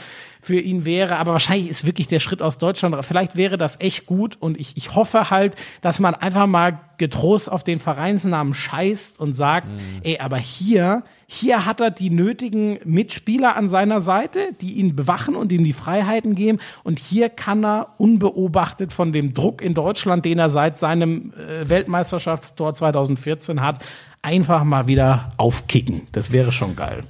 [0.47, 1.16] für ihn wäre.
[1.16, 4.36] Aber wahrscheinlich ist wirklich der Schritt aus Deutschland, vielleicht wäre das echt gut.
[4.38, 9.34] Und ich, ich hoffe halt, dass man einfach mal getrost auf den Vereinsnamen scheißt und
[9.34, 9.66] sagt,
[10.05, 15.34] ey, aber hier, hier hat er die nötigen Mitspieler an seiner Seite, die ihn bewachen
[15.34, 16.61] und ihm die Freiheiten geben.
[16.84, 21.68] Und hier kann er unbeobachtet von dem Druck in Deutschland, den er seit seinem äh,
[21.68, 23.84] Weltmeisterschaftstor 2014 hat,
[24.22, 26.02] einfach mal wieder aufkicken.
[26.12, 27.02] Das wäre schon geil.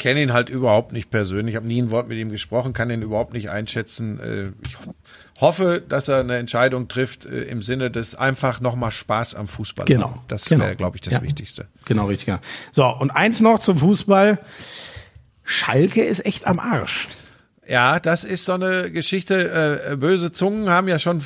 [0.00, 1.52] Kenne ihn halt überhaupt nicht persönlich.
[1.52, 4.18] Ich habe nie ein Wort mit ihm gesprochen, kann ihn überhaupt nicht einschätzen.
[4.18, 4.76] Äh, ich
[5.40, 9.84] hoffe, dass er eine Entscheidung trifft äh, im Sinne des einfach nochmal Spaß am Fußball.
[9.84, 10.10] Genau.
[10.10, 10.20] Haben.
[10.26, 10.64] Das genau.
[10.64, 11.22] wäre, glaube ich, das ja.
[11.22, 11.66] Wichtigste.
[11.84, 12.34] Genau, richtig.
[12.72, 14.38] So, und eins noch zum Fußball.
[15.44, 17.06] Schalke ist echt am Arsch.
[17.68, 19.84] Ja, das ist so eine Geschichte.
[19.90, 21.22] Äh, böse Zungen haben ja schon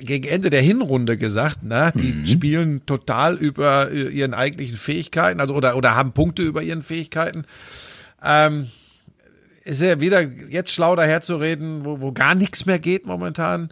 [0.00, 2.26] gegen Ende der Hinrunde gesagt, na, die mhm.
[2.26, 7.44] spielen total über ihren eigentlichen Fähigkeiten, also oder oder haben Punkte über ihren Fähigkeiten.
[8.24, 8.68] Ähm,
[9.64, 13.70] ist ja wieder jetzt schlau daherzureden, wo, wo gar nichts mehr geht momentan,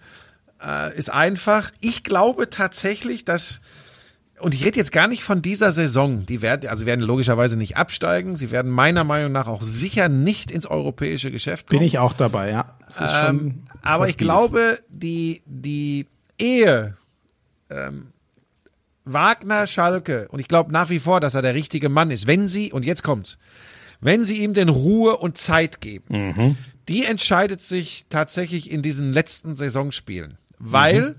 [0.64, 1.70] äh, ist einfach.
[1.80, 3.60] Ich glaube tatsächlich, dass
[4.40, 6.24] und ich rede jetzt gar nicht von dieser Saison.
[6.24, 8.36] Die werden, also werden logischerweise nicht absteigen.
[8.36, 11.80] Sie werden meiner Meinung nach auch sicher nicht ins europäische Geschäft kommen.
[11.80, 12.76] Bin ich auch dabei, ja.
[13.00, 16.06] Ähm, aber ich glaube, die, die
[16.38, 16.96] Ehe
[17.70, 18.08] ähm,
[19.04, 22.46] Wagner Schalke, und ich glaube nach wie vor, dass er der richtige Mann ist, wenn
[22.46, 23.38] sie, und jetzt kommt's,
[24.00, 26.56] wenn sie ihm denn Ruhe und Zeit geben, mhm.
[26.88, 30.38] die entscheidet sich tatsächlich in diesen letzten Saisonspielen.
[30.58, 31.14] Weil, mhm.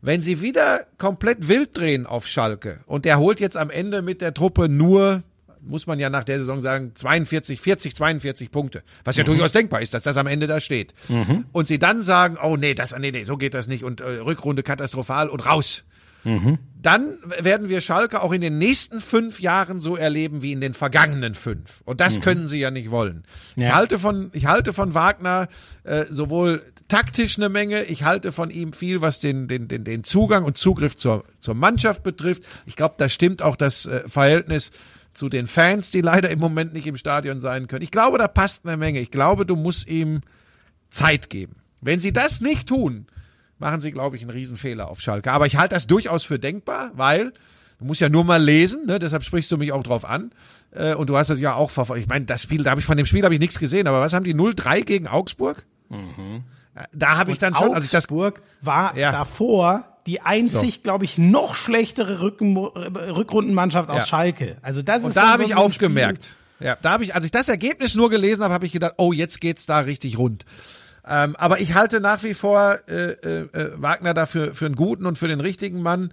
[0.00, 4.20] wenn sie wieder komplett wild drehen auf Schalke und er holt jetzt am Ende mit
[4.20, 5.22] der Truppe nur
[5.66, 8.82] muss man ja nach der Saison sagen, 42, 40, 42 Punkte.
[9.04, 9.28] Was ja mhm.
[9.28, 10.94] durchaus denkbar ist, dass das am Ende da steht.
[11.08, 11.46] Mhm.
[11.52, 14.04] Und sie dann sagen, oh nee, das, nee, nee, so geht das nicht und äh,
[14.04, 15.84] Rückrunde katastrophal und raus.
[16.24, 16.58] Mhm.
[16.80, 20.74] Dann werden wir Schalke auch in den nächsten fünf Jahren so erleben wie in den
[20.74, 21.82] vergangenen fünf.
[21.84, 22.22] Und das mhm.
[22.22, 23.24] können sie ja nicht wollen.
[23.56, 23.68] Ja.
[23.68, 25.48] Ich halte von, ich halte von Wagner
[25.84, 30.04] äh, sowohl taktisch eine Menge, ich halte von ihm viel, was den, den, den, den
[30.04, 32.42] Zugang und Zugriff zur, zur Mannschaft betrifft.
[32.66, 34.70] Ich glaube, da stimmt auch das äh, Verhältnis
[35.14, 37.82] zu den Fans, die leider im Moment nicht im Stadion sein können.
[37.82, 39.00] Ich glaube, da passt eine Menge.
[39.00, 40.20] Ich glaube, du musst ihm
[40.90, 41.54] Zeit geben.
[41.80, 43.06] Wenn sie das nicht tun,
[43.58, 45.32] machen sie, glaube ich, einen Riesenfehler auf Schalke.
[45.32, 47.32] Aber ich halte das durchaus für denkbar, weil
[47.78, 48.98] du musst ja nur mal lesen, ne?
[48.98, 50.32] deshalb sprichst du mich auch drauf an.
[50.72, 52.02] Äh, und du hast das ja auch verfolgt.
[52.02, 54.00] Ich meine, das Spiel, da habe ich von dem Spiel habe ich nichts gesehen, aber
[54.00, 55.64] was haben die 0-3 gegen Augsburg?
[55.88, 56.44] Mhm.
[56.92, 59.12] Da habe ich dann schon, also ich das Augsburg war ja.
[59.12, 60.80] davor die einzig, so.
[60.82, 64.06] glaube ich, noch schlechtere Rücken, Rückrundenmannschaft aus ja.
[64.06, 64.56] Schalke.
[64.62, 66.36] Also das ist Und da habe ich aufgemerkt.
[66.60, 69.12] Ja, da habe ich, als ich das Ergebnis nur gelesen habe, habe ich gedacht, oh,
[69.12, 70.44] jetzt geht's da richtig rund.
[71.06, 75.04] Ähm, aber ich halte nach wie vor äh, äh, äh Wagner dafür für einen guten
[75.04, 76.12] und für den richtigen Mann.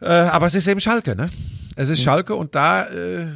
[0.00, 1.30] Äh, aber es ist eben Schalke, ne?
[1.76, 2.04] Es ist mhm.
[2.04, 3.26] Schalke und da äh, äh,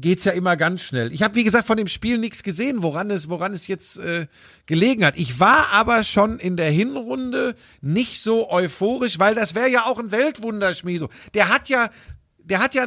[0.00, 1.12] geht's ja immer ganz schnell.
[1.12, 4.26] Ich habe wie gesagt von dem Spiel nichts gesehen, woran es woran es jetzt äh,
[4.66, 5.16] gelegen hat.
[5.16, 9.98] Ich war aber schon in der Hinrunde nicht so euphorisch, weil das wäre ja auch
[9.98, 11.08] ein Weltwunder, Schmieso.
[11.34, 11.90] Der hat ja
[12.38, 12.86] der hat ja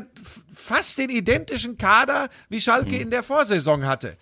[0.53, 3.01] fast den identischen Kader wie Schalke mhm.
[3.01, 4.17] in der Vorsaison hatte.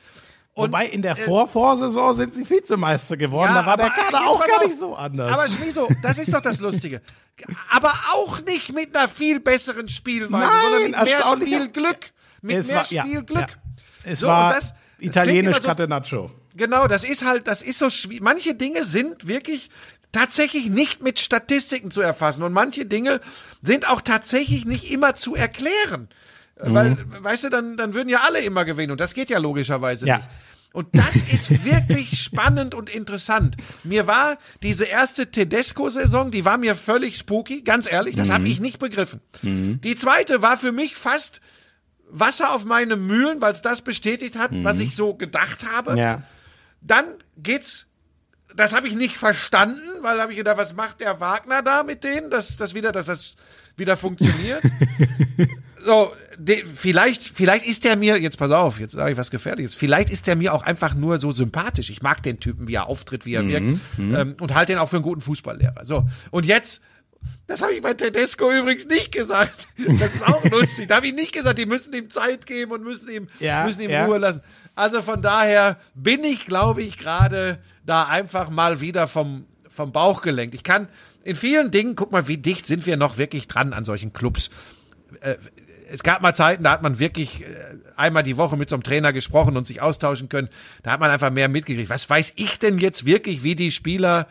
[0.54, 3.54] Und, Wobei in der äh, Vorvorsaison sind sie Vizemeister geworden.
[3.54, 5.32] Ja, da war der Kader auch gar nicht so anders.
[5.32, 7.04] Aber Schmieso, das ist doch das Lustige.
[7.70, 12.12] aber auch nicht mit einer viel besseren Spielweise, Nein, sondern mit mehr Spielglück.
[12.42, 13.38] Mit es mehr war, Spielglück.
[13.40, 13.48] Ja.
[14.04, 16.32] Es so, war das italienisch so, Catenaccio.
[16.56, 18.22] Genau, das ist halt, das ist so schwierig.
[18.22, 19.70] Manche Dinge sind wirklich
[20.12, 23.22] tatsächlich nicht mit Statistiken zu erfassen und manche Dinge
[23.62, 26.10] sind auch tatsächlich nicht immer zu erklären.
[26.64, 26.74] Mhm.
[26.74, 30.08] Weil, weißt du, dann, dann würden ja alle immer gewinnen und das geht ja logischerweise
[30.08, 30.18] ja.
[30.18, 30.30] nicht.
[30.74, 33.58] Und das ist wirklich spannend und interessant.
[33.84, 38.34] Mir war diese erste Tedesco-Saison, die war mir völlig spooky, ganz ehrlich, das mhm.
[38.34, 39.22] habe ich nicht begriffen.
[39.42, 39.82] Mhm.
[39.82, 41.42] Die zweite war für mich fast
[42.10, 44.64] Wasser auf meine Mühlen, weil es das bestätigt hat, mhm.
[44.64, 45.98] was ich so gedacht habe.
[45.98, 46.24] Ja.
[46.82, 47.06] Dann
[47.38, 47.88] geht's,
[48.56, 52.04] das habe ich nicht verstanden, weil habe ich gedacht, was macht der Wagner da mit
[52.04, 53.36] denen, dass das wieder, dass das
[53.76, 54.62] wieder funktioniert.
[55.86, 59.76] so, de, vielleicht, vielleicht ist der mir, jetzt pass auf, jetzt sage ich was Gefährliches,
[59.76, 61.90] vielleicht ist der mir auch einfach nur so sympathisch.
[61.90, 64.16] Ich mag den Typen, wie er auftritt, wie er mhm, wirkt mhm.
[64.16, 65.86] ähm, und halte den auch für einen guten Fußballlehrer.
[65.86, 66.82] So, und jetzt,
[67.48, 69.68] das habe ich bei Tedesco übrigens nicht gesagt.
[70.00, 70.88] Das ist auch lustig.
[70.90, 73.82] Da habe ich nicht gesagt, die müssen ihm Zeit geben und müssen ihm, ja, müssen
[73.82, 74.06] ihm ja.
[74.06, 74.42] Ruhe lassen.
[74.76, 80.22] Also von daher bin ich, glaube ich, gerade da einfach mal wieder vom, vom Bauch
[80.22, 80.56] gelenkt.
[80.56, 80.88] Ich kann
[81.24, 84.50] in vielen Dingen, guck mal, wie dicht sind wir noch wirklich dran an solchen Clubs.
[85.22, 85.36] Äh,
[85.90, 87.46] es gab mal Zeiten, da hat man wirklich äh,
[87.96, 90.50] einmal die Woche mit so einem Trainer gesprochen und sich austauschen können.
[90.84, 91.90] Da hat man einfach mehr mitgekriegt.
[91.90, 94.28] Was weiß ich denn jetzt wirklich, wie die Spieler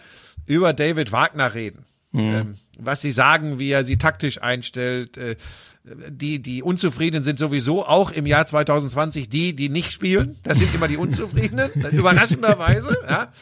[0.47, 1.87] über David Wagner reden?
[2.13, 2.35] Mhm.
[2.35, 5.17] Ähm, was sie sagen, wie er sie taktisch einstellt.
[5.17, 5.37] Äh,
[5.85, 10.37] die, die Unzufriedenen sind sowieso auch im Jahr 2020 die, die nicht spielen.
[10.43, 12.99] Das sind immer die Unzufriedenen, überraschenderweise.
[13.09, 13.33] Ja.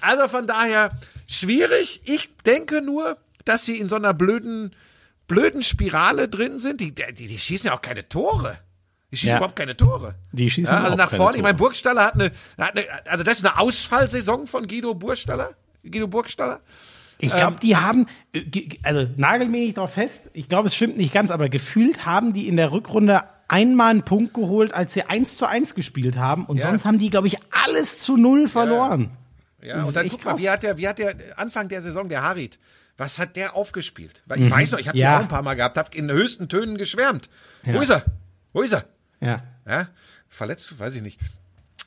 [0.00, 0.90] Also von daher
[1.26, 2.02] schwierig.
[2.04, 4.72] Ich denke nur, dass sie in so einer blöden
[5.26, 8.58] blöden Spirale drin sind, die, die, die schießen ja auch keine Tore.
[9.10, 9.36] Die schießen ja.
[9.36, 10.14] überhaupt keine Tore.
[10.32, 11.36] Die schießen ja, Also nach vorne.
[11.36, 15.54] Ich meine, Burgstaller hat eine, hat eine, also das ist eine Ausfallsaison von Guido Burgstaller.
[15.82, 16.60] Guido Burgstaller.
[17.18, 20.74] Ich glaube, ähm, die haben, äh, also nagel mir nicht drauf fest, ich glaube, es
[20.74, 24.92] stimmt nicht ganz, aber gefühlt haben die in der Rückrunde einmal einen Punkt geholt, als
[24.92, 26.44] sie 1 zu 1 gespielt haben.
[26.46, 26.68] Und ja.
[26.68, 29.10] sonst haben die, glaube ich, alles zu null verloren.
[29.62, 29.84] Ja, ja.
[29.84, 30.34] und dann guck krass.
[30.34, 32.58] mal, wie hat, der, wie hat der Anfang der Saison, der Harit,
[32.96, 34.22] was hat der aufgespielt?
[34.26, 34.50] Weil ich mhm.
[34.50, 35.12] weiß noch, ich habe ja.
[35.12, 37.28] den auch ein paar Mal gehabt, habe in höchsten Tönen geschwärmt.
[37.64, 38.04] Wo ist er?
[38.52, 38.84] Wo ist er?
[39.20, 39.42] Ja.
[39.66, 39.88] Ja,
[40.28, 41.20] verletzt, weiß ich nicht.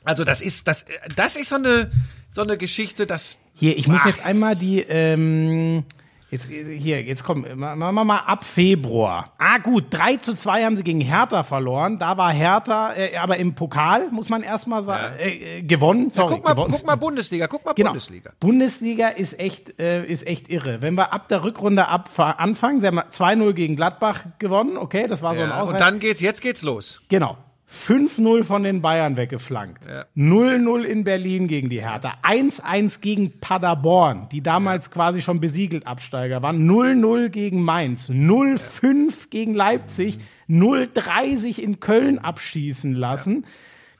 [0.04, 0.84] Also das ist das
[1.14, 1.90] das ist so eine
[2.30, 5.84] so eine Geschichte, das hier ich muss jetzt einmal die ähm,
[6.30, 9.32] Jetzt, hier, jetzt komm, machen wir mal ab Februar.
[9.38, 11.98] Ah, gut, 3 zu 2 haben sie gegen Hertha verloren.
[11.98, 15.24] Da war Hertha, äh, aber im Pokal, muss man erstmal sagen, ja.
[15.24, 16.12] äh, äh gewonnen.
[16.12, 16.72] Sorry, ja, guck, mal, gewonnen.
[16.72, 17.90] guck mal Bundesliga, guck mal genau.
[17.90, 18.30] Bundesliga.
[18.38, 20.80] Bundesliga ist echt, äh, ist echt irre.
[20.82, 25.22] Wenn wir ab der Rückrunde ab anfangen, sie haben 2-0 gegen Gladbach gewonnen, okay, das
[25.22, 25.72] war so ein Ausreißer.
[25.72, 27.00] Und dann geht's, jetzt geht's los.
[27.08, 27.38] Genau.
[27.72, 29.86] 5-0 von den Bayern weggeflankt.
[30.16, 32.14] 0-0 in Berlin gegen die Hertha.
[32.22, 34.92] 1-1 gegen Paderborn, die damals ja.
[34.92, 36.68] quasi schon besiegelt Absteiger waren.
[36.68, 38.10] 0-0 gegen Mainz.
[38.10, 39.14] 0-5 ja.
[39.30, 40.18] gegen Leipzig.
[40.48, 43.44] 0-3 sich in Köln abschießen lassen.
[43.44, 43.48] Ja.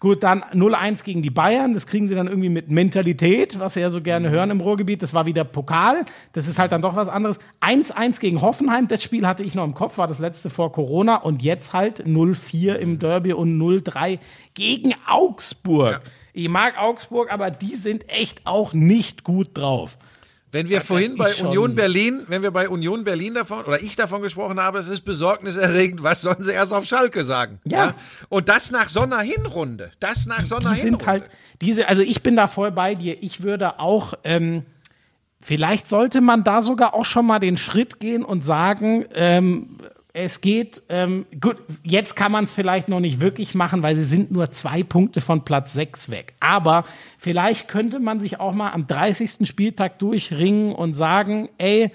[0.01, 1.75] Gut, dann 0-1 gegen die Bayern.
[1.75, 4.33] Das kriegen sie dann irgendwie mit Mentalität, was sie ja so gerne mhm.
[4.33, 5.03] hören im Ruhrgebiet.
[5.03, 6.07] Das war wieder Pokal.
[6.33, 7.39] Das ist halt dann doch was anderes.
[7.61, 8.89] 1-1 gegen Hoffenheim.
[8.89, 11.17] Das Spiel hatte ich noch im Kopf, war das letzte vor Corona.
[11.17, 14.19] Und jetzt halt 0-4 im Derby und 0-3
[14.55, 16.01] gegen Augsburg.
[16.03, 16.11] Ja.
[16.33, 19.99] Ich mag Augsburg, aber die sind echt auch nicht gut drauf.
[20.53, 23.95] Wenn wir das vorhin bei Union Berlin, wenn wir bei Union Berlin davon oder ich
[23.95, 27.61] davon gesprochen habe, es ist besorgniserregend, was sollen sie erst auf Schalke sagen?
[27.65, 27.87] Ja.
[27.87, 27.95] ja?
[28.29, 29.93] Und das nach so einer Hinrunde.
[30.01, 30.99] Das nach so einer die Hinrunde.
[30.99, 31.25] Sind halt
[31.61, 33.23] diese, also ich bin da voll bei dir.
[33.23, 34.65] Ich würde auch, ähm,
[35.41, 39.79] vielleicht sollte man da sogar auch schon mal den Schritt gehen und sagen, ähm,
[40.13, 44.05] es geht, ähm, gut, jetzt kann man es vielleicht noch nicht wirklich machen, weil sie
[44.05, 46.35] sind nur zwei Punkte von Platz sechs weg.
[46.41, 46.85] Aber
[47.19, 49.47] vielleicht könnte man sich auch mal am 30.
[49.47, 51.93] Spieltag durchringen und sagen, ey,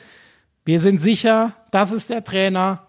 [0.63, 2.83] wir sind sicher, das ist der Trainer.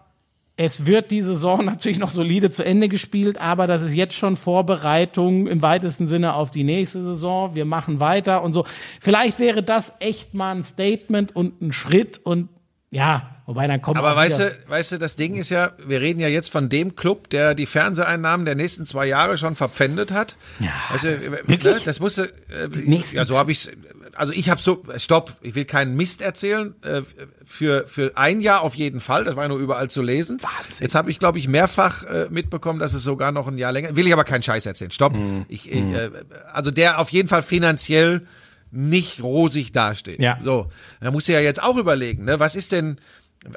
[0.55, 4.37] Es wird die Saison natürlich noch solide zu Ende gespielt, aber das ist jetzt schon
[4.37, 7.53] Vorbereitung im weitesten Sinne auf die nächste Saison.
[7.53, 8.65] Wir machen weiter und so.
[9.01, 12.47] Vielleicht wäre das echt mal ein Statement und ein Schritt und
[12.89, 13.97] ja, wobei dann kommt.
[13.97, 16.95] Aber weißt du, weißt du, das Ding ist ja, wir reden ja jetzt von dem
[16.95, 20.37] Club, der die Fernseheinnahmen der nächsten zwei Jahre schon verpfändet hat.
[20.59, 20.69] Ja.
[20.91, 21.63] Also, das, wirklich?
[21.63, 23.71] Ne, das musste, äh, ja, so habe ich
[24.17, 27.01] also ich habe so, stopp, ich will keinen Mist erzählen, äh,
[27.45, 30.41] für, für ein Jahr auf jeden Fall, das war ja nur überall zu lesen.
[30.41, 30.83] Wahnsinn.
[30.83, 33.95] Jetzt habe ich, glaube ich, mehrfach äh, mitbekommen, dass es sogar noch ein Jahr länger,
[33.95, 35.15] will ich aber keinen Scheiß erzählen, stopp.
[35.15, 35.45] Mhm.
[35.47, 36.09] Ich, ich, äh,
[36.51, 38.25] also der auf jeden Fall finanziell
[38.71, 40.19] nicht rosig dasteht.
[40.19, 40.39] Ja.
[40.43, 40.69] So,
[40.99, 42.39] da musst du ja jetzt auch überlegen, ne?
[42.39, 42.97] Was ist denn,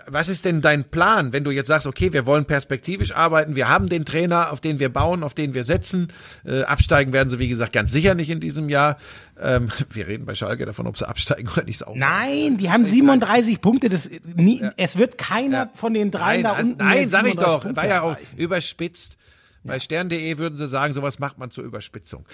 [0.07, 3.69] was ist denn dein Plan, wenn du jetzt sagst, okay, wir wollen perspektivisch arbeiten, wir
[3.69, 6.12] haben den Trainer, auf den wir bauen, auf den wir setzen.
[6.44, 8.98] Äh, absteigen werden sie, wie gesagt, ganz sicher nicht in diesem Jahr.
[9.40, 11.86] Ähm, wir reden bei Schalke davon, ob sie absteigen oder nicht.
[11.86, 13.61] Auch nein, die haben 37 nein.
[13.61, 13.89] Punkte.
[13.89, 14.73] Das, nie, ja.
[14.77, 15.70] Es wird keiner ja.
[15.74, 16.77] von den drei nein, da unten.
[16.85, 17.62] Nein, sag ich doch.
[17.62, 19.16] Punkte war ja auch überspitzt.
[19.62, 22.24] Bei stern.de würden sie sagen, sowas macht man zur Überspitzung.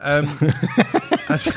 [0.00, 0.28] Ähm,
[1.28, 1.50] also,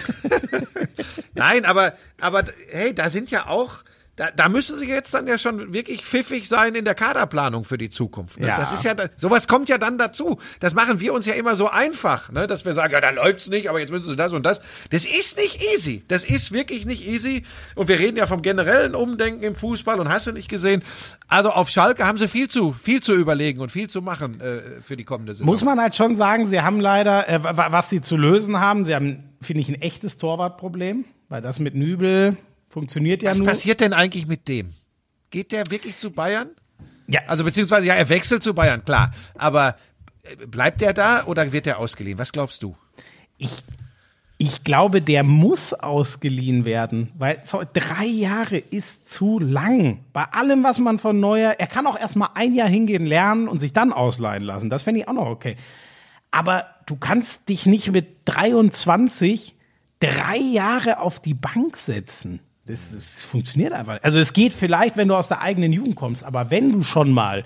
[1.36, 3.84] Nein, aber, aber hey, da sind ja auch,
[4.20, 7.78] da, da müssen sie jetzt dann ja schon wirklich pfiffig sein in der Kaderplanung für
[7.78, 8.38] die Zukunft.
[8.38, 8.48] Ne?
[8.48, 8.58] Ja.
[8.58, 10.40] Das ist ja, sowas kommt ja dann dazu.
[10.60, 12.46] Das machen wir uns ja immer so einfach, ne?
[12.46, 14.60] dass wir sagen, ja, da läuft's nicht, aber jetzt müssen sie das und das.
[14.90, 16.04] Das ist nicht easy.
[16.10, 17.44] Das ist wirklich nicht easy.
[17.76, 20.84] Und wir reden ja vom generellen Umdenken im Fußball und hast du nicht gesehen.
[21.30, 24.82] Also auf Schalke haben sie viel zu, viel zu überlegen und viel zu machen äh,
[24.82, 25.46] für die kommende Saison.
[25.46, 28.94] Muss man halt schon sagen, sie haben leider, äh, was sie zu lösen haben, sie
[28.94, 31.06] haben, finde ich, ein echtes Torwartproblem.
[31.30, 32.36] Weil das mit Nübel
[32.70, 33.48] funktioniert ja Was nur.
[33.48, 34.74] Was passiert denn eigentlich mit dem?
[35.32, 36.50] Geht der wirklich zu Bayern?
[37.08, 37.22] Ja.
[37.28, 39.12] Also beziehungsweise ja, er wechselt zu Bayern, klar.
[39.36, 39.76] Aber
[40.24, 42.18] äh, bleibt er da oder wird er ausgeliehen?
[42.18, 42.76] Was glaubst du?
[43.38, 43.64] Ich,
[44.38, 47.42] ich glaube, der muss ausgeliehen werden, weil
[47.74, 50.06] drei Jahre ist zu lang.
[50.14, 53.60] Bei allem, was man von Neuer, er kann auch erstmal ein Jahr hingehen, lernen und
[53.60, 54.70] sich dann ausleihen lassen.
[54.70, 55.58] Das fände ich auch noch okay.
[56.32, 59.56] Aber du kannst dich nicht mit 23
[60.00, 62.40] drei Jahre auf die Bank setzen.
[62.70, 63.98] Das, das funktioniert einfach.
[64.04, 67.12] Also es geht vielleicht, wenn du aus der eigenen Jugend kommst, aber wenn du schon
[67.12, 67.44] mal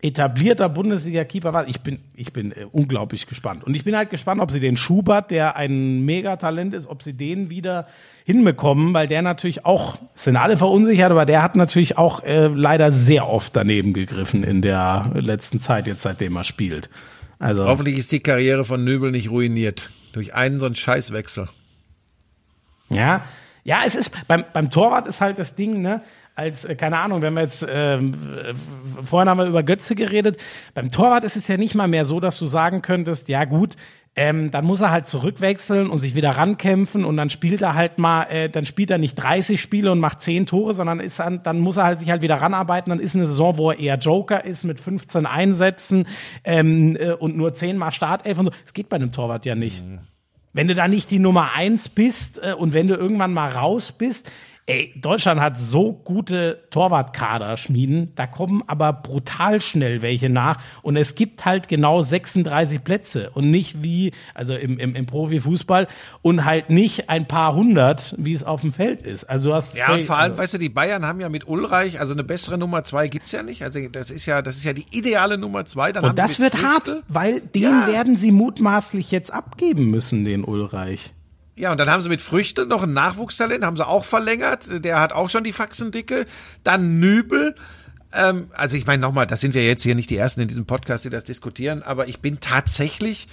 [0.00, 3.62] etablierter Bundesliga-Keeper warst, ich bin, ich bin äh, unglaublich gespannt.
[3.62, 7.12] Und ich bin halt gespannt, ob sie den Schubert, der ein Megatalent ist, ob sie
[7.12, 7.86] den wieder
[8.24, 12.90] hinbekommen, weil der natürlich auch, sind alle verunsichert, aber der hat natürlich auch äh, leider
[12.90, 16.88] sehr oft daneben gegriffen in der letzten Zeit, jetzt seitdem er spielt.
[17.38, 21.48] Also Hoffentlich ist die Karriere von Nöbel nicht ruiniert durch einen so einen Scheißwechsel.
[22.88, 23.24] Ja,
[23.64, 26.02] ja, es ist beim, beim Torwart ist halt das Ding, ne?
[26.36, 28.54] als, äh, keine Ahnung, wenn wir jetzt, ähm, äh,
[29.04, 30.38] vorhin haben wir über Götze geredet.
[30.74, 33.76] Beim Torwart ist es ja nicht mal mehr so, dass du sagen könntest, ja gut,
[34.16, 37.98] ähm, dann muss er halt zurückwechseln und sich wieder rankämpfen und dann spielt er halt
[37.98, 41.42] mal, äh, dann spielt er nicht 30 Spiele und macht 10 Tore, sondern ist dann,
[41.42, 42.90] dann muss er halt sich halt wieder ranarbeiten.
[42.90, 46.06] Dann ist eine Saison, wo er eher Joker ist mit 15 Einsätzen
[46.44, 48.52] ähm, äh, und nur 10 mal Startelf und so.
[48.62, 49.84] Das geht bei einem Torwart ja nicht.
[49.84, 50.00] Mhm.
[50.54, 53.92] Wenn du da nicht die Nummer 1 bist äh, und wenn du irgendwann mal raus
[53.92, 54.30] bist,
[54.66, 60.96] Ey, Deutschland hat so gute Torwartkader schmieden, da kommen aber brutal schnell welche nach und
[60.96, 65.86] es gibt halt genau 36 Plätze und nicht wie, also im, im, im Profifußball
[66.22, 69.24] und halt nicht ein paar hundert, wie es auf dem Feld ist.
[69.24, 71.46] Also du hast ja, und vor allem, also, weißt du, die Bayern haben ja mit
[71.46, 73.62] Ulreich, also eine bessere Nummer zwei gibt's ja nicht.
[73.62, 75.92] Also das ist ja, das ist ja die ideale Nummer zwei.
[75.92, 76.68] Dann und das wird Früchte.
[76.68, 77.86] hart, weil den ja.
[77.86, 81.12] werden sie mutmaßlich jetzt abgeben müssen, den Ulreich.
[81.56, 84.84] Ja, und dann haben sie mit Früchte noch ein Nachwuchstalent, haben sie auch verlängert.
[84.84, 86.26] Der hat auch schon die Faxendicke.
[86.64, 87.54] Dann Nübel.
[88.12, 90.66] Ähm, also ich meine nochmal, das sind wir jetzt hier nicht die Ersten in diesem
[90.66, 93.28] Podcast, die das diskutieren, aber ich bin tatsächlich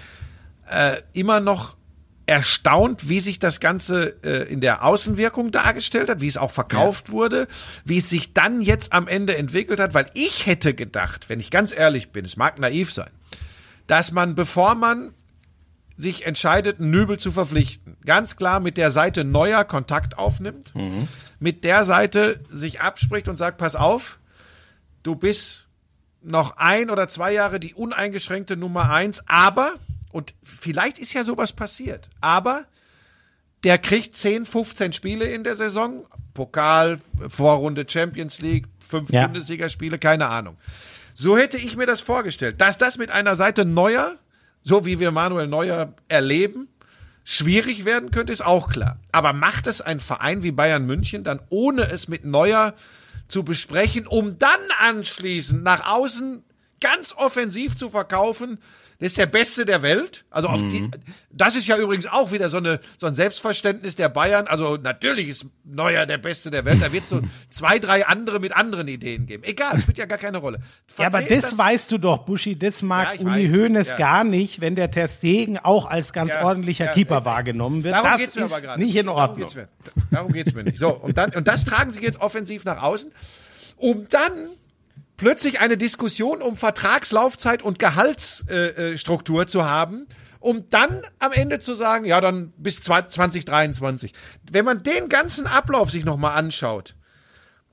[0.69, 1.77] äh, immer noch
[2.26, 7.10] erstaunt, wie sich das Ganze äh, in der Außenwirkung dargestellt hat, wie es auch verkauft
[7.10, 7.14] ja.
[7.14, 7.48] wurde,
[7.84, 11.52] wie es sich dann jetzt am Ende entwickelt hat, weil ich hätte gedacht, wenn ich
[11.52, 13.10] ganz ehrlich bin, es mag naiv sein,
[13.88, 15.14] dass man, bevor man
[16.02, 17.95] sich entscheidet, Nübel zu verpflichten.
[18.06, 21.07] Ganz klar mit der Seite Neuer Kontakt aufnimmt, mhm.
[21.40, 24.19] mit der Seite sich abspricht und sagt, pass auf,
[25.03, 25.68] du bist
[26.23, 29.73] noch ein oder zwei Jahre die uneingeschränkte Nummer eins, aber,
[30.11, 32.65] und vielleicht ist ja sowas passiert, aber
[33.64, 39.28] der kriegt 10, 15 Spiele in der Saison, Pokal, Vorrunde Champions League, fünf ja.
[39.28, 40.57] Bundesligaspiele, keine Ahnung.
[41.14, 44.15] So hätte ich mir das vorgestellt, dass das mit einer Seite Neuer
[44.64, 46.68] so wie wir Manuel Neuer erleben,
[47.24, 49.00] schwierig werden könnte, ist auch klar.
[49.12, 52.74] Aber macht es ein Verein wie Bayern München dann, ohne es mit Neuer
[53.28, 56.44] zu besprechen, um dann anschließend nach außen
[56.80, 58.58] ganz offensiv zu verkaufen,
[59.02, 60.26] das ist der Beste der Welt.
[60.30, 60.69] Also auf mhm.
[60.69, 60.91] die,
[61.32, 64.45] das ist ja übrigens auch wieder so, eine, so ein Selbstverständnis der Bayern.
[64.45, 66.84] Also natürlich ist Neuer der Beste der Welt.
[66.84, 67.19] Da wird es so
[67.49, 69.44] zwei, drei andere mit anderen Ideen geben.
[69.44, 70.60] Egal, spielt ja gar keine Rolle.
[70.86, 73.98] Vertreten ja, aber das, das, weißt du doch, Buschi, das mag ja, Uli Hoeneß ja.
[73.98, 77.95] gar nicht, wenn der Ter Stegen auch als ganz ja, ordentlicher Keeper wahrgenommen wird.
[77.95, 79.49] Darum das geht's mir ist aber gerade nicht in Ordnung.
[79.49, 79.68] Darum geht's mir,
[80.11, 80.78] darum geht's mir nicht.
[80.78, 83.11] So, und, dann, und das tragen sie jetzt offensiv nach außen,
[83.78, 84.32] um dann
[85.22, 90.07] plötzlich eine Diskussion um Vertragslaufzeit und Gehaltsstruktur äh, zu haben,
[90.39, 94.15] um dann am Ende zu sagen, ja, dann bis 2023.
[94.52, 96.95] Wenn man den ganzen Ablauf sich nochmal anschaut,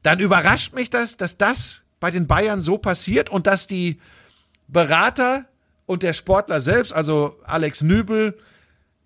[0.03, 3.99] dann überrascht mich das, dass das bei den Bayern so passiert und dass die
[4.67, 5.47] Berater
[5.87, 8.39] und der Sportler selbst, also Alex Nübel,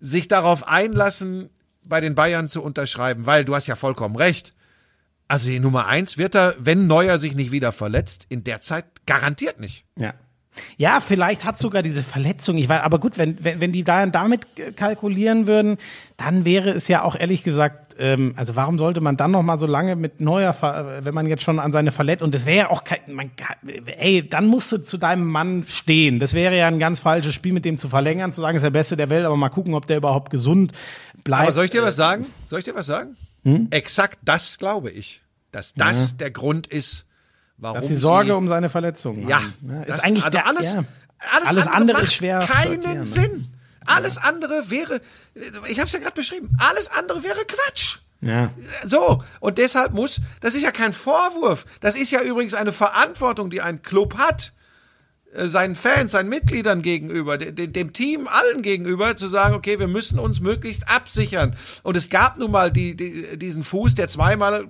[0.01, 1.49] sich darauf einlassen,
[1.85, 4.53] bei den Bayern zu unterschreiben, weil du hast ja vollkommen recht.
[5.33, 8.85] Also die Nummer eins wird er, wenn Neuer sich nicht wieder verletzt, in der Zeit
[9.07, 9.83] garantiert nicht.
[9.99, 10.13] Ja.
[10.77, 14.05] Ja, vielleicht hat sogar diese Verletzung, ich weiß, aber gut, wenn, wenn, wenn die da
[14.05, 14.45] damit
[14.75, 15.77] kalkulieren würden,
[16.17, 19.57] dann wäre es ja auch ehrlich gesagt, ähm, also warum sollte man dann noch mal
[19.57, 20.55] so lange mit Neuer,
[21.01, 23.31] wenn man jetzt schon an seine Verletzung, und das wäre ja auch kein, man,
[23.97, 26.19] ey, dann musst du zu deinem Mann stehen.
[26.19, 28.69] Das wäre ja ein ganz falsches Spiel, mit dem zu verlängern, zu sagen, ist der
[28.69, 30.73] Beste der Welt, aber mal gucken, ob der überhaupt gesund
[31.23, 31.41] bleibt.
[31.41, 32.27] Aber soll ich dir was sagen?
[32.45, 33.17] Soll ich dir was sagen?
[33.43, 33.69] Hm?
[33.71, 35.22] Exakt das glaube ich,
[35.53, 36.07] dass das ja.
[36.19, 37.05] der Grund ist,
[37.57, 39.53] warum dass sie Sorge sie, um seine Verletzung ja, haben.
[39.65, 40.83] Ja, ist das, eigentlich also der, alles, ja.
[41.31, 43.05] alles, alles andere, andere ist schwer keinen ne?
[43.05, 43.47] Sinn.
[43.85, 45.01] Alles andere wäre,
[45.67, 47.97] ich habe es ja gerade beschrieben, alles andere wäre Quatsch.
[48.21, 48.51] Ja.
[48.85, 53.49] So, und deshalb muss, das ist ja kein Vorwurf, das ist ja übrigens eine Verantwortung,
[53.49, 54.53] die ein Club hat,
[55.33, 60.19] äh, seinen Fans, seinen Mitgliedern gegenüber, dem Team, allen gegenüber, zu sagen, okay, wir müssen
[60.19, 61.57] uns möglichst absichern.
[61.83, 64.65] Und es gab nun mal die, die, diesen Fuß, der zweimal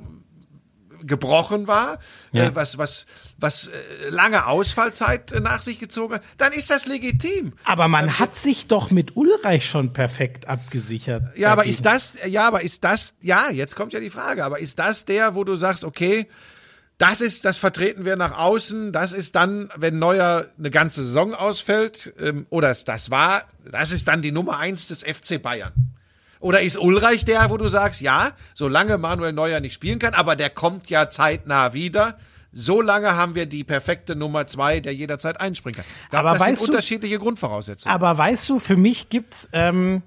[1.06, 2.00] gebrochen war,
[2.34, 2.46] ja.
[2.46, 3.06] äh, was, was,
[3.38, 7.54] was äh, lange Ausfallzeit äh, nach sich gezogen hat, dann ist das legitim.
[7.64, 11.22] Aber man ähm, hat sich doch mit Ulreich schon perfekt abgesichert.
[11.22, 11.46] Ja, dagegen.
[11.52, 14.80] aber ist das, ja, aber ist das, ja, jetzt kommt ja die Frage, aber ist
[14.80, 16.28] das der, wo du sagst, okay,
[16.98, 18.94] das ist, das vertreten wir nach außen.
[18.94, 24.08] Das ist dann, wenn Neuer eine ganze Saison ausfällt, ähm, oder das war, das ist
[24.08, 25.74] dann die Nummer eins des FC Bayern.
[26.44, 30.36] Oder ist Ulreich der, wo du sagst, ja, solange Manuel Neuer nicht spielen kann, aber
[30.36, 32.18] der kommt ja zeitnah wieder.
[32.52, 35.86] So lange haben wir die perfekte Nummer zwei, der jederzeit einspringen kann.
[36.10, 37.96] Glaub, aber das weißt sind unterschiedliche du, Grundvoraussetzungen.
[37.96, 40.02] Aber weißt du, für mich gibt's ähm,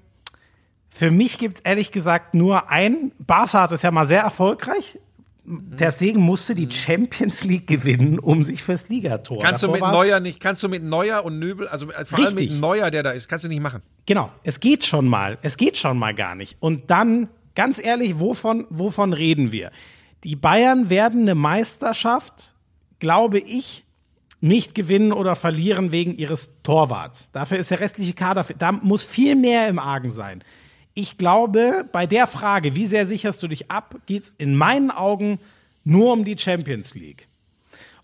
[0.91, 3.13] für mich gibt's ehrlich gesagt nur ein.
[3.17, 4.99] Barca hat es ja mal sehr erfolgreich
[5.49, 9.41] der Segen musste die Champions League gewinnen, um sich fürs Ligator.
[9.41, 12.19] Kannst Davor du mit Neuer nicht, kannst du mit Neuer und Nübel, also äh, vor
[12.19, 12.25] Richtig.
[12.25, 13.81] allem mit Neuer, der da ist, kannst du nicht machen.
[14.05, 16.57] Genau, es geht schon mal, es geht schon mal gar nicht.
[16.59, 19.71] Und dann, ganz ehrlich, wovon, wovon reden wir?
[20.25, 22.53] Die Bayern werden eine Meisterschaft,
[22.99, 23.85] glaube ich,
[24.41, 27.31] nicht gewinnen oder verlieren wegen ihres Torwarts.
[27.31, 30.43] Dafür ist der restliche Kader, da muss viel mehr im Argen sein.
[30.97, 34.89] Ich glaube, bei der Frage, wie sehr sicherst du dich ab, geht es in meinen
[34.89, 35.37] Augen
[35.83, 37.27] nur um die Champions League.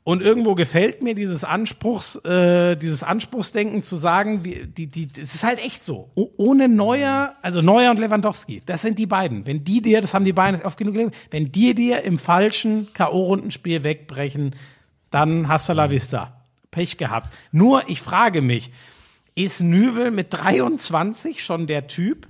[0.03, 5.33] Und irgendwo gefällt mir dieses Anspruchs, äh, dieses Anspruchsdenken zu sagen, wie, die, die, das
[5.33, 6.11] ist halt echt so.
[6.13, 9.47] O ohne Neuer, also Neuer und Lewandowski, das sind die beiden.
[9.47, 12.93] Wenn die dir, das haben die beiden oft genug gelebt, wenn die dir im falschen
[12.93, 14.55] K.O.-Rundenspiel wegbrechen,
[15.09, 16.43] dann hast du la vista.
[16.69, 17.33] Pech gehabt.
[17.51, 18.71] Nur, ich frage mich,
[19.33, 22.27] ist Nübel mit 23 schon der Typ?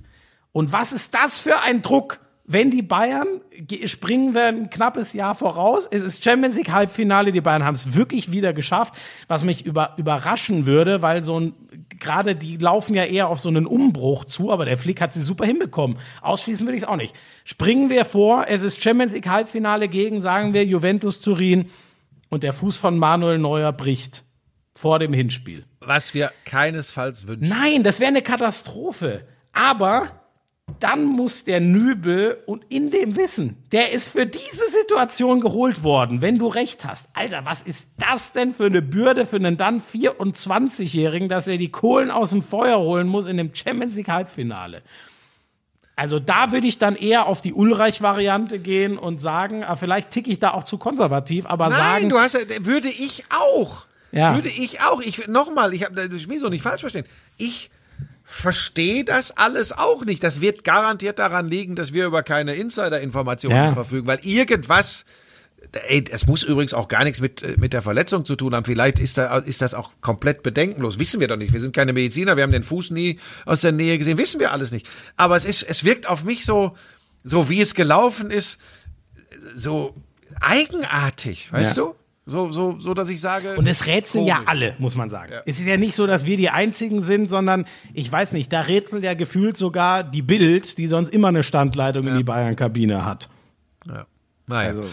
[0.54, 2.20] Und was ist das für ein Druck?
[2.46, 3.40] Wenn die Bayern,
[3.86, 7.94] springen wir ein knappes Jahr voraus, es ist Champions League Halbfinale, die Bayern haben es
[7.94, 8.94] wirklich wieder geschafft,
[9.28, 11.54] was mich über, überraschen würde, weil so ein,
[11.98, 15.22] gerade die laufen ja eher auf so einen Umbruch zu, aber der Flick hat sie
[15.22, 15.96] super hinbekommen.
[16.20, 17.16] Ausschließen will ich es auch nicht.
[17.44, 21.70] Springen wir vor, es ist Champions League Halbfinale gegen, sagen wir, Juventus Turin
[22.28, 24.22] und der Fuß von Manuel Neuer bricht
[24.74, 25.64] vor dem Hinspiel.
[25.80, 27.48] Was wir keinesfalls wünschen.
[27.48, 29.26] Nein, das wäre eine Katastrophe.
[29.52, 30.23] Aber
[30.80, 36.22] dann muss der Nübel und in dem Wissen, der ist für diese Situation geholt worden,
[36.22, 37.06] wenn du recht hast.
[37.14, 41.70] Alter, was ist das denn für eine Bürde für einen dann 24-Jährigen, dass er die
[41.70, 44.82] Kohlen aus dem Feuer holen muss in dem Champions League Halbfinale?
[45.96, 50.30] Also da würde ich dann eher auf die Ulreich-Variante gehen und sagen, ah, vielleicht ticke
[50.30, 52.08] ich da auch zu konservativ, aber Nein, sagen.
[52.08, 53.86] du hast, würde ich auch.
[54.10, 54.34] Ja.
[54.34, 55.00] Würde ich auch.
[55.00, 57.04] Ich, nochmal, ich habe, ich will so nicht falsch verstehen.
[57.36, 57.70] Ich
[58.24, 60.24] verstehe das alles auch nicht.
[60.24, 63.72] Das wird garantiert daran liegen, dass wir über keine Insider-Informationen Ja.
[63.72, 65.04] verfügen, weil irgendwas,
[65.88, 68.64] ey, es muss übrigens auch gar nichts mit, äh, mit der Verletzung zu tun haben.
[68.64, 70.98] Vielleicht ist, da, ist das auch komplett bedenkenlos.
[70.98, 71.52] Wissen wir doch nicht.
[71.52, 74.16] Wir sind keine Mediziner, wir haben den Fuß nie aus der Nähe gesehen.
[74.18, 74.86] Wissen wir alles nicht.
[75.16, 76.74] Aber es ist, es wirkt auf mich so,
[77.22, 78.58] so wie es gelaufen ist,
[79.54, 79.94] so
[80.40, 81.82] eigenartig, weißt Ja.
[81.84, 81.94] du?
[82.26, 83.54] So, so, so, dass ich sage.
[83.56, 84.48] Und es rätseln ja komisch.
[84.48, 85.34] alle, muss man sagen.
[85.44, 88.62] Es ist ja nicht so, dass wir die Einzigen sind, sondern ich weiß nicht, da
[88.62, 93.28] rätselt ja gefühlt sogar die Bild, die sonst immer eine Standleitung in die Bayern-Kabine hat.
[93.86, 94.06] Ja.
[94.46, 94.84] Naja, Also,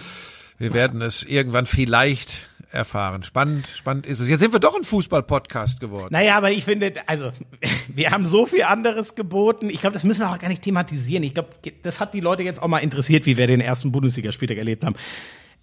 [0.58, 3.24] wir werden es irgendwann vielleicht erfahren.
[3.24, 4.30] Spannend, spannend ist es.
[4.30, 6.10] Jetzt sind wir doch ein Fußball-Podcast geworden.
[6.12, 7.32] Naja, aber ich finde, also,
[7.88, 9.70] wir haben so viel anderes geboten.
[9.70, 11.24] Ich glaube, das müssen wir auch gar nicht thematisieren.
[11.24, 11.50] Ich glaube,
[11.84, 14.96] das hat die Leute jetzt auch mal interessiert, wie wir den ersten Bundesligaspieltag erlebt haben.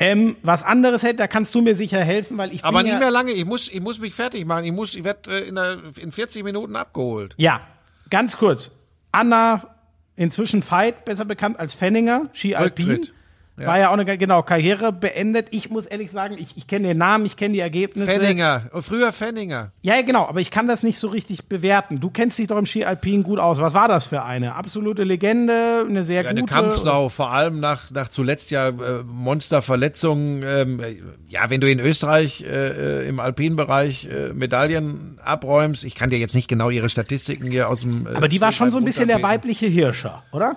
[0.01, 2.93] Ähm, was anderes hätte, da kannst du mir sicher helfen, weil ich Aber bin nicht
[2.93, 3.33] ja, mehr lange.
[3.33, 4.65] Ich muss, ich muss mich fertig machen.
[4.65, 7.35] Ich muss, ich werde äh, in, der- in 40 Minuten abgeholt.
[7.37, 7.61] Ja,
[8.09, 8.71] ganz kurz.
[9.11, 9.75] Anna,
[10.15, 12.87] inzwischen Veit, besser bekannt als Fenninger, Ski Alpin.
[12.91, 13.15] Rücktritt.
[13.59, 13.67] Ja.
[13.67, 15.49] War ja auch eine genau, Karriere beendet.
[15.51, 18.11] Ich muss ehrlich sagen, ich, ich kenne den Namen, ich kenne die Ergebnisse.
[18.11, 18.71] Fenninger.
[18.73, 19.73] Oh, früher Fenninger.
[19.83, 22.01] Ja, genau, aber ich kann das nicht so richtig bewerten.
[22.01, 23.61] Du kennst dich doch im Ski Alpin gut aus.
[23.61, 24.55] Was war das für eine?
[24.55, 26.55] Absolute Legende, eine sehr Ja, eine gute.
[26.55, 30.43] Kampfsau, vor allem nach, nach zuletzt ja äh, Monsterverletzungen.
[30.47, 30.97] Ähm, äh,
[31.29, 36.19] ja, wenn du in Österreich äh, äh, im Alpinbereich äh, Medaillen abräumst, ich kann dir
[36.19, 38.07] jetzt nicht genau ihre Statistiken hier aus dem.
[38.07, 40.57] Äh, Aber die war schon so ein bisschen der weibliche Hirscher, oder?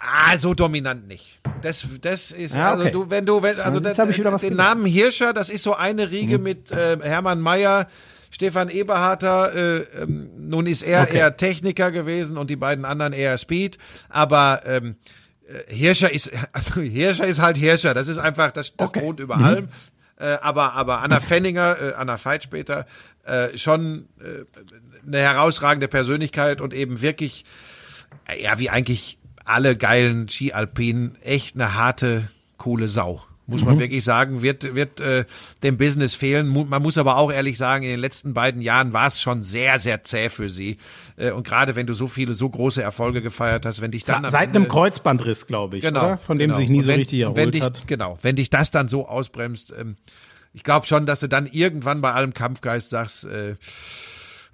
[0.00, 1.40] Ah, so dominant nicht.
[1.62, 2.84] Das, das ist, Ja, okay.
[2.86, 3.96] also du, wenn du, wenn, also wieder
[4.32, 4.56] was den gelernt.
[4.56, 7.88] Namen Hirscher, das ist so eine Riege mit äh, Hermann Mayer,
[8.30, 11.16] Stefan Eberharter, äh, ähm, nun ist er Okay.
[11.18, 14.96] eher Techniker gewesen und die beiden anderen eher Speed, aber ähm,
[15.48, 19.00] äh, Hirscher ist, also Hirscher ist halt Hirscher, das ist einfach, das, das Okay.
[19.00, 19.68] thront über allem.
[20.20, 22.86] Äh, aber, aber Anna Fenninger, äh, Anna Veit später,
[23.24, 24.44] äh, schon äh,
[25.06, 27.44] eine herausragende Persönlichkeit und eben wirklich,
[28.40, 29.17] ja, wie eigentlich
[29.48, 33.22] alle geilen Ski-Alpinen, echt eine harte, coole Sau.
[33.50, 35.24] Muss man wirklich sagen, wird, wird äh,
[35.62, 36.48] dem Business fehlen.
[36.68, 39.78] Man muss aber auch ehrlich sagen, in den letzten beiden Jahren war es schon sehr,
[39.78, 40.76] sehr zäh für sie.
[41.16, 44.26] Äh, und gerade wenn du so viele, so große Erfolge gefeiert hast, wenn dich dann
[44.26, 46.18] am Seit Ende- einem Kreuzbandriss, glaube ich, genau, oder?
[46.18, 46.58] Von dem genau.
[46.58, 47.86] sich nie Und so wenn, richtig wenn erholt dich, hat.
[47.86, 49.96] Genau, wenn dich das dann so ausbremst, ähm,
[50.52, 53.54] ich glaube schon, dass du dann irgendwann bei allem Kampfgeist sagst, äh,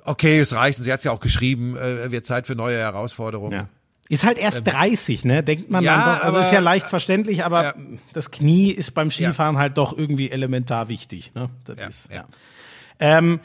[0.05, 0.79] okay, es reicht.
[0.79, 3.53] Und sie hat es ja auch geschrieben, äh, wird Zeit für neue Herausforderungen.
[3.53, 3.69] Ja.
[4.09, 5.43] Ist halt erst 30, ne?
[5.43, 6.25] Denkt man Ähm, ja, dann doch.
[6.25, 7.75] Also aber- ist ja leicht verständlich, aber Ja.
[8.13, 11.33] das Knie ist beim Skifahren halt doch irgendwie elementar wichtig.
[11.35, 11.49] Ne?
[11.65, 12.17] Das Ja, ist, ja.
[12.17, 12.25] ja.
[13.01, 13.41] Ähm,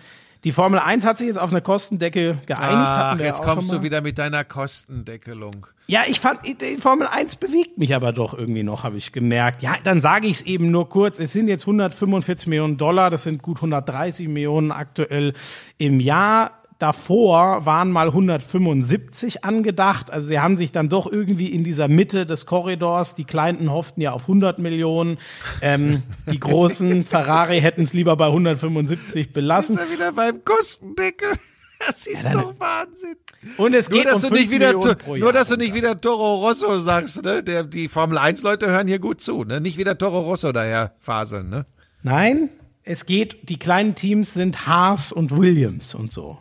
[0.46, 2.78] die Formel 1 hat sich jetzt auf eine Kostendecke geeinigt.
[2.90, 5.68] Ach, jetzt kommst du wieder mit deiner Kostendeckelung.
[5.88, 9.62] Ja, ich fand, die Formel 1 bewegt mich aber doch irgendwie noch, habe ich gemerkt.
[9.64, 11.20] Ja, dann sage ich es eben nur kurz.
[11.20, 15.34] Es sind jetzt 145 Millionen Dollar, das sind gut 130 Millionen aktuell
[15.78, 16.59] im Jahr.
[16.80, 20.12] Davor waren mal 175 angedacht.
[20.12, 24.00] Also sie haben sich dann doch irgendwie in dieser Mitte des Korridors, die Kleinen hofften
[24.02, 25.18] ja auf 100 Millionen,
[25.62, 29.78] ähm, die großen Ferrari hätten es lieber bei 175 belassen.
[29.78, 31.34] Ist er wieder beim Kostendeckel?
[31.88, 33.16] Das ist Ja, doch Wahnsinn.
[33.56, 34.74] Und es Nur, geht dass um du nicht 5 wieder,
[35.18, 37.42] nur, dass du nicht wieder Toro Rosso sagst, ne?
[37.42, 39.62] Der, die Formel 1 Leute hören hier gut zu, ne?
[39.62, 41.66] Nicht wieder Toro Rosso daher faseln, ne?
[42.04, 42.50] Nein,
[42.90, 46.38] es geht, die kleinen Teams sind Haas und Williams und so.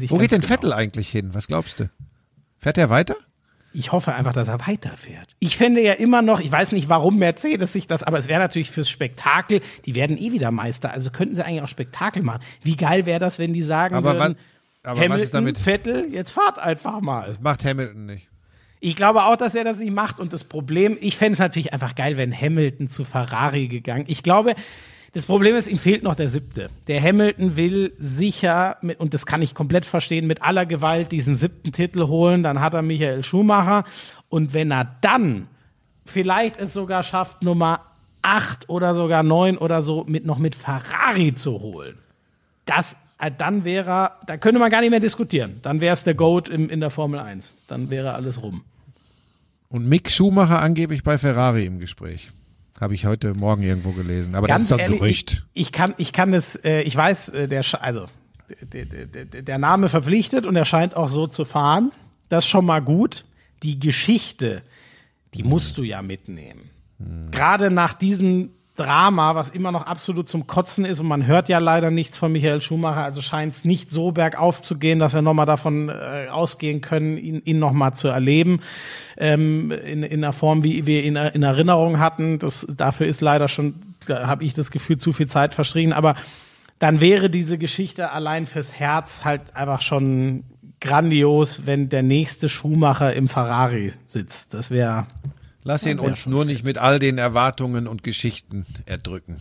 [0.00, 0.52] Ich Wo geht denn genau.
[0.54, 1.30] Vettel eigentlich hin?
[1.34, 1.90] Was glaubst du?
[2.58, 3.16] Fährt er weiter?
[3.72, 5.28] Ich hoffe einfach, dass er weiterfährt.
[5.38, 8.40] Ich fände ja immer noch, ich weiß nicht, warum Mercedes sich das, aber es wäre
[8.40, 12.42] natürlich fürs Spektakel, die werden eh wieder Meister, also könnten sie eigentlich auch Spektakel machen.
[12.62, 14.36] Wie geil wäre das, wenn die sagen Aber würden, was-
[14.90, 17.36] aber was Hamilton, ist damit- Vettel, jetzt fahrt einfach mal.
[17.40, 18.28] Macht Hamilton nicht.
[18.80, 20.20] Ich glaube auch, dass er das nicht macht.
[20.20, 24.04] Und das Problem, ich fände es natürlich einfach geil, wenn Hamilton zu Ferrari gegangen.
[24.08, 24.54] Ich glaube,
[25.12, 26.70] das Problem ist, ihm fehlt noch der siebte.
[26.86, 31.36] Der Hamilton will sicher, mit, und das kann ich komplett verstehen, mit aller Gewalt diesen
[31.36, 32.44] siebten Titel holen.
[32.44, 33.84] Dann hat er Michael Schumacher.
[34.28, 35.48] Und wenn er dann
[36.04, 37.80] vielleicht es sogar schafft, Nummer
[38.22, 41.98] acht oder sogar neun oder so mit, noch mit Ferrari zu holen,
[42.64, 45.58] das, äh, dann wäre da könnte man gar nicht mehr diskutieren.
[45.62, 47.52] Dann wäre es der Goat im, in der Formel 1.
[47.66, 48.62] Dann wäre alles rum.
[49.68, 52.30] Und Mick Schumacher angeblich bei Ferrari im Gespräch.
[52.80, 54.34] Habe ich heute Morgen irgendwo gelesen.
[54.34, 55.44] Aber das ist doch ein Gerücht.
[55.52, 58.06] Ich, ich kann, ich kann das, äh, ich weiß, äh, der, also
[58.72, 61.92] der, der, der, der Name verpflichtet und er scheint auch so zu fahren.
[62.30, 63.26] Das ist schon mal gut.
[63.62, 64.62] Die Geschichte,
[65.34, 66.70] die musst du ja mitnehmen.
[67.30, 68.50] Gerade nach diesem
[68.80, 72.32] Drama, was immer noch absolut zum Kotzen ist und man hört ja leider nichts von
[72.32, 76.28] Michael Schumacher, also scheint es nicht so bergauf zu gehen, dass wir nochmal davon äh,
[76.30, 78.60] ausgehen können, ihn, ihn nochmal zu erleben
[79.18, 82.38] ähm, in, in einer Form, wie wir ihn in Erinnerung hatten.
[82.38, 83.74] Das, dafür ist leider schon,
[84.08, 85.92] habe ich das Gefühl, zu viel Zeit verstrichen.
[85.92, 86.14] Aber
[86.78, 90.44] dann wäre diese Geschichte allein fürs Herz halt einfach schon
[90.80, 94.54] grandios, wenn der nächste Schumacher im Ferrari sitzt.
[94.54, 95.06] Das wäre
[95.62, 99.36] Lass ihn uns nur nicht mit all den Erwartungen und Geschichten erdrücken.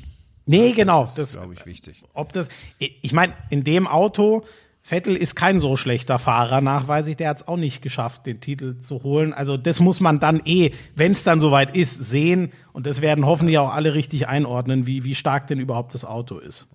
[0.45, 1.03] Nee, genau.
[1.03, 2.03] Das Das, ist, glaube ich, wichtig.
[2.13, 4.43] ob das, ich meine, in dem Auto,
[4.81, 8.79] Vettel ist kein so schlechter Fahrer, nachweislich, der hat es auch nicht geschafft, den Titel
[8.79, 9.33] zu holen.
[9.33, 12.51] Also das muss man dann eh, wenn es dann soweit ist, sehen.
[12.73, 16.39] Und das werden hoffentlich auch alle richtig einordnen, wie, wie stark denn überhaupt das Auto
[16.39, 16.67] ist.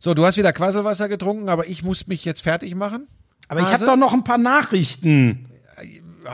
[0.00, 3.06] So, du hast wieder Quasselwasser getrunken, aber ich muss mich jetzt fertig machen.
[3.48, 3.86] Aber ich habe Hase?
[3.86, 5.46] doch noch ein paar Nachrichten.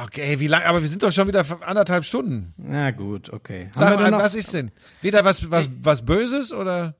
[0.04, 0.66] Okay, wie lange?
[0.66, 2.54] Aber wir sind doch schon wieder anderthalb Stunden.
[2.56, 3.70] Na gut, okay.
[3.74, 4.70] Sag mal, was ist denn?
[5.00, 6.94] Wieder was, was, was Böses oder?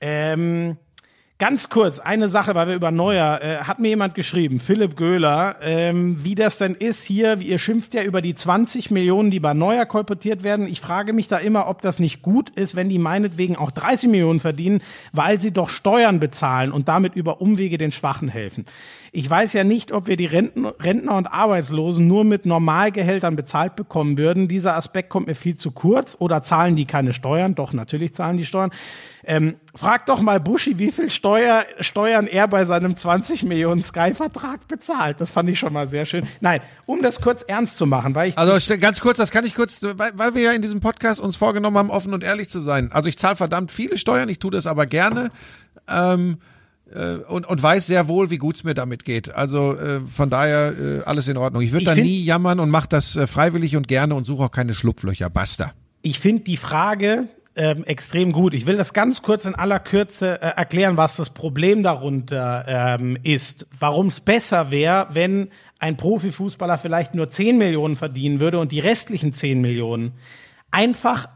[0.00, 0.76] Ähm,
[1.40, 5.56] ganz kurz, eine Sache, weil wir über Neuer, äh, hat mir jemand geschrieben, Philipp Göhler,
[5.62, 9.40] ähm, wie das denn ist hier, wie ihr schimpft ja über die 20 Millionen, die
[9.40, 10.68] bei Neuer kolportiert werden.
[10.68, 14.10] Ich frage mich da immer, ob das nicht gut ist, wenn die meinetwegen auch 30
[14.10, 18.66] Millionen verdienen, weil sie doch Steuern bezahlen und damit über Umwege den Schwachen helfen.
[19.12, 23.74] Ich weiß ja nicht, ob wir die Renten, Rentner und Arbeitslosen nur mit Normalgehältern bezahlt
[23.74, 24.46] bekommen würden.
[24.46, 26.16] Dieser Aspekt kommt mir viel zu kurz.
[26.20, 27.56] Oder zahlen die keine Steuern?
[27.56, 28.70] Doch, natürlich zahlen die Steuern.
[29.24, 34.66] Ähm, frag doch mal Buschi, wie viel Steuer, Steuern er bei seinem 20 Millionen Sky-Vertrag
[34.68, 35.20] bezahlt.
[35.20, 36.26] Das fand ich schon mal sehr schön.
[36.40, 39.54] Nein, um das kurz ernst zu machen, weil ich Also ganz kurz, das kann ich
[39.54, 42.60] kurz, weil, weil wir ja in diesem Podcast uns vorgenommen haben, offen und ehrlich zu
[42.60, 42.90] sein.
[42.92, 45.30] Also ich zahle verdammt viele Steuern, ich tue das aber gerne.
[45.88, 46.38] Ähm,
[46.94, 49.32] äh, und, und weiß sehr wohl, wie gut es mir damit geht.
[49.34, 51.62] Also äh, von daher äh, alles in Ordnung.
[51.62, 54.50] Ich würde da nie jammern und mache das äh, freiwillig und gerne und suche auch
[54.50, 55.30] keine Schlupflöcher.
[55.30, 55.72] Basta.
[56.02, 58.54] ich finde die Frage ähm, extrem gut.
[58.54, 63.18] Ich will das ganz kurz in aller Kürze äh, erklären, was das Problem darunter ähm,
[63.22, 63.66] ist.
[63.78, 68.80] Warum es besser wäre, wenn ein Profifußballer vielleicht nur 10 Millionen verdienen würde und die
[68.80, 70.12] restlichen 10 Millionen
[70.70, 71.28] einfach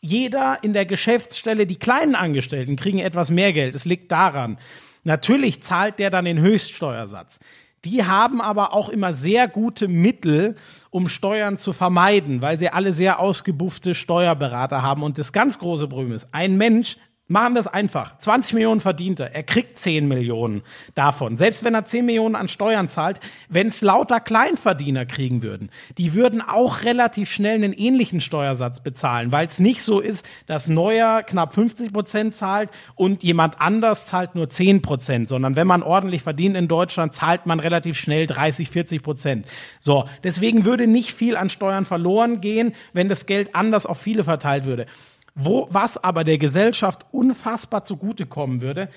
[0.00, 3.74] jeder in der Geschäftsstelle, die kleinen Angestellten kriegen etwas mehr Geld.
[3.74, 4.58] Es liegt daran.
[5.04, 7.38] Natürlich zahlt der dann den Höchststeuersatz.
[7.84, 10.56] Die haben aber auch immer sehr gute Mittel,
[10.90, 15.02] um Steuern zu vermeiden, weil sie alle sehr ausgebuffte Steuerberater haben.
[15.02, 19.18] Und das ganz große Problem ist, ein Mensch, machen wir es einfach, 20 Millionen verdient
[19.18, 20.62] er, er kriegt 10 Millionen
[20.94, 21.38] davon.
[21.38, 23.18] Selbst wenn er 10 Millionen an Steuern zahlt,
[23.48, 29.32] wenn es lauter Kleinverdiener kriegen würden, die würden auch relativ schnell einen ähnlichen Steuersatz bezahlen,
[29.32, 34.34] weil es nicht so ist, dass Neuer knapp 50 Prozent zahlt und jemand anders zahlt
[34.34, 38.68] nur 10 Prozent, sondern wenn man ordentlich verdient in Deutschland, zahlt man relativ schnell 30,
[38.68, 39.46] 40 Prozent.
[39.80, 44.24] So, deswegen würde nicht viel an Steuern verloren gehen, wenn das Geld anders auf viele
[44.24, 44.86] verteilt würde.
[45.34, 48.88] Wo, was aber der Gesellschaft unfassbar zugutekommen würde,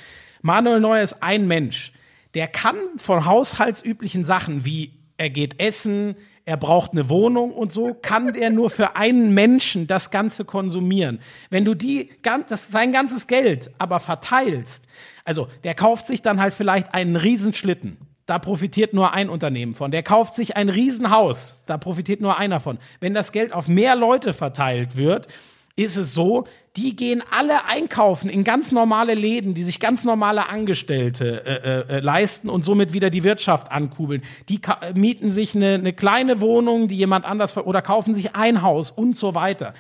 [0.42, 1.92] Manuel Neuer ist ein Mensch,
[2.36, 6.16] der kann von haushaltsüblichen Sachen wie er geht essen,
[6.46, 11.20] er braucht eine Wohnung und so, kann der nur für einen Menschen das Ganze konsumieren.
[11.50, 12.12] Wenn du die,
[12.48, 14.86] das, sein ganzes Geld aber verteilst,
[15.26, 17.98] also der kauft sich dann halt vielleicht einen Riesenschlitten.
[18.28, 19.92] Da profitiert nur ein Unternehmen von.
[19.92, 21.62] Der kauft sich ein Riesenhaus.
[21.66, 22.78] Da profitiert nur einer von.
[23.02, 25.28] Wenn das Geld auf mehr Leute verteilt wird,
[25.78, 26.46] ist es so,
[26.76, 32.00] die gehen alle einkaufen in ganz normale Läden, die sich ganz normale Angestellte äh, äh,
[32.02, 34.24] leisten und somit wieder die Wirtschaft ankurbeln.
[34.50, 34.60] Die
[34.96, 39.16] mieten sich eine, eine kleine Wohnung, die jemand anders oder kaufen sich ein Haus und
[39.16, 39.74] so weiter.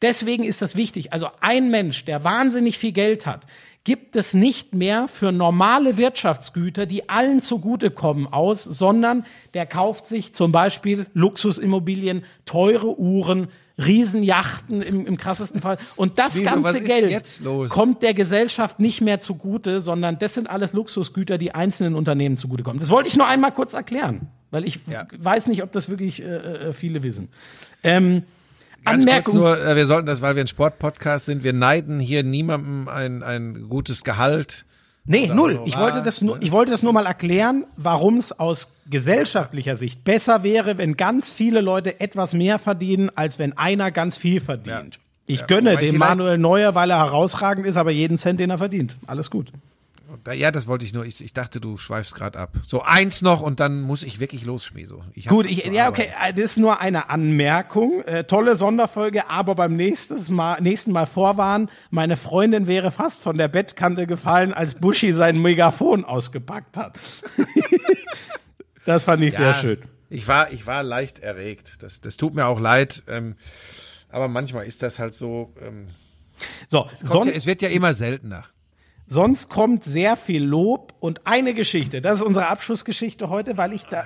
[0.00, 1.12] Deswegen ist das wichtig.
[1.12, 3.46] Also ein Mensch, der wahnsinnig viel Geld hat,
[3.84, 10.34] gibt es nicht mehr für normale Wirtschaftsgüter, die allen zugutekommen, aus, sondern der kauft sich
[10.34, 15.78] zum Beispiel Luxusimmobilien, teure Uhren, Riesenjachten im, im krassesten Fall.
[15.96, 20.72] Und das Wieso, ganze Geld kommt der Gesellschaft nicht mehr zugute, sondern das sind alles
[20.72, 22.80] Luxusgüter, die einzelnen Unternehmen zugutekommen.
[22.80, 25.06] Das wollte ich nur einmal kurz erklären, weil ich ja.
[25.16, 27.28] weiß nicht, ob das wirklich äh, äh viele wissen.
[27.82, 28.24] Ähm,
[28.84, 29.36] Ganz Anmerkung.
[29.36, 33.22] Nur, äh, wir sollten das, weil wir ein Sportpodcast sind, wir neiden hier niemandem ein,
[33.22, 34.64] ein gutes Gehalt.
[35.04, 35.60] Nee, null.
[35.64, 40.04] Ich wollte, das nur, ich wollte das nur mal erklären, warum es aus gesellschaftlicher Sicht
[40.04, 44.94] besser wäre, wenn ganz viele Leute etwas mehr verdienen, als wenn einer ganz viel verdient.
[44.94, 45.00] Ja.
[45.26, 48.58] Ich ja, gönne dem Manuel Neuer, weil er herausragend ist, aber jeden Cent, den er
[48.58, 48.96] verdient.
[49.06, 49.52] Alles gut.
[50.32, 51.04] Ja, das wollte ich nur.
[51.04, 52.50] Ich, ich dachte, du schweifst gerade ab.
[52.66, 55.02] So eins noch und dann muss ich wirklich los, Schmieso.
[55.14, 58.02] Ich Gut, ich, ja, okay, äh, das ist nur eine Anmerkung.
[58.02, 63.36] Äh, tolle Sonderfolge, aber beim nächstes Mal, nächsten Mal vorwarnen, meine Freundin wäre fast von
[63.36, 66.98] der Bettkante gefallen, als Buschi sein Megafon ausgepackt hat.
[68.84, 69.78] das fand ich ja, sehr schön.
[70.10, 71.82] Ich war, ich war leicht erregt.
[71.82, 73.02] Das, das tut mir auch leid.
[73.08, 73.36] Ähm,
[74.10, 75.54] aber manchmal ist das halt so.
[75.60, 75.88] Ähm,
[76.68, 78.44] so, es, ja, es wird ja immer seltener.
[79.06, 82.00] Sonst kommt sehr viel Lob und eine Geschichte.
[82.00, 84.04] Das ist unsere Abschlussgeschichte heute, weil ich da.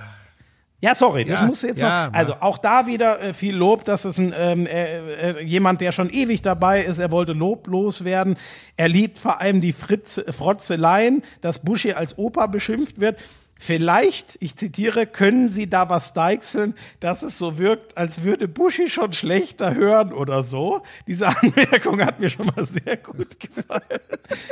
[0.81, 2.14] Ja, sorry, das ja, musst du jetzt ja, noch.
[2.14, 3.85] Also auch da wieder äh, viel Lob.
[3.85, 6.98] Das ist ein ähm, äh, äh, jemand, der schon ewig dabei ist.
[6.98, 8.36] Er wollte loblos werden.
[8.77, 13.18] Er liebt vor allem die Fritz, Frotzeleien, dass Buschi als Opa beschimpft wird.
[13.59, 18.91] Vielleicht, ich zitiere, können Sie da was deichseln, dass es so wirkt, als würde Buschi
[18.91, 20.83] schon schlechter hören oder so.
[21.07, 24.01] Diese Anmerkung hat mir schon mal sehr gut gefallen.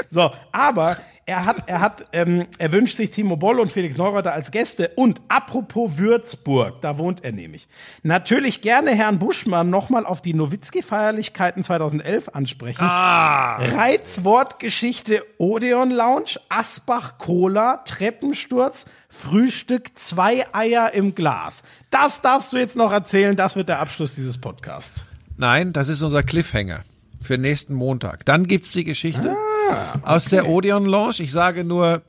[0.09, 4.33] So, aber er hat, er hat, ähm, er wünscht sich Timo Boll und Felix Neureuter
[4.33, 4.91] als Gäste.
[4.97, 7.67] Und apropos Würzburg, da wohnt er nämlich.
[8.03, 12.85] Natürlich gerne Herrn Buschmann nochmal auf die Nowitzki-Feierlichkeiten 2011 ansprechen.
[12.85, 13.57] Ah.
[13.57, 21.63] Reizwortgeschichte Odeon Lounge, Asbach Cola, Treppensturz, Frühstück, zwei Eier im Glas.
[21.91, 23.35] Das darfst du jetzt noch erzählen.
[23.35, 25.07] Das wird der Abschluss dieses Podcasts.
[25.39, 26.81] Nein, das ist unser Cliffhanger
[27.23, 28.27] für nächsten Montag.
[28.27, 29.31] Dann gibt's die Geschichte.
[29.31, 30.01] Ah okay.
[30.03, 31.17] aus der Odeon Lounge.
[31.21, 32.03] Ich sage nur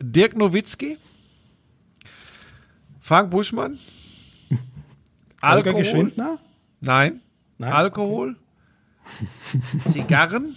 [0.00, 0.98] Dirk Nowitzki,
[3.00, 3.78] Frank Buschmann,
[5.40, 5.82] Alkohol.
[5.82, 6.38] Geschwindner?
[6.80, 7.20] Nein.
[7.58, 7.72] Nein.
[7.72, 8.36] Alkohol,
[9.92, 10.56] Zigarren.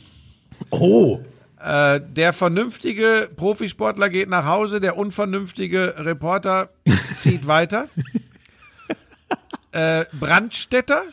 [0.71, 1.19] Oh.
[1.59, 6.69] Äh, der vernünftige Profisportler geht nach Hause, der unvernünftige Reporter
[7.17, 7.89] zieht weiter.
[9.71, 11.03] Äh, Brandstätter,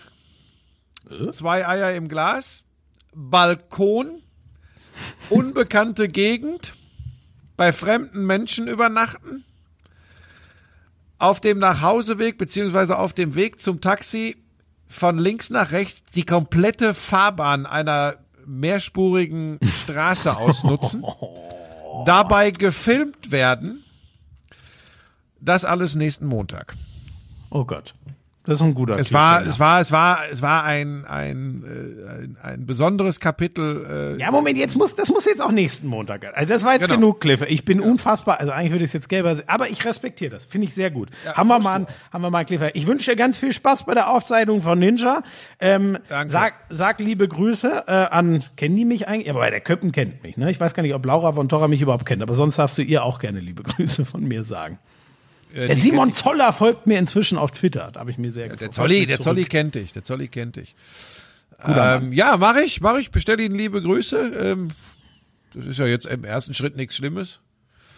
[1.11, 1.31] äh?
[1.31, 2.65] zwei Eier im Glas,
[3.15, 4.23] Balkon,
[5.31, 6.75] unbekannte Gegend,
[7.57, 9.45] bei fremden Menschen übernachten,
[11.19, 14.37] auf dem Nachhauseweg beziehungsweise auf dem Weg zum Taxi
[14.89, 18.17] von links nach rechts die komplette Fahrbahn einer
[18.47, 21.05] mehrspurigen Straße ausnutzen,
[22.07, 23.83] dabei gefilmt werden.
[25.41, 26.75] Das alles nächsten Montag.
[27.51, 27.95] Oh Gott.
[28.47, 32.37] Das ist ein guter es war, es war, es war, es war ein, ein, ein,
[32.43, 34.17] äh, ein besonderes Kapitel.
[34.17, 36.27] Äh ja, Moment, jetzt muss, das muss jetzt auch nächsten Montag.
[36.35, 36.97] Also das war jetzt genau.
[36.97, 37.47] genug, Cliffe.
[37.47, 37.87] Ich bin ja.
[37.87, 40.45] unfassbar, also eigentlich würde ich es jetzt gelber sehen, aber ich respektiere das.
[40.45, 41.09] Finde ich sehr gut.
[41.25, 42.71] Ja, haben wir mal, haben wir mal, Cliffe.
[42.75, 45.23] Ich wünsche dir ganz viel Spaß bei der Aufzeichnung von Ninja.
[45.59, 46.31] Ähm, Danke.
[46.31, 49.29] Sag, sag liebe Grüße äh, an, kennen die mich eigentlich?
[49.29, 50.51] Ja, aber der Köppen kennt mich, ne?
[50.51, 52.83] Ich weiß gar nicht, ob Laura von Torra mich überhaupt kennt, aber sonst darfst du
[52.83, 54.79] ihr auch gerne liebe Grüße von mir sagen.
[55.55, 57.91] Äh, der Simon Zoller folgt mir inzwischen auf Twitter.
[57.93, 58.61] Da habe ich mir sehr gefreut.
[58.61, 59.93] Der Zolli, der Zolli kennt dich.
[59.93, 60.75] Der Zolli kennt dich.
[61.65, 63.11] Ähm, ja, mache ich, mache ich.
[63.11, 64.19] Bestelle Ihnen liebe Grüße.
[64.19, 64.69] Ähm,
[65.55, 67.39] das ist ja jetzt im ersten Schritt nichts Schlimmes.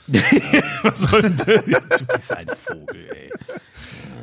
[0.83, 3.31] Was soll denn Du bist ein Vogel, ey.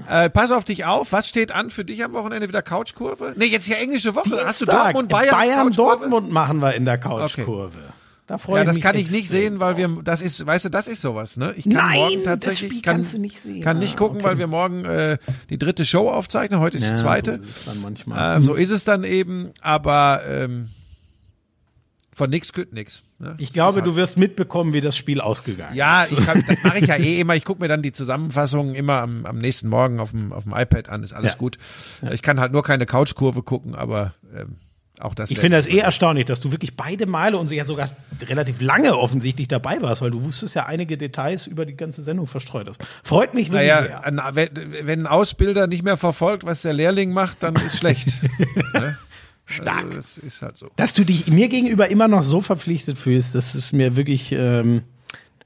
[0.08, 1.12] Äh, pass auf dich auf.
[1.12, 2.48] Was steht an für dich am Wochenende?
[2.48, 3.34] Wieder Couchkurve?
[3.36, 4.30] Nee, jetzt ja englische Woche.
[4.30, 4.48] Dienstag.
[4.48, 5.36] Hast du Dortmund, Bayern?
[5.36, 7.78] Bayern, Dortmund machen wir in der Couchkurve.
[7.78, 8.03] Okay.
[8.26, 10.88] Da freue ja, das kann ich nicht sehen, weil wir, das ist, weißt du, das
[10.88, 11.54] ist sowas, ne?
[11.58, 14.26] Ich kann Nein, morgen tatsächlich, kann, nicht, kann nicht gucken, okay.
[14.26, 15.18] weil wir morgen äh,
[15.50, 16.62] die dritte Show aufzeichnen.
[16.62, 17.40] Heute ist ja, die zweite.
[17.40, 18.38] So ist, dann manchmal.
[18.38, 20.70] Ähm, so ist es dann eben, aber ähm,
[22.14, 23.04] von nix kütt nix.
[23.20, 23.36] Ne?
[23.40, 26.12] Ich glaube, halt du wirst mitbekommen, wie das Spiel ausgegangen ja, ist.
[26.12, 27.36] Ja, das mache ich ja eh immer.
[27.36, 30.54] Ich gucke mir dann die Zusammenfassungen immer am, am nächsten Morgen auf dem, auf dem
[30.56, 31.04] iPad an.
[31.04, 31.38] Ist alles ja.
[31.38, 31.58] gut.
[32.12, 34.56] Ich kann halt nur keine Couchkurve gucken, aber ähm,
[35.04, 37.90] auch das ich finde das eh erstaunlich, dass du wirklich beide Male und ja sogar
[38.22, 42.28] relativ lange offensichtlich dabei warst, weil du wusstest ja einige Details über die ganze Sendung
[42.28, 42.84] verstreut hast.
[43.04, 44.52] Freut mich wirklich naja, sehr.
[44.84, 48.10] Wenn ein Ausbilder nicht mehr verfolgt, was der Lehrling macht, dann ist schlecht.
[48.74, 48.98] ne?
[49.46, 49.86] Stark.
[49.86, 50.72] Also, das ist halt so.
[50.78, 54.84] Dass du dich mir gegenüber immer noch so verpflichtet fühlst, das ist mir wirklich, ähm,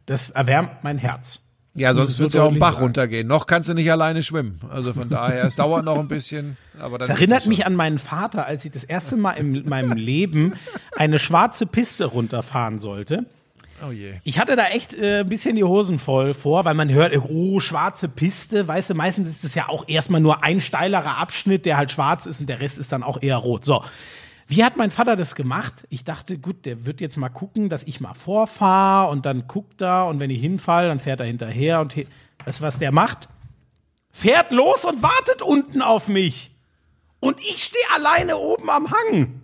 [0.06, 1.42] das erwärmt mein Herz.
[1.78, 2.84] Ja, sonst so wird es ja auch im Bach sagen.
[2.84, 3.28] runtergehen.
[3.28, 4.60] Noch kannst du nicht alleine schwimmen.
[4.70, 6.58] Also von daher, es dauert noch ein bisschen.
[6.80, 9.94] Aber dann Das erinnert mich an meinen Vater, als ich das erste Mal in meinem
[9.94, 10.54] Leben
[10.96, 13.26] eine schwarze Piste runterfahren sollte.
[13.88, 14.14] Oh je.
[14.24, 17.60] Ich hatte da echt äh, ein bisschen die Hosen voll vor, weil man hört, oh,
[17.60, 21.78] schwarze Piste, weißt du, meistens ist es ja auch erstmal nur ein steilerer Abschnitt, der
[21.78, 23.64] halt schwarz ist und der Rest ist dann auch eher rot.
[23.64, 23.84] So.
[24.48, 25.86] Wie hat mein Vater das gemacht?
[25.90, 29.82] Ich dachte, gut, der wird jetzt mal gucken, dass ich mal vorfahre und dann guckt
[29.82, 32.08] er und wenn ich hinfall, dann fährt er hinterher und he
[32.46, 33.28] du, was der macht?
[34.12, 36.56] Fährt los und wartet unten auf mich.
[37.20, 39.42] Und ich stehe alleine oben am Hang.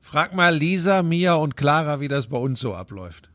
[0.00, 3.28] Frag mal Lisa, Mia und Clara, wie das bei uns so abläuft.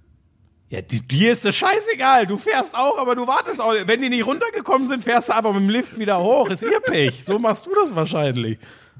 [0.69, 2.25] Ja, die, dir ist das scheißegal.
[2.25, 3.75] Du fährst auch, aber du wartest auch.
[3.85, 6.49] Wenn die nicht runtergekommen sind, fährst du einfach mit dem Lift wieder hoch.
[6.49, 7.23] Ist ihr Pech.
[7.25, 8.57] So machst du das wahrscheinlich.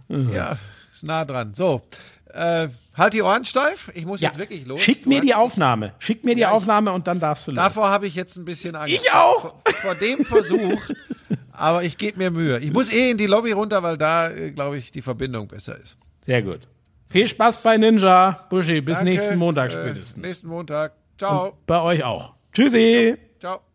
[0.08, 0.58] Ja,
[0.94, 1.54] ist nah dran.
[1.54, 1.82] So,
[2.34, 3.92] äh, halt die Ohren steif.
[3.94, 4.30] Ich muss Ja.
[4.30, 4.82] jetzt wirklich los.
[4.82, 5.94] Schick mir die Aufnahme.
[6.00, 7.64] Schick mir die Ja, Aufnahme und dann darfst du los.
[7.64, 8.94] Davor habe ich jetzt ein bisschen Angst.
[8.94, 9.42] Ich auch.
[9.42, 10.82] Vor, vor dem Versuch.
[11.52, 12.60] aber ich gebe mir Mühe.
[12.60, 15.78] Ich muss eh in die Lobby runter, weil da, äh, glaube ich, die Verbindung besser
[15.80, 15.98] ist.
[16.26, 16.62] Sehr gut.
[17.10, 18.46] Viel Spaß bei Ninja.
[18.50, 19.12] Buschi, bis Danke.
[19.12, 20.24] nächsten Montag Äh, spätestens.
[20.24, 20.94] nächsten Montag.
[21.18, 21.58] Ciao.
[21.68, 22.34] Bei euch auch.
[22.54, 23.16] Tschüssi.
[23.40, 23.73] Ciao.